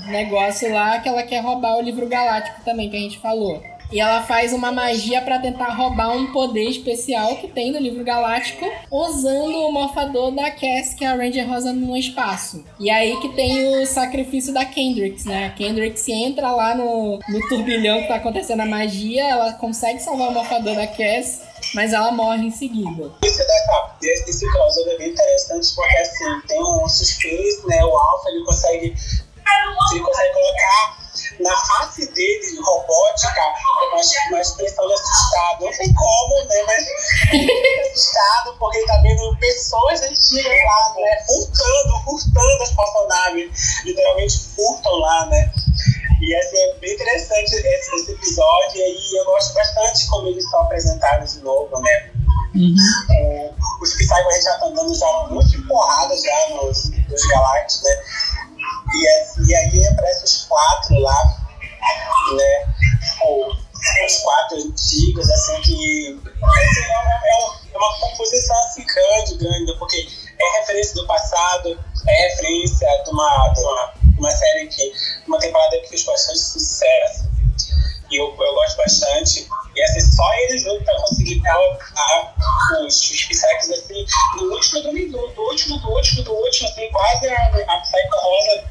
negócio 0.07 0.72
lá 0.72 1.00
que 1.00 1.09
ela 1.09 1.24
quer 1.24 1.40
roubar 1.40 1.78
o 1.78 1.82
livro 1.82 2.07
galáctico 2.07 2.61
também, 2.64 2.88
que 2.88 2.96
a 2.96 3.00
gente 3.00 3.18
falou. 3.18 3.61
E 3.93 4.01
ela 4.01 4.22
faz 4.22 4.55
uma 4.55 4.72
magia 4.72 5.20
pra 5.20 5.38
tentar 5.38 5.68
roubar 5.74 6.16
um 6.16 6.32
poder 6.32 6.64
especial 6.64 7.36
que 7.36 7.49
tem 7.49 7.70
no 7.70 7.78
livro 7.78 8.03
galáctico, 8.03 8.64
usando 8.90 9.55
o 9.59 9.70
morfador 9.70 10.30
da 10.30 10.51
Cass, 10.51 10.95
que 10.97 11.05
é 11.05 11.09
a 11.09 11.14
Ranger 11.14 11.47
Rosa 11.47 11.72
no 11.74 11.95
espaço. 11.95 12.64
E 12.80 12.90
aí 12.90 13.20
que 13.20 13.28
tem 13.34 13.82
o 13.82 13.86
sacrifício 13.86 14.55
da 14.55 14.64
Kendrix, 14.64 15.26
né? 15.26 15.47
A 15.47 15.51
Kendrix 15.51 16.09
entra 16.09 16.51
lá 16.53 16.74
no, 16.74 17.18
no 17.28 17.49
turbilhão 17.49 18.01
que 18.01 18.09
tá 18.09 18.16
acontecendo 18.16 18.61
a 18.61 18.66
magia, 18.66 19.28
ela 19.28 19.53
consegue 19.53 20.01
salvar 20.01 20.28
o 20.28 20.32
morfador 20.32 20.74
da 20.74 20.86
Cass, 20.86 21.43
mas 21.74 21.93
ela 21.93 22.11
morre 22.12 22.47
em 22.47 22.51
seguida. 22.51 23.12
Isso 23.22 23.38
dessa, 23.38 23.97
desse, 24.01 24.24
desse 24.24 24.51
crossover 24.51 24.95
é 24.95 24.99
bem 24.99 25.11
interessante 25.11 25.74
porque 25.74 25.97
assim, 25.99 26.40
tem 26.49 26.62
um 26.62 26.88
suspense, 26.88 27.66
né? 27.66 27.84
O 27.84 27.95
Alpha 27.95 28.30
ele 28.30 28.45
consegue. 28.45 28.95
Ele 29.93 30.01
consegue 30.01 30.32
colocar 30.32 31.01
na 31.43 31.57
face 31.57 32.11
dele 32.12 32.61
robótica 32.61 33.43
uma, 33.88 34.01
uma 34.30 34.40
expressão 34.40 34.86
de 34.86 34.95
assustado. 34.95 35.64
Não 35.64 35.72
sei 35.72 35.93
como, 35.93 36.45
né? 36.45 36.62
Mas 36.66 36.86
fica 37.30 37.90
assustado 37.90 38.57
porque 38.59 38.78
ele 38.78 38.86
tá 38.86 38.97
vendo 39.03 39.36
pessoas 39.38 40.03
antigas 40.03 40.64
lá, 40.64 40.95
né? 40.97 41.24
Furtando, 41.26 42.05
furtando 42.05 42.62
as 42.62 42.70
espaçonaves. 42.70 43.84
Literalmente 43.84 44.38
furtam 44.57 44.93
lá, 44.99 45.26
né? 45.26 45.53
E 46.20 46.34
assim, 46.36 46.57
é 46.57 46.74
bem 46.78 46.95
interessante 46.95 47.53
esse, 47.53 47.95
esse 47.97 48.12
episódio, 48.12 48.76
e 48.76 48.82
aí 48.82 49.11
eu 49.18 49.24
gosto 49.24 49.55
bastante 49.55 50.07
como 50.07 50.28
eles 50.28 50.49
são 50.49 50.61
apresentados 50.61 51.32
de 51.32 51.40
novo, 51.40 51.80
né? 51.80 52.11
É, 53.11 53.51
os 53.80 53.95
Psycho 53.95 54.12
a 54.12 54.32
gente 54.32 54.45
já 54.45 54.59
tá 54.59 54.68
dando 54.68 54.95
já 54.95 55.26
muito 55.30 55.49
de 55.49 55.62
porrada 55.62 56.14
já 56.16 56.49
nos, 56.51 56.90
nos 56.90 57.26
Galactus, 57.26 57.82
né? 57.82 57.90
E, 58.95 59.07
é- 59.09 59.26
e 59.49 59.55
aí 59.55 59.87
aparece 59.89 60.24
os 60.24 60.45
quatro 60.47 60.99
lá, 60.99 61.24
né? 62.37 62.74
Os 64.07 64.16
quatro 64.18 64.59
antigos, 64.59 65.28
assim, 65.30 65.61
que 65.62 66.20
assim, 66.43 66.83
é, 66.83 66.99
uma, 66.99 67.12
é 67.12 67.37
um- 67.37 67.74
é 67.74 67.78
uma 67.78 67.99
composição 68.01 68.57
assim 68.64 68.85
grande, 68.87 69.35
grande, 69.39 69.78
porque 69.78 70.09
é 70.39 70.61
referência 70.61 70.95
do 70.95 71.07
passado, 71.07 71.78
é 72.09 72.28
referência 72.28 72.89
de 73.05 73.11
uma, 73.11 73.49
de 73.49 73.61
uma, 73.61 73.95
uma 74.18 74.30
série 74.30 74.66
que, 74.68 74.93
uma 75.26 75.39
temporada 75.39 75.78
que 75.80 75.89
fez 75.89 76.05
bastante 76.05 76.39
sucesso. 76.39 77.30
E 78.13 78.17
eu, 78.21 78.27
eu 78.27 78.55
gosto 78.55 78.77
bastante. 78.77 79.49
E 79.75 79.83
assim, 79.83 80.01
só 80.13 80.35
eles 80.35 80.63
juntos 80.63 80.85
pra 80.85 81.01
conseguir 81.01 81.41
colocar 81.41 82.35
os, 82.85 83.11
os 83.11 83.25
Psychos 83.25 83.71
assim, 83.71 84.05
no 84.37 84.53
último 84.53 84.83
do, 84.83 84.93
do, 84.93 85.29
do 85.29 85.43
último, 85.43 85.79
do 85.79 85.89
último, 85.89 86.23
do 86.23 86.33
último, 86.35 86.69
assim, 86.69 86.91
quase 86.91 87.29
a, 87.29 87.45
a 87.47 87.81
Psycho 87.81 88.17
Rosa 88.21 88.65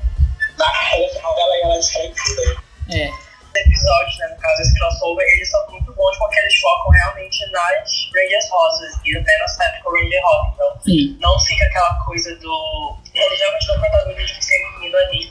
na 0.60 0.70
final 1.10 1.36
dela 1.36 1.58
e 1.58 1.62
ela 1.62 1.80
tudo. 1.82 2.62
É. 2.94 3.10
episódios, 3.56 4.18
né, 4.20 4.28
no 4.28 4.38
caso 4.38 4.62
esse 4.62 4.78
crossover, 4.78 5.26
eles 5.28 5.50
são 5.50 5.72
muito 5.72 5.92
bons 5.94 6.18
porque 6.18 6.40
eles 6.40 6.56
focam 6.60 6.92
realmente 6.92 7.52
nas 7.52 8.10
Rangers 8.14 8.50
Rosas 8.52 8.94
e 9.04 9.18
até 9.18 9.40
na 9.40 9.46
Psycho 9.46 9.92
Ranger 9.92 10.24
Rosa. 10.24 10.52
Então, 10.54 10.82
Sim. 10.86 11.18
não 11.20 11.40
fica 11.40 11.66
aquela 11.66 11.96
coisa 12.06 12.36
do. 12.36 12.98
Eles 13.14 13.40
realmente 13.40 13.68
dão 13.68 13.80
protagonismo 13.80 14.44
feminino 14.44 14.98
ali. 14.98 15.31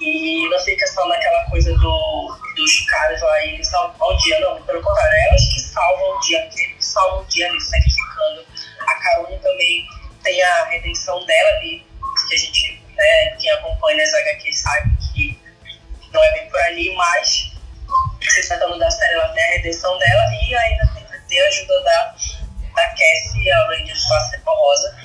E 0.00 0.48
não 0.48 0.58
fica 0.60 0.86
só 0.86 1.06
naquela 1.06 1.44
coisa 1.50 1.72
do, 1.74 2.38
dos 2.56 2.86
caras 2.86 3.20
lá 3.20 3.44
e 3.44 3.62
salvam 3.64 4.08
o 4.08 4.16
dia, 4.16 4.40
não. 4.40 4.62
Pelo 4.62 4.82
contrário, 4.82 5.12
é 5.12 5.28
elas 5.28 5.48
que 5.52 5.60
salvam 5.60 6.16
o 6.16 6.20
dia, 6.20 6.48
que 6.48 6.76
salvam 6.82 7.22
o 7.22 7.24
dia 7.26 7.46
ali, 7.46 7.60
sacrificando. 7.60 8.46
A 8.80 8.94
Carone 8.94 9.38
também 9.38 9.86
tem 10.22 10.42
a 10.42 10.64
redenção 10.66 11.24
dela 11.26 11.50
ali, 11.58 11.86
que 12.28 12.34
a 12.34 12.38
gente, 12.38 12.82
né, 12.96 13.36
quem 13.38 13.50
acompanha 13.50 14.02
as 14.02 14.14
HQ 14.14 14.52
sabe 14.52 14.90
que 15.12 15.38
não 16.12 16.24
é 16.24 16.32
bem 16.32 16.48
por 16.48 16.60
ali, 16.62 16.94
mas 16.96 17.52
se 18.22 18.48
tratando 18.48 18.78
da 18.78 18.90
série, 18.90 19.14
ela 19.14 19.28
tem 19.28 19.42
a 19.42 19.52
redenção 19.56 19.98
dela 19.98 20.22
e 20.32 20.54
ainda 20.54 20.86
tem, 20.94 21.06
tem 21.28 21.40
a 21.42 21.48
ajuda 21.48 21.82
da, 21.82 22.16
da 22.74 22.88
Cassie, 22.88 23.50
a 23.50 23.66
Ranger 23.66 24.08
Face 24.08 24.40
Rosa. 24.46 24.96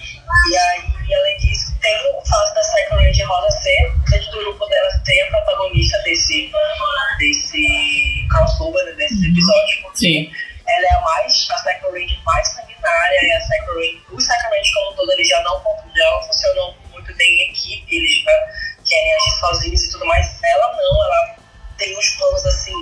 E 0.49 0.57
aí, 0.57 1.15
além 1.15 1.37
disso, 1.37 1.74
tem 1.85 2.17
o 2.17 2.25
fato 2.25 2.53
da 2.55 2.61
Psycho 2.61 2.95
Ranger 2.95 3.27
Rosa 3.27 3.51
ser, 3.61 3.93
dentro 4.09 4.31
do 4.31 4.39
grupo 4.39 4.65
dela, 4.65 4.89
ser 5.05 5.21
a 5.21 5.27
protagonista 5.27 6.01
desse, 6.01 6.51
desse 7.19 8.27
crossover, 8.31 8.83
né, 8.85 8.91
desse 8.93 9.27
episódio, 9.27 9.81
porque 9.83 9.99
Sim. 9.99 10.31
ela 10.67 10.85
é 10.87 10.95
a 10.95 11.01
mais, 11.01 11.47
a 11.51 11.55
Ranger 11.91 12.23
mais 12.25 12.47
sanguinária 12.47 13.19
e 13.21 13.31
a 13.31 13.39
Ranger, 13.39 14.01
os 14.11 14.27
Rangers 14.27 14.73
como 14.73 14.91
um 14.91 14.95
todo, 14.95 15.11
eles 15.11 15.27
já 15.27 15.41
não, 15.43 15.61
já 15.95 16.11
não 16.11 16.23
funcionam 16.23 16.75
muito 16.91 17.15
bem 17.15 17.27
em 17.27 17.51
equipe, 17.51 17.95
eles 17.95 18.23
já 18.23 18.31
querem 18.83 19.13
agir 19.13 19.39
sozinhos 19.39 19.83
e 19.83 19.91
tudo 19.91 20.05
mais. 20.07 20.39
Ela 20.43 20.71
não, 20.75 21.05
ela 21.05 21.35
tem 21.77 21.95
uns 21.95 22.09
planos 22.15 22.45
assim 22.47 22.73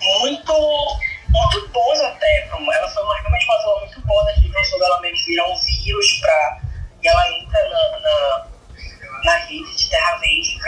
muito, 0.00 0.98
muito 1.30 1.68
bons 1.68 2.00
até. 2.00 2.48
Ela 2.48 2.88
foi 2.88 3.02
uma, 3.02 3.18
realmente 3.18 3.44
uma 3.44 3.56
atua 3.56 3.80
muito 3.80 4.00
boa 4.02 4.24
naquele 4.24 4.50
crossover, 4.50 4.86
ela 4.86 5.00
meio 5.00 5.14
que 5.16 5.26
vira 5.26 5.48
um 5.48 5.56
vírus 5.56 6.20
pra. 6.20 6.63
E 7.04 7.08
ela 7.08 7.38
entra 7.38 7.60
na, 7.68 8.00
na, 8.00 8.46
na 9.24 9.36
rede 9.44 9.76
de 9.76 9.90
Terra 9.90 10.16
Verde 10.16 10.58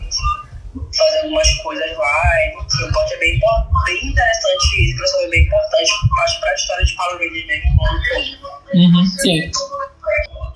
enfim, 0.00 0.88
fazer 0.96 1.18
algumas 1.22 1.54
coisas 1.62 1.96
lá. 1.96 2.22
E, 2.36 2.48
enfim, 2.50 2.84
o 2.84 2.92
plot 2.92 3.14
é 3.14 3.18
bem, 3.18 3.40
bem 3.86 4.06
interessante 4.08 4.82
esse 4.82 4.96
crossover 4.96 5.26
é 5.26 5.30
bem 5.30 5.42
importante, 5.44 5.90
acho, 6.24 6.40
pra 6.40 6.54
história 6.54 6.84
de 6.84 6.96
Power 6.96 7.18
Rangers 7.18 7.46
mesmo 7.46 7.76
como 7.76 7.90
um. 7.92 8.98
Uhum, 8.98 9.06
sim. 9.06 9.50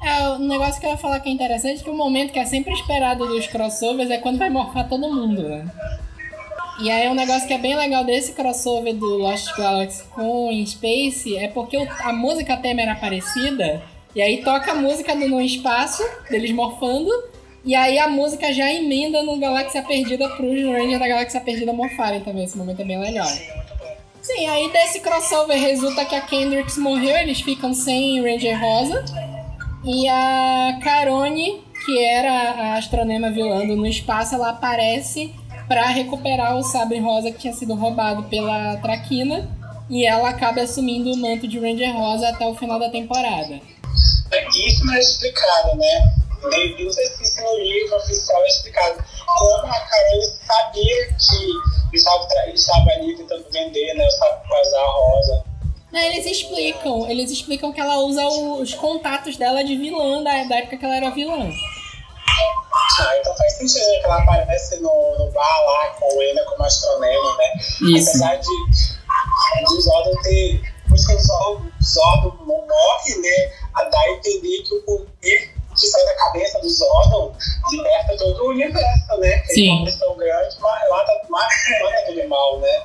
É, 0.03 0.29
o 0.31 0.39
negócio 0.39 0.81
que 0.81 0.87
eu 0.87 0.91
ia 0.91 0.97
falar 0.97 1.21
que 1.21 1.29
é 1.29 1.33
interessante 1.33 1.81
é 1.81 1.85
que 1.85 1.91
o 1.91 1.95
momento 1.95 2.33
que 2.33 2.39
é 2.39 2.45
sempre 2.45 2.73
esperado 2.73 3.27
dos 3.27 3.47
crossovers 3.47 4.11
é 4.11 4.19
quando 4.19 4.39
vai 4.39 4.51
morfar 4.51 4.89
todo 4.89 5.13
mundo, 5.13 5.49
né? 5.49 5.71
E 6.81 6.91
aí 6.91 7.09
um 7.09 7.15
negócio 7.15 7.47
que 7.47 7.55
é 7.55 7.59
bem 7.59 7.77
legal 7.77 8.05
desse 8.05 8.33
crossover 8.33 8.95
do 8.95 9.19
Lost 9.19 9.49
Galaxy 9.57 10.05
com 10.05 10.51
Space 10.65 11.37
é 11.37 11.49
porque 11.49 11.77
a 11.77 12.13
música 12.13 12.57
tema 12.57 12.83
era 12.83 12.95
parecida, 12.95 13.83
e 14.15 14.23
aí 14.23 14.43
toca 14.43 14.73
a 14.73 14.75
música 14.75 15.15
do 15.15 15.29
No 15.29 15.41
Espaço, 15.41 16.03
deles 16.31 16.51
morfando, 16.53 17.11
e 17.65 17.75
aí 17.75 17.99
a 17.99 18.09
música 18.09 18.53
já 18.53 18.73
emenda 18.73 19.23
no 19.23 19.39
Galáxia 19.39 19.83
Perdida 19.83 20.29
pros 20.31 20.63
Rangers 20.63 20.99
da 20.99 21.09
Galáxia 21.09 21.41
Perdida 21.41 21.73
morfarem 21.73 22.21
também. 22.21 22.45
Esse 22.45 22.57
momento 22.57 22.81
é 22.81 22.85
bem 22.85 22.99
legal. 22.99 23.27
Sim, 23.27 23.43
é 23.43 23.57
muito 23.57 23.75
bom. 23.79 23.97
Sim, 24.23 24.47
aí 24.47 24.73
desse 24.73 25.01
crossover 25.01 25.59
resulta 25.61 26.05
que 26.05 26.15
a 26.15 26.21
Kendricks 26.21 26.79
morreu, 26.79 27.17
eles 27.17 27.41
ficam 27.41 27.75
sem 27.75 28.23
Ranger 28.23 28.59
Rosa. 28.59 29.05
E 29.85 30.09
a 30.09 30.79
Carone, 30.83 31.63
que 31.85 31.99
era 32.05 32.33
a 32.33 32.75
astronema 32.77 33.31
vilã 33.31 33.67
do 33.67 33.77
no 33.77 33.87
espaço, 33.87 34.35
ela 34.35 34.51
aparece 34.51 35.35
pra 35.67 35.87
recuperar 35.87 36.57
o 36.57 36.63
sabre 36.63 36.99
rosa 36.99 37.31
que 37.31 37.39
tinha 37.39 37.53
sido 37.53 37.75
roubado 37.75 38.25
pela 38.25 38.77
Traquina. 38.79 39.49
E 39.91 40.07
ela 40.07 40.29
acaba 40.29 40.61
assumindo 40.61 41.13
o 41.13 41.17
manto 41.17 41.49
de 41.49 41.59
Ranger 41.59 41.97
Rosa 41.97 42.29
até 42.29 42.47
o 42.47 42.55
final 42.55 42.79
da 42.79 42.91
temporada. 42.91 43.59
Isso 44.67 44.85
não 44.85 44.95
é 44.95 44.99
explicado, 44.99 45.77
né? 45.77 46.15
Sei 46.41 47.07
se 47.07 47.23
isso 47.23 47.43
no 47.43 47.59
livro 47.59 47.97
oficial 47.97 48.43
é 48.43 48.47
explicado. 48.47 49.05
Como 49.39 49.67
a 49.67 49.81
Carol 49.81 50.23
sabia 50.47 51.07
que 51.15 51.97
estava, 51.97 52.29
estava 52.55 52.91
ali 52.91 53.17
tentando 53.17 53.47
vender, 53.51 53.95
né? 53.95 54.07
O 54.07 54.11
saco 54.11 54.49
vazar 54.49 54.87
rosa. 54.87 55.45
Não, 55.91 56.01
eles 56.01 56.27
explicam, 56.27 57.11
eles 57.11 57.31
explicam 57.31 57.73
que 57.73 57.81
ela 57.81 57.97
usa 57.99 58.27
os 58.27 58.75
contatos 58.75 59.37
dela 59.37 59.65
de 59.65 59.77
vilã 59.77 60.23
da, 60.23 60.45
da 60.45 60.57
época 60.59 60.77
que 60.77 60.85
ela 60.85 60.97
era 60.97 61.11
vilã. 61.11 61.51
Ah, 63.01 63.17
então 63.19 63.35
faz 63.37 63.55
sentido 63.55 63.87
né, 63.87 63.99
que 63.99 64.05
ela 64.05 64.23
aparece 64.23 64.81
no, 64.81 65.19
no 65.19 65.31
bar 65.31 65.61
lá 65.67 65.89
com 65.99 66.21
ele 66.21 66.43
como 66.45 66.65
astronema, 66.65 67.37
né? 67.37 67.53
Isso. 67.97 68.11
Apesar 68.11 68.37
de, 68.37 68.71
de 68.71 69.75
o 69.75 69.81
Zordon 69.81 70.23
ter. 70.23 70.61
Depois 70.83 71.07
que 71.07 71.15
o 71.15 71.21
Zordon, 71.21 71.71
Zordon 71.83 72.37
morre, 72.47 73.17
né? 73.21 73.53
A 73.79 73.85
dar 73.85 74.01
a 74.01 74.11
entender 74.11 74.63
que 74.63 74.75
o 74.75 74.83
poder 74.83 75.59
que 75.79 75.87
sai 75.87 76.05
da 76.05 76.15
cabeça 76.17 76.61
do 76.61 76.69
Zordon 76.69 77.37
liberta 77.71 78.17
todo 78.17 78.45
o 78.45 78.49
universo, 78.49 79.17
né? 79.19 79.39
Que 79.39 79.55
Sim. 79.55 79.69
é 79.69 79.73
uma 79.75 79.85
questão 79.87 80.17
grande, 80.17 80.57
mas 80.61 80.91
mata, 80.91 81.13
mata, 81.29 81.55
mata 81.83 81.99
aquele 82.01 82.27
mal, 82.27 82.61
né? 82.61 82.83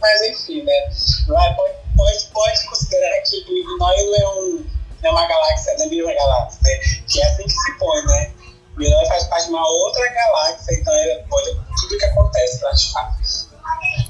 Mas 0.00 0.22
enfim, 0.22 0.62
né? 0.62 0.90
Vai, 1.28 1.54
pode, 1.54 1.74
pode, 1.96 2.26
pode 2.32 2.66
considerar 2.66 3.20
que 3.22 3.36
Illinois 3.36 4.06
não 4.06 4.14
é, 4.16 4.28
um, 4.28 4.66
não 5.02 5.10
é 5.10 5.12
uma 5.12 5.26
galáxia, 5.26 5.76
não 5.78 6.10
é 6.10 6.14
galáxia, 6.14 6.60
né? 6.62 6.78
Que 7.06 7.20
é 7.20 7.26
assim 7.26 7.44
que 7.44 7.50
se 7.50 7.78
põe, 7.78 8.06
né? 8.06 8.32
Illinois 8.78 9.08
faz 9.08 9.24
parte 9.24 9.44
de 9.44 9.50
uma 9.50 9.68
outra 9.68 10.08
galáxia, 10.08 10.74
então 10.74 10.94
ele 10.96 11.22
pode 11.28 11.54
tudo 11.80 11.98
que 11.98 12.04
acontece 12.04 12.64
lá 12.64 12.70
de 12.72 12.92
fato. 12.92 13.22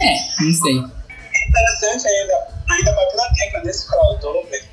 É, 0.00 0.42
não 0.42 0.54
sei. 0.54 1.02
Interessante 1.48 2.08
ainda, 2.08 2.48
ainda 2.70 2.92
batendo 2.92 3.16
na 3.16 3.34
tecla 3.34 3.60
desse 3.60 3.86
crossover, 3.88 4.64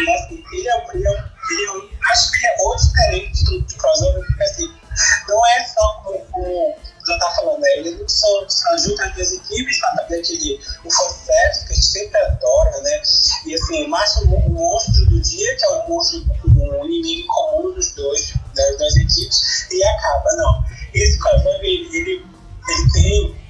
e 0.00 0.10
assim, 0.10 0.44
ele 0.52 0.68
é, 0.68 0.76
um- 0.76 0.92
ele 0.92 1.06
é, 1.08 1.24
ele 1.50 1.64
é 1.66 1.72
um- 1.72 1.88
acho 2.10 2.32
que 2.32 2.46
é 2.46 2.56
outro 2.60 2.86
diferente 2.86 3.44
do, 3.44 3.60
do 3.62 3.74
crossover, 3.76 4.24
porque 4.26 4.42
assim, 4.44 4.72
não 5.28 5.46
é 5.46 5.64
só 5.64 6.02
como, 6.04 6.18
como 6.26 6.74
já 7.06 7.18
tá 7.18 7.30
falando, 7.36 7.60
né? 7.60 7.68
Ele 7.76 7.90
não 7.92 8.08
só, 8.08 8.48
só 8.48 8.76
junta 8.78 9.04
as 9.06 9.14
duas 9.14 9.32
equipes 9.32 9.78
pra 9.80 9.90
fazer 10.02 10.18
aquele 10.20 10.60
o 10.84 10.90
fanservice 10.90 11.66
que 11.66 11.72
a 11.72 11.74
gente 11.74 11.86
sempre 11.86 12.20
adora, 12.20 12.80
né? 12.82 13.02
E 13.46 13.54
assim, 13.54 13.86
mostra 13.88 14.24
o, 14.24 14.34
o 14.34 14.50
monstro 14.50 15.06
do 15.06 15.20
dia, 15.20 15.56
que 15.56 15.64
é 15.64 15.68
o 15.68 15.88
monstro, 15.88 16.24
um 16.46 16.84
inimigo 16.84 17.26
comum 17.28 17.74
dos 17.74 17.92
dois, 17.94 18.34
das 18.54 18.76
duas 18.78 18.96
equipes, 18.96 19.66
e 19.70 19.82
acaba. 19.84 20.32
Não. 20.36 20.64
Esse 20.94 21.18
crossover, 21.18 21.60
ele, 21.62 21.88
ele, 21.96 22.26
ele 22.68 22.92
tem 22.92 23.48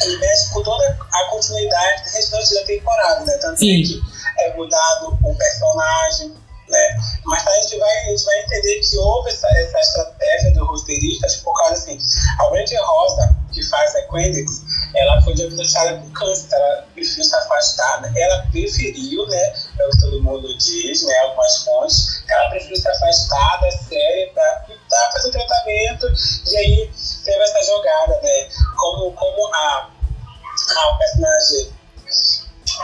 ele 0.00 0.16
mexe 0.18 0.50
com 0.52 0.62
toda 0.62 0.96
a 1.12 1.24
continuidade 1.30 2.04
do 2.04 2.10
restante 2.10 2.54
da 2.54 2.64
temporada, 2.64 3.24
né? 3.24 3.32
Tanto 3.38 3.58
Sim. 3.58 3.82
que 3.82 4.00
é 4.40 4.54
mudado 4.54 5.18
o 5.22 5.34
personagem, 5.34 6.34
né? 6.68 6.96
Mas 7.24 7.46
a 7.46 7.54
gente 7.62 7.78
vai, 7.78 7.98
a 7.98 8.10
gente 8.10 8.24
vai 8.24 8.38
entender 8.42 8.80
que 8.80 8.98
houve 8.98 9.30
essa, 9.30 9.48
essa 9.48 9.78
estratégia 9.78 10.52
do 10.52 10.64
roteirista, 10.64 11.26
tipo, 11.26 11.44
por 11.44 11.58
causa 11.58 11.74
assim, 11.74 11.98
a 12.38 12.42
Ranger 12.50 12.84
Rosa, 12.84 13.36
que 13.52 13.62
faz 13.64 13.96
a 13.96 14.02
Quendix, 14.02 14.62
ela 14.94 15.20
foi 15.22 15.34
diagnosticada 15.34 15.98
com 15.98 16.10
câncer, 16.10 16.54
ela 16.54 16.82
preferiu 16.94 17.24
se 17.24 17.34
afastar, 17.34 18.02
né? 18.02 18.12
Ela 18.16 18.46
preferiu, 18.50 19.26
né? 19.26 19.54
É 19.78 19.86
o 19.86 19.90
que 19.90 20.00
todo 20.00 20.22
mundo 20.22 20.56
diz, 20.58 21.02
né? 21.04 21.18
Algumas 21.20 21.64
fontes, 21.64 22.22
ela 22.28 22.50
preferiu 22.50 22.76
se 22.76 22.88
afastar 22.88 23.60
da 23.60 23.70
série 23.70 24.30
para 24.34 24.60
tentar 24.66 25.10
fazer 25.12 25.28
o 25.28 25.32
tratamento, 25.32 26.06
e 26.50 26.56
aí 26.56 26.90
teve 27.24 27.42
essa 27.42 27.62
jogada, 27.64 28.20
né? 28.22 28.48
Como, 28.76 29.12
como 29.12 29.54
a, 29.54 29.90
a 30.76 30.94
personagem 30.98 31.77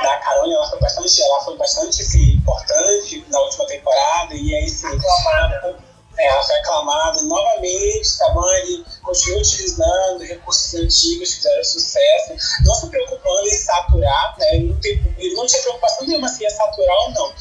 da 0.03 0.17
Carone, 0.19 0.55
ela 0.55 0.69
foi 0.71 0.79
bastante, 0.81 1.23
ela 1.23 1.41
foi 1.45 1.57
bastante 1.57 2.03
assim, 2.03 2.33
importante 2.33 3.25
na 3.29 3.41
última 3.41 3.67
temporada, 3.67 4.35
e 4.35 4.55
aí 4.55 4.69
sim, 4.69 4.87
ela, 4.87 5.77
é, 6.19 6.27
ela 6.29 6.43
foi 6.43 6.57
aclamada 6.57 7.23
novamente, 7.23 8.19
Tamani 8.19 8.85
continua 9.03 9.39
utilizando 9.39 10.25
recursos 10.25 10.75
antigos 10.75 11.31
que 11.31 11.37
fizeram 11.37 11.65
sucesso, 11.65 12.63
não 12.65 12.75
se 12.75 12.87
preocupando 12.89 13.47
em 13.49 13.57
saturar, 13.59 14.35
né? 14.39 14.55
ele, 14.55 14.69
não 14.73 14.81
tem, 14.81 15.15
ele 15.19 15.35
não 15.35 15.47
tinha 15.47 15.63
preocupação 15.63 16.07
nenhuma 16.07 16.29
se 16.29 16.43
ia 16.43 16.51
saturar 16.51 16.97
ou 17.07 17.11
não. 17.13 17.35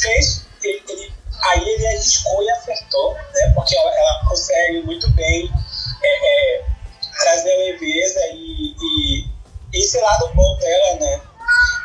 Fez, 0.00 0.42
ele, 0.62 0.82
ele- 0.88 1.12
aí 1.50 1.68
ele 1.68 1.86
arriscou 1.88 2.42
e 2.42 2.50
acertou, 2.50 3.14
né? 3.14 3.52
porque 3.54 3.76
ela, 3.76 3.94
ela 3.94 4.28
consegue 4.28 4.82
muito 4.82 5.10
bem 5.10 5.50
é, 6.02 6.56
é, 6.58 6.64
trazer 7.20 7.54
leveza 7.56 8.20
e, 8.32 8.74
e 8.80 9.26
esse 9.74 9.98
lado 10.00 10.30
bom 10.34 10.56
dela, 10.58 10.94
né? 11.00 11.20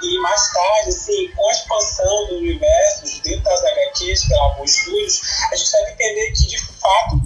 E 0.01 0.19
mais 0.19 0.53
tarde, 0.53 0.89
assim, 0.89 1.31
com 1.31 1.49
a 1.49 1.51
expansão 1.51 2.27
do 2.27 2.35
universo 2.35 3.07
feito 3.23 4.27
pela 4.27 4.49
Boa 4.49 4.67
Studios, 4.67 5.21
a 5.51 5.55
gente 5.55 5.71
deve 5.71 5.91
entender 5.91 6.31
que, 6.31 6.47
de 6.47 6.59
fato, 6.59 7.21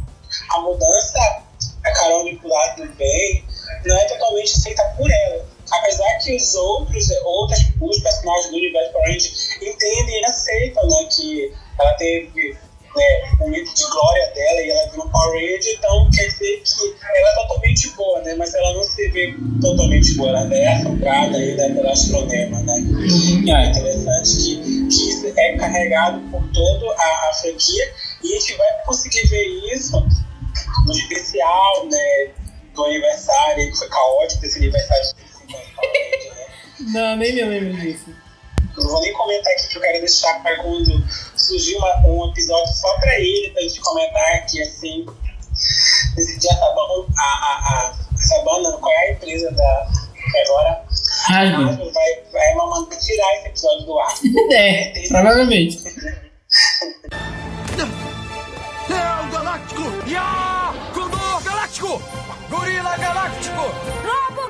a 0.52 0.60
mudança 0.60 1.44
da 1.82 1.92
Carone 1.94 2.38
pro 2.38 2.50
lado 2.50 2.84
do 2.84 2.94
bem 2.94 3.46
não 3.86 3.98
é 3.98 4.06
totalmente 4.06 4.54
aceita 4.54 4.84
por 4.98 5.10
ela. 5.12 5.46
Apesar 5.72 6.18
que 6.20 6.36
os 6.36 6.56
outros, 6.56 7.10
outras, 7.24 7.60
os 7.80 8.00
personagens 8.00 8.50
do 8.50 8.58
universo 8.58 8.92
Power 8.92 9.08
Rangers 9.08 9.50
entendem 9.62 10.22
e 10.22 10.26
aceitam 10.26 10.88
né, 10.88 11.06
que 11.06 11.54
ela 11.80 11.94
teve 11.94 12.58
né, 12.96 13.32
o 13.34 13.44
momento 13.44 13.74
de 13.74 13.84
glória 13.86 14.32
dela 14.34 14.62
e 14.62 14.70
ela 14.70 14.90
virou 14.90 15.10
Power 15.10 15.34
Ranger, 15.34 15.76
então 15.78 16.10
quer 16.12 16.28
dizer 16.28 16.62
que 16.64 16.96
ela 17.16 17.30
é 17.30 17.36
totalmente 17.36 17.90
boa, 17.92 18.22
né? 18.22 18.36
Mas 18.36 18.54
ela 18.54 18.74
não 18.74 18.84
se 18.84 19.08
vê 19.10 19.36
totalmente 19.62 20.14
boa, 20.16 20.30
ela 20.30 20.54
é 20.54 20.68
assombrada 20.76 21.38
ainda 21.38 21.70
pelo 21.70 21.90
astronema, 21.90 22.60
né? 22.62 22.76
É 22.76 23.70
interessante 23.70 24.38
que, 24.38 24.88
que 24.88 25.10
isso 25.10 25.34
é 25.38 25.58
carregado 25.58 26.20
por 26.30 26.44
toda 26.52 26.94
a, 26.96 27.30
a 27.30 27.34
franquia 27.34 27.94
e 28.24 28.36
a 28.36 28.40
gente 28.40 28.58
vai 28.58 28.68
conseguir 28.86 29.28
ver 29.28 29.46
isso 29.74 30.00
no 30.86 30.92
especial, 30.92 31.86
né? 31.86 32.32
Do 32.74 32.86
aniversário, 32.86 33.72
que 33.72 33.78
foi 33.78 33.90
caótico 33.90 34.46
esse 34.46 34.58
aniversário 34.58 35.04
de 35.04 35.10
50 35.10 35.58
Ranger, 35.58 36.36
né? 36.36 36.46
Não, 36.94 37.16
nem 37.16 37.34
me 37.34 37.44
lembro 37.44 37.74
disso. 37.78 38.21
Eu 38.78 38.84
não 38.84 38.90
vou 38.90 39.02
nem 39.02 39.14
comentar 39.14 39.54
aqui 39.54 39.68
que 39.68 39.78
eu 39.78 39.82
quero 39.82 40.00
deixar 40.00 40.42
para 40.42 40.56
quando 40.64 41.04
surgir 41.36 41.76
uma, 41.76 42.08
um 42.08 42.30
episódio 42.30 42.74
só 42.74 42.94
para 43.00 43.20
ele, 43.20 43.52
pra 43.52 43.62
gente 43.64 43.80
comentar 43.82 44.36
aqui 44.36 44.62
assim. 44.62 45.06
Dia 46.40 46.52
a 46.54 46.74
banda, 46.74 47.14
a, 47.18 47.24
a, 47.24 47.54
a, 47.70 47.94
essa 48.18 48.42
banda, 48.44 48.78
qual 48.78 48.92
é 48.92 49.10
a 49.10 49.12
empresa 49.12 49.52
da. 49.52 49.88
que 50.32 50.38
agora. 50.38 50.86
Hasbro 51.28 51.92
vai, 51.92 52.24
vai 52.32 52.56
mandar 52.56 52.96
tirar 52.98 53.36
esse 53.38 53.48
episódio 53.48 53.86
do 53.86 54.00
ar. 54.00 54.14
É, 54.52 55.08
provavelmente. 55.08 55.80
Leão 58.90 59.30
Galáctico! 59.32 59.82
Ya! 60.08 60.74
Condor 60.94 61.44
Galáctico! 61.44 62.02
Gorila 62.50 62.98
Galáctico! 62.98 63.62
Lobo! 64.04 64.41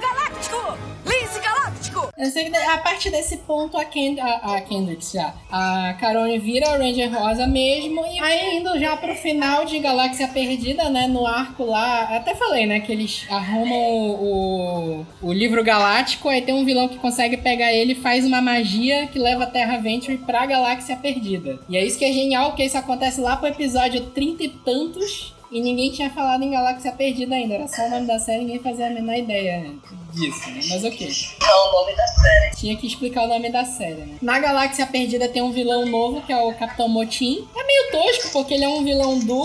Eu 2.21 2.29
sei 2.29 2.47
que 2.47 2.55
a 2.55 2.77
partir 2.77 3.09
desse 3.09 3.37
ponto 3.37 3.75
a, 3.75 3.83
Kend 3.83 4.21
a, 4.21 4.55
a 4.55 4.61
Kendrick 4.61 5.03
já. 5.11 5.33
A 5.51 5.95
Carone 5.99 6.37
vira 6.37 6.69
a 6.69 6.77
Ranger 6.77 7.11
Rosa 7.11 7.47
mesmo. 7.47 8.05
E 8.05 8.19
aí 8.19 8.57
indo 8.57 8.79
já 8.79 8.95
pro 8.95 9.15
final 9.15 9.65
de 9.65 9.79
Galáxia 9.79 10.27
Perdida, 10.27 10.87
né? 10.91 11.07
No 11.07 11.25
arco 11.25 11.65
lá. 11.65 12.15
Até 12.15 12.35
falei, 12.35 12.67
né? 12.67 12.79
Que 12.79 12.91
eles 12.91 13.25
arrumam 13.27 13.75
o, 14.21 15.05
o 15.19 15.33
livro 15.33 15.63
galáctico. 15.63 16.29
Aí 16.29 16.43
tem 16.43 16.53
um 16.53 16.63
vilão 16.63 16.87
que 16.87 16.99
consegue 16.99 17.37
pegar 17.37 17.73
ele 17.73 17.93
e 17.93 18.01
faz 18.01 18.23
uma 18.23 18.39
magia 18.39 19.07
que 19.07 19.17
leva 19.17 19.45
a 19.45 19.47
Terra 19.47 19.79
Venture 19.79 20.19
pra 20.19 20.45
Galáxia 20.45 20.95
Perdida. 20.97 21.59
E 21.67 21.75
é 21.75 21.83
isso 21.83 21.97
que 21.97 22.05
é 22.05 22.13
genial, 22.13 22.53
que 22.53 22.63
isso 22.63 22.77
acontece 22.77 23.19
lá 23.19 23.35
pro 23.35 23.47
episódio 23.47 24.11
30 24.11 24.43
e 24.43 24.49
tantos. 24.49 25.33
E 25.51 25.59
ninguém 25.59 25.91
tinha 25.91 26.09
falado 26.09 26.43
em 26.43 26.51
Galáxia 26.51 26.93
Perdida 26.93 27.35
ainda. 27.35 27.55
Era 27.55 27.67
só 27.67 27.85
o 27.85 27.89
nome 27.89 28.07
da 28.07 28.17
série 28.17 28.45
ninguém 28.45 28.59
fazia 28.59 28.87
a 28.87 28.89
menor 28.89 29.17
ideia 29.17 29.65
disso, 30.13 30.49
né? 30.49 30.61
Mas 30.69 30.83
ok. 30.85 31.07
É 31.07 31.53
o 31.53 31.71
nome 31.73 31.93
da 31.93 32.07
série. 32.07 32.55
Tinha 32.55 32.77
que 32.77 32.87
explicar 32.87 33.25
o 33.25 33.27
nome 33.27 33.51
da 33.51 33.65
série, 33.65 34.01
né? 34.01 34.17
Na 34.21 34.39
Galáxia 34.39 34.85
Perdida 34.85 35.27
tem 35.27 35.41
um 35.41 35.51
vilão 35.51 35.85
novo, 35.85 36.21
que 36.21 36.31
é 36.31 36.37
o 36.37 36.53
Capitão 36.53 36.87
Motim. 36.87 37.45
É 37.53 37.63
meio 37.65 37.91
tosco, 37.91 38.31
porque 38.31 38.53
ele 38.53 38.63
é 38.63 38.69
um 38.69 38.81
vilão 38.83 39.19
do 39.19 39.41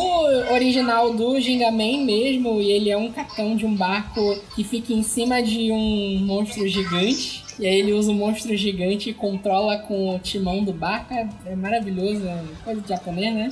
original 0.52 1.12
do 1.12 1.40
Gingaman 1.40 2.04
mesmo, 2.04 2.61
e 2.61 2.70
ele 2.70 2.88
é 2.88 2.96
um 2.96 3.11
capitão 3.11 3.57
de 3.57 3.66
um 3.66 3.74
barco 3.74 4.40
que 4.54 4.62
fica 4.62 4.92
em 4.92 5.02
cima 5.02 5.42
de 5.42 5.72
um 5.72 6.20
monstro 6.24 6.68
gigante. 6.68 7.44
E 7.59 7.66
aí 7.66 7.80
ele 7.80 7.92
usa 7.92 8.12
o 8.12 8.14
monstro 8.14 8.54
gigante 8.57 9.11
e 9.11 9.14
controla 9.14 9.78
com 9.78 10.14
o 10.14 10.18
timão 10.20 10.62
do 10.62 10.72
barco. 10.72 11.12
É, 11.12 11.28
é 11.46 11.57
maravilhoso, 11.57 12.24
é 12.28 12.44
coisa 12.62 12.80
de 12.80 12.88
japonês, 12.88 13.34
né? 13.34 13.50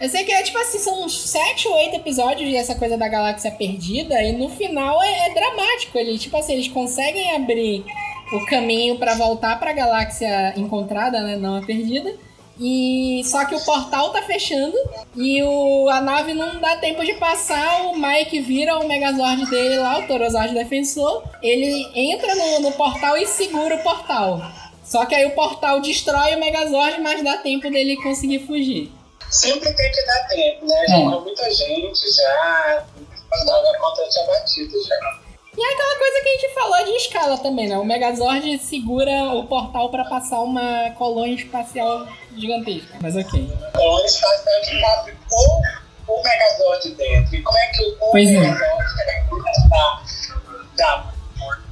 Eu 0.00 0.08
sei 0.08 0.24
que 0.24 0.32
é 0.32 0.42
tipo 0.42 0.58
assim, 0.58 0.78
são 0.78 1.04
uns 1.04 1.16
7 1.28 1.68
ou 1.68 1.74
8 1.74 1.96
episódios 1.96 2.50
dessa 2.50 2.74
coisa 2.74 2.98
da 2.98 3.08
galáxia 3.08 3.50
perdida, 3.50 4.20
e 4.22 4.32
no 4.32 4.48
final 4.48 5.02
é, 5.02 5.28
é 5.28 5.34
dramático. 5.34 5.96
Ele, 5.96 6.18
tipo 6.18 6.36
assim, 6.36 6.54
eles 6.54 6.68
conseguem 6.68 7.36
abrir 7.36 7.84
o 8.32 8.44
caminho 8.46 8.98
pra 8.98 9.14
voltar 9.14 9.58
pra 9.58 9.72
galáxia 9.72 10.54
encontrada, 10.56 11.20
né? 11.22 11.36
Não 11.36 11.56
a 11.56 11.62
perdida. 11.62 12.14
E 12.60 13.22
só 13.24 13.44
que 13.44 13.54
o 13.54 13.64
portal 13.64 14.10
tá 14.10 14.22
fechando 14.22 14.76
e 15.16 15.42
o, 15.42 15.88
a 15.88 16.00
nave 16.00 16.34
não 16.34 16.60
dá 16.60 16.76
tempo 16.76 17.04
de 17.04 17.14
passar. 17.14 17.86
O 17.86 17.96
Mike 17.96 18.40
vira 18.40 18.78
o 18.78 18.86
Megazord 18.86 19.48
dele 19.48 19.78
lá, 19.78 19.98
o 19.98 20.06
Torozord 20.06 20.52
Defensor. 20.52 21.22
Ele 21.42 21.88
entra 21.94 22.34
no, 22.34 22.60
no 22.60 22.72
portal 22.72 23.16
e 23.16 23.26
segura 23.26 23.76
o 23.76 23.82
portal. 23.82 24.42
Só 24.84 25.06
que 25.06 25.14
aí 25.14 25.24
o 25.26 25.34
portal 25.34 25.80
destrói 25.80 26.34
o 26.34 26.40
Megazord, 26.40 27.00
mas 27.00 27.24
dá 27.24 27.38
tempo 27.38 27.70
dele 27.70 27.96
conseguir 27.96 28.40
fugir. 28.40 28.90
Sempre 29.32 29.72
tem 29.72 29.90
que 29.90 30.02
dar 30.04 30.28
tempo, 30.28 30.66
né? 30.66 30.86
Já 30.88 30.96
É. 30.96 30.98
muita 31.04 31.50
gente, 31.50 32.14
já. 32.14 32.84
A 33.32 33.78
conta 33.80 34.08
tinha 34.10 34.26
batido 34.26 34.72
já. 34.84 34.94
E 35.56 35.60
é 35.62 35.72
aquela 35.72 35.98
coisa 35.98 36.20
que 36.22 36.28
a 36.28 36.32
gente 36.32 36.54
falou 36.54 36.84
de 36.84 36.90
escala 36.92 37.38
também, 37.38 37.68
né? 37.68 37.76
O 37.78 37.84
Megazord 37.84 38.58
segura 38.58 39.10
o 39.34 39.46
portal 39.46 39.90
pra 39.90 40.04
passar 40.04 40.40
uma 40.40 40.90
colônia 40.92 41.34
espacial 41.34 42.06
gigantesca. 42.36 42.98
Mas 43.00 43.16
ok. 43.16 43.40
Eles 43.78 44.16
fazem 44.18 44.62
que 44.64 44.80
cabe 44.80 45.14
o, 45.30 46.12
o 46.12 46.22
Megazord 46.22 46.90
dentro. 46.94 47.34
E 47.34 47.42
como 47.42 47.58
é 47.58 47.66
que 47.68 47.82
o, 47.82 47.92
o 47.94 48.10
Pois 48.12 48.28
é. 48.28 48.32
Megazord 48.32 48.84
da, 49.68 50.02
da, 50.76 51.12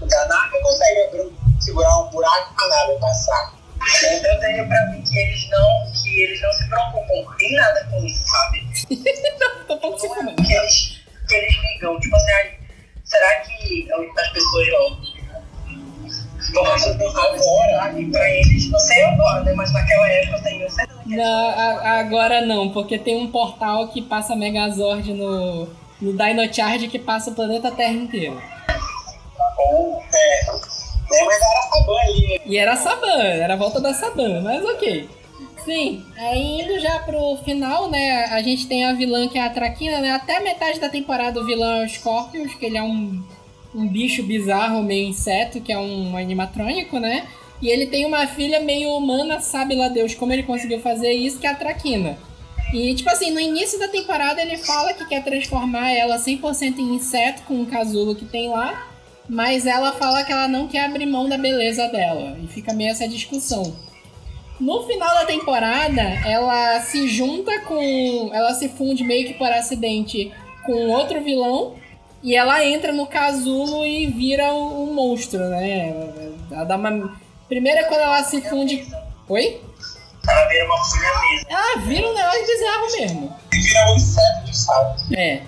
da 0.07 0.29
nave 0.29 0.61
consegue 0.63 1.03
abrir, 1.03 1.33
segurar 1.61 1.99
um 1.99 2.09
buraco 2.11 2.55
pra 2.55 2.69
nave 2.69 2.99
passar? 2.99 3.60
Eu 4.03 4.41
tenho 4.41 4.69
pra 4.69 4.87
mim 4.87 5.03
que 5.03 5.19
eles 5.19 5.49
não, 5.51 5.93
que 5.93 6.23
eles 6.23 6.41
não 6.43 6.53
se 6.53 6.69
preocupam 6.69 7.35
em 7.41 7.57
nada 7.57 7.85
com 7.91 8.05
isso, 8.05 8.23
sabe? 8.27 8.67
Tô 9.67 9.75
um 9.75 9.79
pouco 9.79 9.99
se 9.99 10.09
fumando. 10.09 10.43
Que 10.43 10.53
eles, 10.53 11.01
que 11.29 11.35
eles 11.35 11.55
ligam, 11.63 11.99
tipo 12.01 12.15
assim, 12.17 12.33
ai, 12.33 12.59
será 13.05 13.41
que 13.41 13.89
as 13.93 14.29
pessoas 14.31 14.69
vão 14.71 15.21
vão 16.53 16.65
fazer 16.65 16.95
agora? 17.05 18.01
E 18.01 18.11
pra 18.11 18.31
eles, 18.31 18.71
não 18.71 18.79
sei 18.81 19.05
agora, 19.05 19.43
né? 19.45 19.53
Mas 19.55 19.73
naquela 19.73 20.09
época 20.11 20.37
eu 20.39 20.43
tenho 20.43 20.71
certeza 20.71 21.01
Não, 21.07 21.49
a- 21.51 22.01
agora 22.01 22.41
não, 22.45 22.71
porque 22.73 22.99
tem 22.99 23.17
um 23.17 23.31
portal 23.31 23.89
que 23.89 24.03
passa 24.03 24.35
Megazord 24.37 25.13
no, 25.13 25.67
no 26.01 26.13
Dino 26.17 26.53
Charge 26.53 26.89
que 26.89 26.99
passa 26.99 27.31
o 27.31 27.35
planeta 27.35 27.71
Terra 27.71 27.93
inteiro. 27.93 28.41
Ou, 29.59 30.03
é. 30.13 30.41
Né, 31.11 31.25
mas 31.25 31.43
era 31.43 31.63
Saban 31.63 32.01
ali. 32.01 32.41
E 32.47 32.59
era 32.59 32.77
Saban, 32.77 33.23
era 33.23 33.55
a 33.55 33.57
volta 33.57 33.81
da 33.81 33.93
Saban, 33.93 34.41
mas 34.43 34.65
ok. 34.65 35.09
Sim, 35.65 36.05
aí 36.17 36.63
indo 36.63 36.81
já 36.81 37.01
pro 37.01 37.37
final, 37.45 37.91
né? 37.91 38.25
A 38.27 38.41
gente 38.41 38.67
tem 38.67 38.85
a 38.85 38.95
vilã 38.95 39.29
que 39.29 39.39
é 39.39 39.45
a 39.45 39.51
Traquina, 39.51 40.01
né? 40.01 40.13
Até 40.13 40.41
metade 40.41 40.81
da 40.81 40.89
temporada 40.89 41.41
o 41.41 41.45
vilão 41.45 41.83
é 41.83 41.85
o 41.85 41.89
Scorpius, 41.89 42.55
que 42.55 42.65
ele 42.65 42.79
é 42.79 42.83
um, 42.83 43.23
um 43.75 43.87
bicho 43.87 44.23
bizarro, 44.23 44.83
meio 44.83 45.09
inseto, 45.09 45.61
que 45.61 45.73
é 45.73 45.79
um 45.79 46.17
animatrônico, 46.17 46.99
né? 46.99 47.27
E 47.61 47.69
ele 47.69 47.87
tem 47.87 48.07
uma 48.07 48.27
filha 48.27 48.61
meio 48.61 48.91
humana, 48.97 49.39
sabe 49.39 49.75
lá 49.75 49.89
Deus 49.89 50.15
como 50.15 50.33
ele 50.33 50.45
conseguiu 50.45 50.81
fazer 50.81 51.13
isso, 51.13 51.39
que 51.39 51.47
é 51.47 51.51
a 51.51 51.55
Traquina. 51.55 52.17
E, 52.73 52.95
tipo 52.95 53.11
assim, 53.11 53.31
no 53.31 53.41
início 53.41 53.79
da 53.79 53.89
temporada 53.89 54.41
ele 54.41 54.57
fala 54.57 54.95
que 54.95 55.05
quer 55.05 55.23
transformar 55.23 55.91
ela 55.91 56.17
100% 56.17 56.79
em 56.79 56.95
inseto 56.95 57.43
com 57.43 57.61
o 57.61 57.67
casulo 57.67 58.15
que 58.15 58.25
tem 58.25 58.49
lá, 58.49 58.90
mas 59.31 59.65
ela 59.65 59.93
fala 59.93 60.25
que 60.25 60.33
ela 60.33 60.49
não 60.49 60.67
quer 60.67 60.87
abrir 60.87 61.07
mão 61.07 61.29
da 61.29 61.39
beleza 61.39 61.87
dela. 61.89 62.37
E 62.43 62.49
fica 62.49 62.73
meio 62.73 62.91
essa 62.91 63.07
discussão. 63.07 63.77
No 64.59 64.83
final 64.83 65.09
da 65.15 65.25
temporada, 65.25 66.03
ela 66.27 66.81
se 66.81 67.09
junta 67.09 67.61
com. 67.61 68.31
Ela 68.35 68.53
se 68.55 68.69
funde 68.69 69.05
meio 69.05 69.29
que 69.29 69.35
por 69.35 69.51
acidente 69.51 70.33
com 70.67 70.89
outro 70.89 71.23
vilão. 71.23 71.77
E 72.23 72.35
ela 72.35 72.63
entra 72.65 72.93
no 72.93 73.07
casulo 73.07 73.87
e 73.87 74.07
vira 74.09 74.53
um, 74.53 74.83
um 74.83 74.93
monstro, 74.93 75.39
né? 75.49 75.95
Ela 76.51 76.65
dá 76.65 76.77
uma. 76.77 77.17
Primeiro 77.49 77.79
é 77.79 77.85
quando 77.85 78.01
ela 78.01 78.23
se 78.25 78.43
funde. 78.43 78.85
Oi? 79.29 79.61
ela 80.29 80.49
vira 80.49 80.65
uma 80.67 80.85
folha 80.85 81.21
mesmo. 81.21 81.47
Ela 81.49 81.81
vira 81.87 82.09
um 82.09 82.15
negócio 82.15 82.47
bizarro 82.47 82.93
mesmo. 82.99 83.37
E 83.53 83.61
vira 83.61 83.91
um 83.91 83.97
inseto 83.97 84.45
de 84.45 84.67
fato. 84.67 85.15
É. 85.15 85.43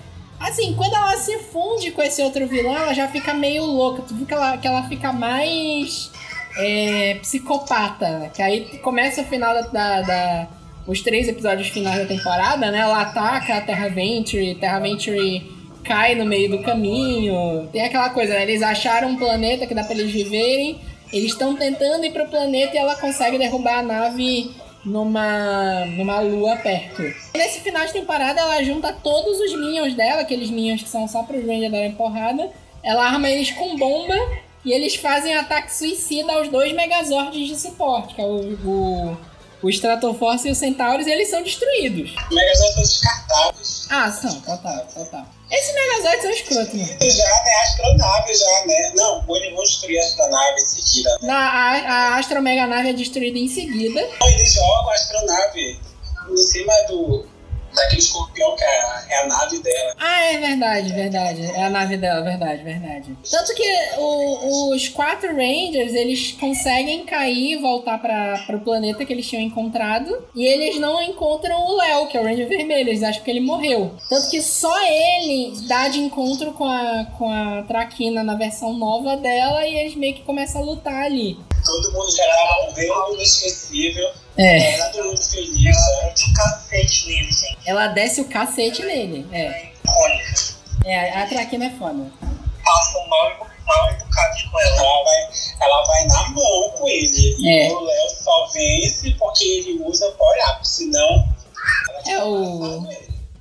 Assim, 0.47 0.73
quando 0.75 0.93
ela 0.93 1.15
se 1.17 1.37
funde 1.39 1.91
com 1.91 2.01
esse 2.01 2.21
outro 2.21 2.45
vilão, 2.47 2.75
ela 2.75 2.93
já 2.93 3.07
fica 3.07 3.33
meio 3.33 3.63
louca. 3.63 4.03
Tu 4.07 4.13
viu 4.13 4.25
que 4.25 4.33
ela, 4.33 4.57
que 4.57 4.67
ela 4.67 4.83
fica 4.83 5.11
mais 5.13 6.11
é, 6.57 7.15
psicopata. 7.21 8.29
Que 8.33 8.41
aí 8.41 8.77
começa 8.79 9.21
o 9.21 9.25
final 9.25 9.53
da- 9.71 10.01
da- 10.01 10.47
Os 10.85 11.01
três 11.01 11.29
episódios 11.29 11.69
finais 11.69 11.97
da 11.97 12.05
temporada, 12.05 12.69
né? 12.69 12.79
Ela 12.79 13.01
ataca 13.03 13.55
a 13.55 13.61
Terra 13.61 13.87
Venture, 13.87 14.55
Terra 14.55 14.79
Venture 14.81 15.49
cai 15.81 16.13
no 16.13 16.25
meio 16.25 16.49
do 16.49 16.59
caminho. 16.61 17.69
Tem 17.71 17.81
aquela 17.83 18.09
coisa, 18.09 18.33
né? 18.33 18.43
Eles 18.43 18.61
acharam 18.61 19.07
um 19.09 19.15
planeta 19.17 19.65
que 19.65 19.73
dá 19.73 19.81
pra 19.83 19.93
eles 19.95 20.11
viverem. 20.11 20.81
Eles 21.13 21.31
estão 21.31 21.55
tentando 21.55 22.03
ir 22.05 22.11
pro 22.11 22.27
planeta 22.27 22.75
e 22.75 22.77
ela 22.77 22.95
consegue 22.95 23.37
derrubar 23.37 23.79
a 23.79 23.83
nave 23.83 24.51
numa, 24.85 25.85
numa 25.85 26.19
lua 26.19 26.55
perto. 26.57 27.01
Nesse 27.35 27.61
final 27.61 27.85
de 27.85 27.93
temporada, 27.93 28.41
ela 28.41 28.63
junta 28.63 28.93
todos 28.93 29.39
os 29.39 29.53
minions 29.53 29.93
dela, 29.93 30.21
aqueles 30.21 30.49
minions 30.49 30.83
que 30.83 30.89
são 30.89 31.07
só 31.07 31.23
pros 31.23 31.45
Rangers 31.45 31.71
darem 31.71 31.93
porrada. 31.93 32.51
Ela 32.83 33.05
arma 33.05 33.29
eles 33.29 33.51
com 33.51 33.77
bomba 33.77 34.15
e 34.65 34.71
eles 34.71 34.95
fazem 34.95 35.33
ataque 35.33 35.73
suicida 35.73 36.33
aos 36.33 36.49
dois 36.49 36.73
Megazords 36.73 37.47
de 37.47 37.55
suporte, 37.55 38.15
que 38.15 38.21
é 38.21 38.25
o, 38.25 38.53
o, 38.65 39.17
o 39.63 39.69
Stratoforce 39.69 40.49
e 40.49 40.51
o 40.51 40.55
Centauros, 40.55 41.07
eles 41.07 41.29
são 41.29 41.41
destruídos. 41.41 42.13
Megazords 42.29 42.73
são 42.73 42.83
descartáveis. 42.83 43.87
Ah, 43.89 44.11
são, 44.11 44.41
total, 44.41 44.85
total. 44.93 45.25
Esse 45.49 45.73
Megazord 45.73 46.21
são 46.21 46.31
escroto, 46.31 46.77
né? 46.77 46.97
Já, 47.09 47.23
né? 47.23 47.51
Astronave 47.63 48.35
já, 48.35 48.65
né? 48.65 48.91
Não, 48.95 49.35
eles 49.35 49.53
vão 49.53 49.63
destruir 49.63 49.99
a 49.99 50.01
astronave 50.01 50.61
em 50.61 50.65
seguida. 50.65 51.17
Na, 51.21 51.37
a, 51.37 51.71
a 51.75 52.17
Astro 52.17 52.41
Mega 52.41 52.67
Nave 52.67 52.89
é 52.89 52.93
destruída 52.93 53.37
em 53.37 53.47
seguida. 53.47 54.01
Não, 54.19 54.29
eles 54.29 54.53
jogam 54.53 54.89
a 54.89 54.93
astronave 54.93 55.79
em 56.29 56.37
cima 56.37 56.73
do. 56.89 57.25
Daquele 57.75 58.01
escorpião 58.01 58.55
que 58.55 58.63
é, 58.63 58.83
é 59.09 59.17
a 59.23 59.27
nave 59.27 59.59
dela. 59.59 59.95
Ah, 59.99 60.21
é 60.25 60.37
verdade, 60.39 60.93
verdade. 60.93 61.41
É 61.45 61.63
a 61.63 61.69
nave 61.69 61.97
dela, 61.97 62.21
verdade, 62.21 62.63
verdade. 62.63 63.17
Tanto 63.29 63.53
que 63.55 63.63
o- 63.97 64.73
os 64.75 64.87
quatro 64.89 65.29
Rangers, 65.35 65.93
eles 65.93 66.31
conseguem 66.33 67.05
cair 67.05 67.53
e 67.53 67.57
voltar 67.57 67.97
para 67.99 68.45
o 68.55 68.59
planeta 68.59 69.05
que 69.05 69.13
eles 69.13 69.27
tinham 69.27 69.43
encontrado. 69.43 70.27
E 70.35 70.45
eles 70.45 70.79
não 70.79 71.01
encontram 71.01 71.65
o 71.65 71.75
Léo, 71.77 72.07
que 72.07 72.17
é 72.17 72.21
o 72.21 72.23
Ranger 72.23 72.47
Vermelho. 72.47 72.89
Eles 72.89 73.03
acham 73.03 73.23
que 73.23 73.29
ele 73.29 73.39
morreu. 73.41 73.95
Tanto 74.09 74.29
que 74.29 74.41
só 74.41 74.73
ele 74.87 75.53
dá 75.67 75.87
de 75.87 75.99
encontro 75.99 76.53
com 76.53 76.65
a, 76.65 77.05
com 77.17 77.29
a 77.29 77.63
Traquina 77.63 78.23
na 78.23 78.35
versão 78.35 78.73
nova 78.73 79.15
dela. 79.17 79.65
E 79.65 79.75
eles 79.75 79.95
meio 79.95 80.13
que 80.15 80.21
começam 80.23 80.61
a 80.61 80.65
lutar 80.65 81.03
ali. 81.05 81.37
Todo 81.65 81.91
mundo 81.93 82.11
gerava 82.15 82.69
um 82.69 82.73
vento 82.73 83.13
inesquecível. 83.15 84.09
É. 84.37 84.77
Todo 84.91 85.05
mundo 85.05 85.21
feliz. 85.23 85.77
Ela 85.77 86.03
mete 86.05 86.29
o 86.29 86.33
cacete 86.33 87.07
nele, 87.07 87.31
gente. 87.31 87.57
Ela 87.65 87.87
desce 87.87 88.21
o 88.21 88.25
cacete 88.25 88.83
nele. 88.83 89.27
É. 89.31 89.41
É 89.45 89.73
icônica. 89.83 90.53
É, 90.85 91.09
a 91.21 91.27
Traquina 91.27 91.65
é 91.65 91.69
foda. 91.71 92.11
Passa 92.65 92.97
um 92.99 93.07
mal, 93.07 93.47
mal 93.65 93.89
educado 93.91 94.35
com 94.51 94.59
ela. 94.59 94.75
Ela 94.77 95.03
vai, 95.03 95.29
ela 95.61 95.83
vai 95.85 96.05
na 96.07 96.29
mão 96.29 96.69
com 96.77 96.87
ele. 96.87 97.35
E 97.39 97.49
É. 97.49 97.71
o 97.71 97.79
Léo 97.79 98.09
só 98.09 98.47
vence 98.47 99.11
porque 99.19 99.43
ele 99.43 99.83
usa 99.83 100.07
o 100.07 100.11
Power 100.13 100.49
Up. 100.55 100.67
Senão. 100.67 101.27
ela 102.07 102.11
É 102.11 102.23
o-. 102.23 102.87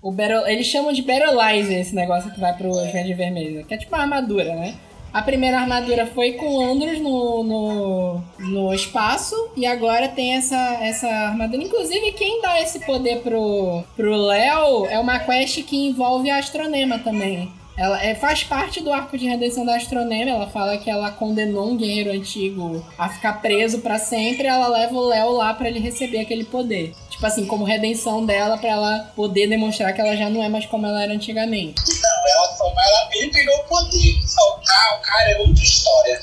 O 0.02 0.10
Battle, 0.10 0.48
eles 0.48 0.66
chamam 0.66 0.92
de 0.92 1.00
Battleizer 1.02 1.78
esse 1.78 1.94
negócio 1.94 2.30
que 2.32 2.40
vai 2.40 2.52
pro 2.56 2.72
Verde 2.90 3.14
Vermelho, 3.14 3.64
que 3.64 3.72
é 3.74 3.78
tipo 3.78 3.94
uma 3.94 4.02
armadura, 4.02 4.52
né? 4.56 4.74
A 5.12 5.20
primeira 5.20 5.60
armadura 5.60 6.06
foi 6.06 6.32
com 6.32 6.64
Andros 6.64 6.98
no, 6.98 7.44
no, 7.44 8.22
no 8.38 8.74
espaço 8.74 9.50
e 9.54 9.66
agora 9.66 10.08
tem 10.08 10.34
essa, 10.34 10.78
essa 10.80 11.06
armadura. 11.06 11.62
Inclusive, 11.62 12.12
quem 12.12 12.40
dá 12.40 12.60
esse 12.60 12.80
poder 12.80 13.20
pro, 13.20 13.84
pro 13.94 14.16
Léo 14.16 14.86
é 14.86 14.98
uma 14.98 15.18
quest 15.18 15.62
que 15.64 15.88
envolve 15.88 16.30
a 16.30 16.38
Astronema 16.38 16.98
também. 16.98 17.52
Ela 17.76 18.04
é, 18.04 18.14
faz 18.14 18.44
parte 18.44 18.80
do 18.82 18.92
arco 18.92 19.16
de 19.16 19.26
redenção 19.26 19.64
da 19.64 19.76
Astronema. 19.76 20.30
Ela 20.30 20.46
fala 20.48 20.76
que 20.76 20.90
ela 20.90 21.10
condenou 21.10 21.70
um 21.70 21.76
guerreiro 21.76 22.10
antigo 22.10 22.84
a 22.98 23.08
ficar 23.08 23.40
preso 23.40 23.78
pra 23.80 23.98
sempre. 23.98 24.46
Ela 24.46 24.68
leva 24.68 24.94
o 24.94 25.08
Léo 25.08 25.30
lá 25.32 25.54
pra 25.54 25.68
ele 25.68 25.80
receber 25.80 26.20
aquele 26.20 26.44
poder. 26.44 26.92
Tipo 27.10 27.24
assim, 27.26 27.46
como 27.46 27.64
redenção 27.64 28.24
dela 28.26 28.58
pra 28.58 28.68
ela 28.70 29.12
poder 29.16 29.46
demonstrar 29.48 29.92
que 29.94 30.00
ela 30.00 30.14
já 30.16 30.28
não 30.28 30.42
é 30.42 30.48
mais 30.48 30.66
como 30.66 30.86
ela 30.86 31.02
era 31.02 31.12
antigamente. 31.12 31.80
Não, 31.88 32.28
ela 32.30 32.56
só 32.56 32.64
lá 32.66 33.08
ele 33.12 33.30
pegou 33.32 33.56
o 33.56 33.64
poder. 33.64 34.20
Soltar 34.26 34.98
o 34.98 35.02
cara 35.02 35.30
é 35.30 35.38
outra 35.38 35.62
história. 35.64 36.20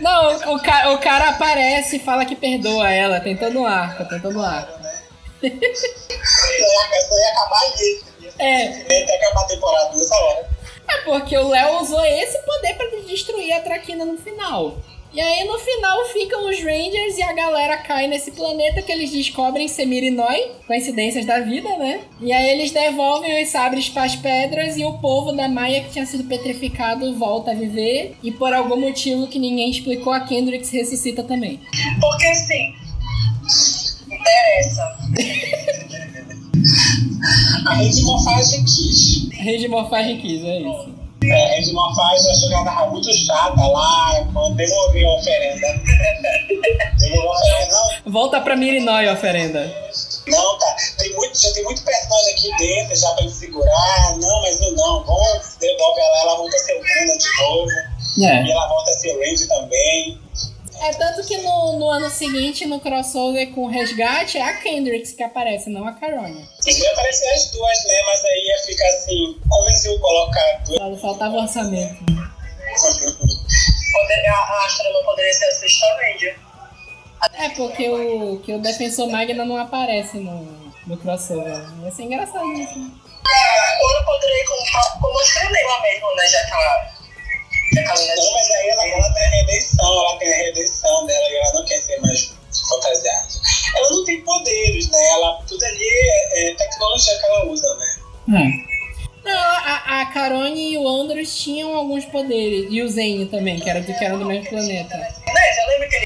Não, 0.00 0.54
o, 0.54 0.62
ca- 0.62 0.90
o 0.92 0.98
cara 0.98 1.30
aparece 1.30 1.96
e 1.96 2.00
fala 2.00 2.24
que 2.24 2.36
perdoa 2.36 2.90
ela. 2.90 3.22
Um 3.54 3.66
arco, 3.66 4.04
um 4.28 4.40
arco. 4.42 4.78
Só 5.40 5.48
ia 7.18 7.30
acabar 7.30 7.60
ali. 7.72 8.00
É. 8.38 8.64
Ia 9.08 9.14
acabar 9.16 9.42
a 9.42 9.46
temporada 9.46 9.96
nessa 9.96 10.14
hora. 10.14 10.57
É 10.90 11.02
porque 11.02 11.36
o 11.36 11.48
Léo 11.48 11.80
usou 11.80 12.04
esse 12.04 12.38
poder 12.44 12.74
pra 12.74 12.86
destruir 13.06 13.52
a 13.52 13.60
Traquina 13.60 14.04
no 14.04 14.16
final. 14.18 14.76
E 15.12 15.20
aí 15.20 15.44
no 15.46 15.58
final 15.58 16.04
ficam 16.06 16.50
os 16.50 16.58
Rangers 16.58 17.16
e 17.16 17.22
a 17.22 17.32
galera 17.32 17.78
cai 17.78 18.06
nesse 18.06 18.30
planeta 18.32 18.82
que 18.82 18.92
eles 18.92 19.10
descobrem 19.10 19.66
ser 19.66 19.86
Mirinói, 19.86 20.52
coincidências 20.66 21.24
da 21.24 21.40
vida, 21.40 21.68
né? 21.78 22.02
E 22.20 22.30
aí 22.30 22.50
eles 22.50 22.72
devolvem 22.72 23.42
os 23.42 23.48
sabres 23.48 23.88
para 23.88 24.04
as 24.04 24.14
pedras 24.16 24.76
e 24.76 24.84
o 24.84 24.98
povo 24.98 25.32
da 25.32 25.48
Maia 25.48 25.82
que 25.82 25.90
tinha 25.90 26.04
sido 26.04 26.24
petrificado 26.24 27.16
volta 27.16 27.52
a 27.52 27.54
viver. 27.54 28.16
E 28.22 28.30
por 28.30 28.52
algum 28.52 28.78
motivo 28.78 29.26
que 29.28 29.38
ninguém 29.38 29.70
explicou, 29.70 30.12
a 30.12 30.20
Kendrix 30.20 30.70
ressuscita 30.70 31.22
também. 31.22 31.58
Porque 32.00 32.26
assim. 32.26 32.74
Interessa. 34.12 34.98
A 37.66 37.74
rede 37.74 38.02
morfagem 38.02 38.64
quis. 38.64 39.28
Rede 39.32 39.62
de 39.62 39.68
morfagem 39.68 40.20
quis, 40.20 40.44
é 40.44 40.58
isso. 40.60 40.98
É, 41.24 41.44
a 41.44 41.56
rede 41.56 41.72
morfagem 41.72 42.30
achou 42.30 42.48
que 42.48 42.54
ela 42.54 42.64
tava 42.64 42.90
muito 42.90 43.12
chata 43.12 43.60
lá, 43.66 44.20
devolveu 44.54 45.10
a 45.10 45.16
oferenda. 45.16 45.66
devolveu 46.98 47.30
a 47.32 47.34
oferenda, 47.34 47.72
não, 48.04 48.12
Volta 48.12 48.40
pra 48.40 48.56
Mirinói, 48.56 49.08
oferenda. 49.12 49.60
não, 50.28 50.58
tá. 50.58 50.76
Tem 50.98 51.12
muito, 51.14 51.40
já 51.40 51.52
tem 51.52 51.64
muito 51.64 51.82
personagem 51.82 52.34
aqui 52.34 52.56
dentro 52.58 52.96
já 52.96 53.10
pra 53.12 53.24
ele 53.24 53.32
segurar. 53.34 54.16
Não, 54.18 54.42
mas 54.42 54.60
não, 54.60 54.70
não. 54.72 55.04
Vamos, 55.04 55.56
devolve 55.60 56.00
ela, 56.00 56.20
ela 56.22 56.36
volta 56.36 56.56
a 56.56 56.60
ser 56.60 56.72
humana 56.74 57.18
de 57.18 57.42
novo. 57.42 57.70
É. 58.20 58.44
E 58.44 58.50
ela 58.50 58.68
volta 58.68 58.90
a 58.90 58.94
ser 58.94 59.12
Range 59.18 59.46
também. 59.48 60.18
É 60.80 60.92
tanto 60.92 61.26
que 61.26 61.36
no, 61.38 61.78
no 61.78 61.90
ano 61.90 62.08
seguinte, 62.08 62.64
no 62.66 62.80
crossover 62.80 63.52
com 63.52 63.64
o 63.64 63.68
Resgate, 63.68 64.38
é 64.38 64.42
a 64.42 64.56
Kendrix 64.60 65.12
que 65.12 65.22
aparece, 65.22 65.68
não 65.70 65.86
a 65.86 65.92
Caronia. 65.92 66.46
Ia 66.66 66.92
aparecer 66.92 67.28
as 67.34 67.50
duas, 67.50 67.84
né? 67.84 68.02
Mas 68.06 68.24
aí 68.24 68.44
ia 68.46 68.58
ficar 68.64 68.88
assim, 68.88 69.40
como 69.48 69.66
eles 69.68 69.84
iam 69.84 69.98
colocar 69.98 70.62
duas. 70.66 71.00
Faltava 71.00 71.36
orçamento. 71.36 71.98
Poder, 73.92 74.26
a, 74.28 74.34
a 74.34 74.64
Astroma 74.66 75.04
poderia 75.04 75.32
ser 75.34 75.46
a 75.46 75.52
Sexta 75.52 75.86
Ranger. 75.96 76.38
É, 77.34 77.48
porque 77.50 77.88
o, 77.88 78.40
que 78.40 78.52
o 78.52 78.60
Defensor 78.60 79.08
Magna 79.10 79.44
não 79.44 79.56
aparece 79.56 80.18
no, 80.18 80.72
no 80.86 80.96
crossover. 80.98 81.54
Ia 81.82 81.90
ser 81.90 82.02
engraçado 82.04 82.52
isso. 82.52 82.78
né? 82.78 82.90
Ou 83.80 83.90
eu 83.96 84.04
poderia 84.04 84.42
ir 84.42 84.46
como, 84.46 85.00
como 85.00 85.20
Astronema 85.20 85.80
mesmo, 85.82 86.14
né? 86.14 86.28
Já 86.28 86.44
que 86.46 86.52
ela. 86.52 86.97
Não, 87.74 88.32
mas 88.32 88.50
aí 88.50 88.68
ela, 88.68 88.88
ela 88.88 89.14
tem 89.14 89.24
a 89.24 89.30
redenção, 89.30 90.06
ela 90.06 90.18
tem 90.18 90.32
a 90.32 90.36
redenção 90.36 91.06
dela 91.06 91.28
e 91.30 91.36
ela 91.36 91.52
não 91.54 91.64
quer 91.64 91.78
ser 91.78 92.00
mais 92.00 92.32
fantasiada. 92.68 93.28
Ela 93.76 93.90
não 93.90 94.04
tem 94.04 94.20
poderes, 94.22 94.88
né? 94.88 95.08
Ela, 95.10 95.42
tudo 95.46 95.64
ali 95.64 95.84
é, 95.84 96.50
é 96.50 96.54
tecnologia 96.54 97.18
que 97.18 97.26
ela 97.26 97.46
usa, 97.46 97.74
né? 97.76 97.94
Não, 99.24 99.34
a, 99.34 100.00
a 100.00 100.06
Carone 100.06 100.72
e 100.72 100.78
o 100.78 100.88
Andros 100.88 101.36
tinham 101.36 101.74
alguns 101.74 102.04
poderes. 102.06 102.68
E 102.70 102.82
o 102.82 102.88
Zane 102.88 103.26
também, 103.26 103.60
que 103.60 103.68
era 103.68 103.80
do, 103.80 103.86
que 103.86 104.04
era 104.04 104.16
do 104.16 104.24
mesmo 104.24 104.48
planeta. 104.48 104.96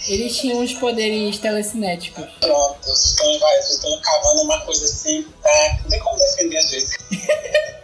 Eles 0.08 0.36
tinham 0.36 0.58
uns 0.58 0.72
poderes 0.74 1.38
telecinéticos. 1.38 2.24
Pronto, 2.40 2.78
vocês 2.82 3.10
estão, 3.12 3.38
vai, 3.38 3.56
vocês 3.62 3.74
estão 3.74 4.00
cavando 4.00 4.42
uma 4.42 4.60
coisa 4.62 4.84
assim, 4.84 5.26
tá? 5.40 5.78
Não 5.82 5.90
tem 5.90 6.00
como 6.00 6.16
defender 6.16 6.58
às 6.58 6.70
vezes. 6.70 6.96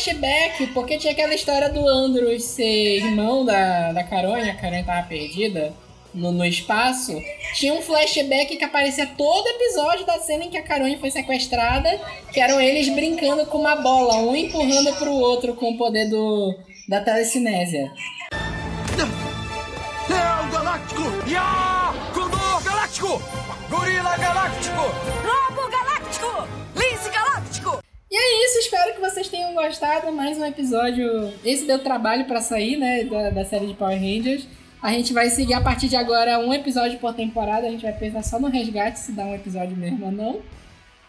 flashback, 0.00 0.66
porque 0.68 0.96
tinha 0.96 1.12
aquela 1.12 1.34
história 1.34 1.68
do 1.68 1.86
Andros 1.86 2.42
ser 2.44 2.96
irmão 2.96 3.44
da, 3.44 3.92
da 3.92 4.02
Carone, 4.02 4.48
a 4.48 4.54
Carone 4.54 4.82
tava 4.82 5.06
perdida 5.06 5.74
no, 6.14 6.32
no 6.32 6.44
espaço. 6.44 7.12
Tinha 7.54 7.74
um 7.74 7.82
flashback 7.82 8.56
que 8.56 8.64
aparecia 8.64 9.06
todo 9.06 9.46
episódio 9.46 10.06
da 10.06 10.18
cena 10.18 10.44
em 10.44 10.50
que 10.50 10.56
a 10.56 10.62
Carone 10.62 10.98
foi 10.98 11.10
sequestrada, 11.10 12.00
que 12.32 12.40
eram 12.40 12.60
eles 12.60 12.88
brincando 12.88 13.44
com 13.46 13.58
uma 13.58 13.76
bola, 13.76 14.16
um 14.16 14.34
empurrando 14.34 14.94
pro 14.96 15.12
outro 15.12 15.54
com 15.54 15.72
o 15.72 15.76
poder 15.76 16.08
do, 16.08 16.56
da 16.88 17.00
telecinésia. 17.00 17.92
Leão 20.08 20.50
Galáctico! 20.50 21.02
Ya! 21.28 21.92
Condor 22.14 22.62
Galáctico! 22.64 23.22
Gorila 23.68 24.16
Galáctico! 24.16 24.76
Galáctico! 24.76 25.39
É 28.32 28.46
isso, 28.46 28.58
espero 28.60 28.94
que 28.94 29.00
vocês 29.00 29.28
tenham 29.28 29.52
gostado. 29.54 30.12
Mais 30.12 30.38
um 30.38 30.44
episódio. 30.44 31.34
Esse 31.44 31.66
deu 31.66 31.80
trabalho 31.80 32.26
pra 32.26 32.40
sair, 32.40 32.76
né? 32.76 33.02
Da, 33.02 33.30
da 33.30 33.44
série 33.44 33.66
de 33.66 33.74
Power 33.74 33.98
Rangers. 33.98 34.46
A 34.80 34.92
gente 34.92 35.12
vai 35.12 35.28
seguir 35.30 35.54
a 35.54 35.60
partir 35.60 35.88
de 35.88 35.96
agora 35.96 36.38
um 36.38 36.54
episódio 36.54 36.96
por 37.00 37.12
temporada. 37.12 37.66
A 37.66 37.70
gente 37.70 37.82
vai 37.82 37.92
pensar 37.92 38.22
só 38.22 38.38
no 38.38 38.46
resgate, 38.46 39.00
se 39.00 39.10
dá 39.10 39.24
um 39.24 39.34
episódio 39.34 39.76
mesmo 39.76 40.06
ou 40.06 40.12
não. 40.12 40.40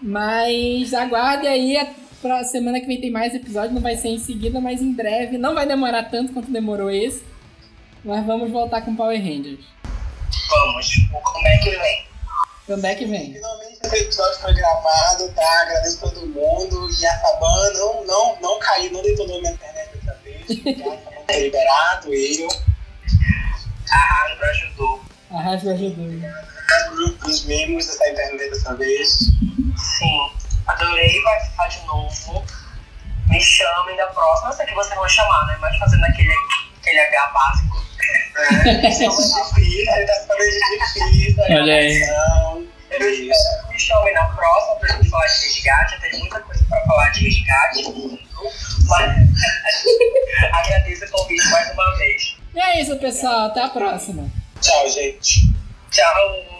Mas 0.02 0.96
aguarde 0.96 1.46
aí. 1.46 1.78
A 1.78 1.88
pra 2.24 2.44
semana 2.44 2.80
que 2.80 2.88
vem 2.88 3.00
tem 3.00 3.12
mais 3.12 3.36
episódio. 3.36 3.76
Não 3.76 3.82
vai 3.84 3.96
ser 3.98 4.10
em 4.10 4.18
seguida, 4.18 4.60
mas 4.60 4.82
em 4.82 4.92
breve. 4.92 5.38
Não 5.38 5.54
vai 5.54 5.68
demorar 5.68 6.06
tanto 6.06 6.34
quanto 6.34 6.50
demorou 6.50 6.90
esse. 6.90 7.24
Mas 8.04 8.26
vamos 8.26 8.50
voltar 8.50 8.82
com 8.82 8.96
Power 8.96 9.22
Rangers. 9.22 9.64
Vamos, 10.50 10.88
o 11.14 11.22
comeback 11.22 11.70
vem. 11.70 12.11
Comeback 12.68 13.06
vem. 13.06 13.34
Finalmente 13.34 13.80
esse 13.84 13.96
episódio 13.98 14.40
foi 14.40 14.54
gravado, 14.54 15.32
tá? 15.34 15.62
Agradeço 15.64 16.00
todo 16.00 16.28
mundo. 16.28 16.90
E 16.90 17.06
a 17.06 17.20
Saban 17.20 17.74
não, 17.74 18.06
não, 18.06 18.42
não 18.42 18.60
caiu, 18.60 18.92
não 18.94 19.02
detonou 19.02 19.42
minha 19.42 19.54
internet 19.54 19.98
dessa 19.98 20.18
vez. 20.24 20.42
Tá? 21.28 21.34
Tá 21.34 21.40
liberado, 21.40 22.14
eu. 22.14 22.50
A 23.90 24.26
Hasbro 24.26 24.46
ajudou. 24.50 25.02
Arrasta 25.32 25.72
ajudou. 25.72 26.06
Os 27.26 27.46
membros 27.46 27.88
dessa 27.88 28.10
internet 28.10 28.50
dessa 28.50 28.76
vez. 28.76 29.12
Sim, 29.78 30.32
adorei 30.68 31.22
participar 31.22 31.68
de 31.70 31.86
novo. 31.86 32.46
Me 33.32 33.42
chamem 33.42 33.96
da 33.96 34.08
próxima. 34.08 34.50
Não 34.50 34.56
sei 34.56 34.66
que 34.66 34.76
vocês 34.76 34.94
vão 34.94 35.08
chamar, 35.08 35.48
né? 35.48 35.58
Mas 35.62 35.78
fazendo 35.78 36.04
aquele, 36.04 36.34
aquele 36.82 37.00
H 37.00 37.28
básico. 37.34 37.82
É, 38.66 39.04
é 39.04 39.08
muito 39.08 39.56
difícil, 39.56 39.86
tá 39.86 40.36
difícil. 40.36 41.44
a 41.44 41.62
Olha 41.62 41.74
aí. 41.74 42.02
Eu 42.92 43.10
espero 43.10 43.68
que 43.68 43.74
me 43.74 43.80
chamem 43.80 44.14
na 44.14 44.26
próxima 44.26 44.76
pra 44.76 44.90
gente 44.90 45.10
falar 45.10 45.26
de 45.28 45.44
resgate. 45.44 45.94
Eu 45.94 46.02
tenho 46.02 46.20
muita 46.20 46.40
coisa 46.42 46.66
pra 46.68 46.82
falar 46.82 47.10
de 47.10 47.24
resgate. 47.24 48.28
Mas 48.90 49.12
agradeço 50.54 51.06
o 51.06 51.12
convite 51.12 51.48
mais 51.50 51.72
uma 51.72 51.98
vez. 51.98 52.38
E 52.54 52.60
é 52.60 52.82
isso, 52.82 52.98
pessoal. 53.00 53.48
Até 53.48 53.64
a 53.64 53.70
próxima. 53.70 54.30
Tchau, 54.60 54.90
gente. 54.90 55.54
Tchau. 55.90 56.51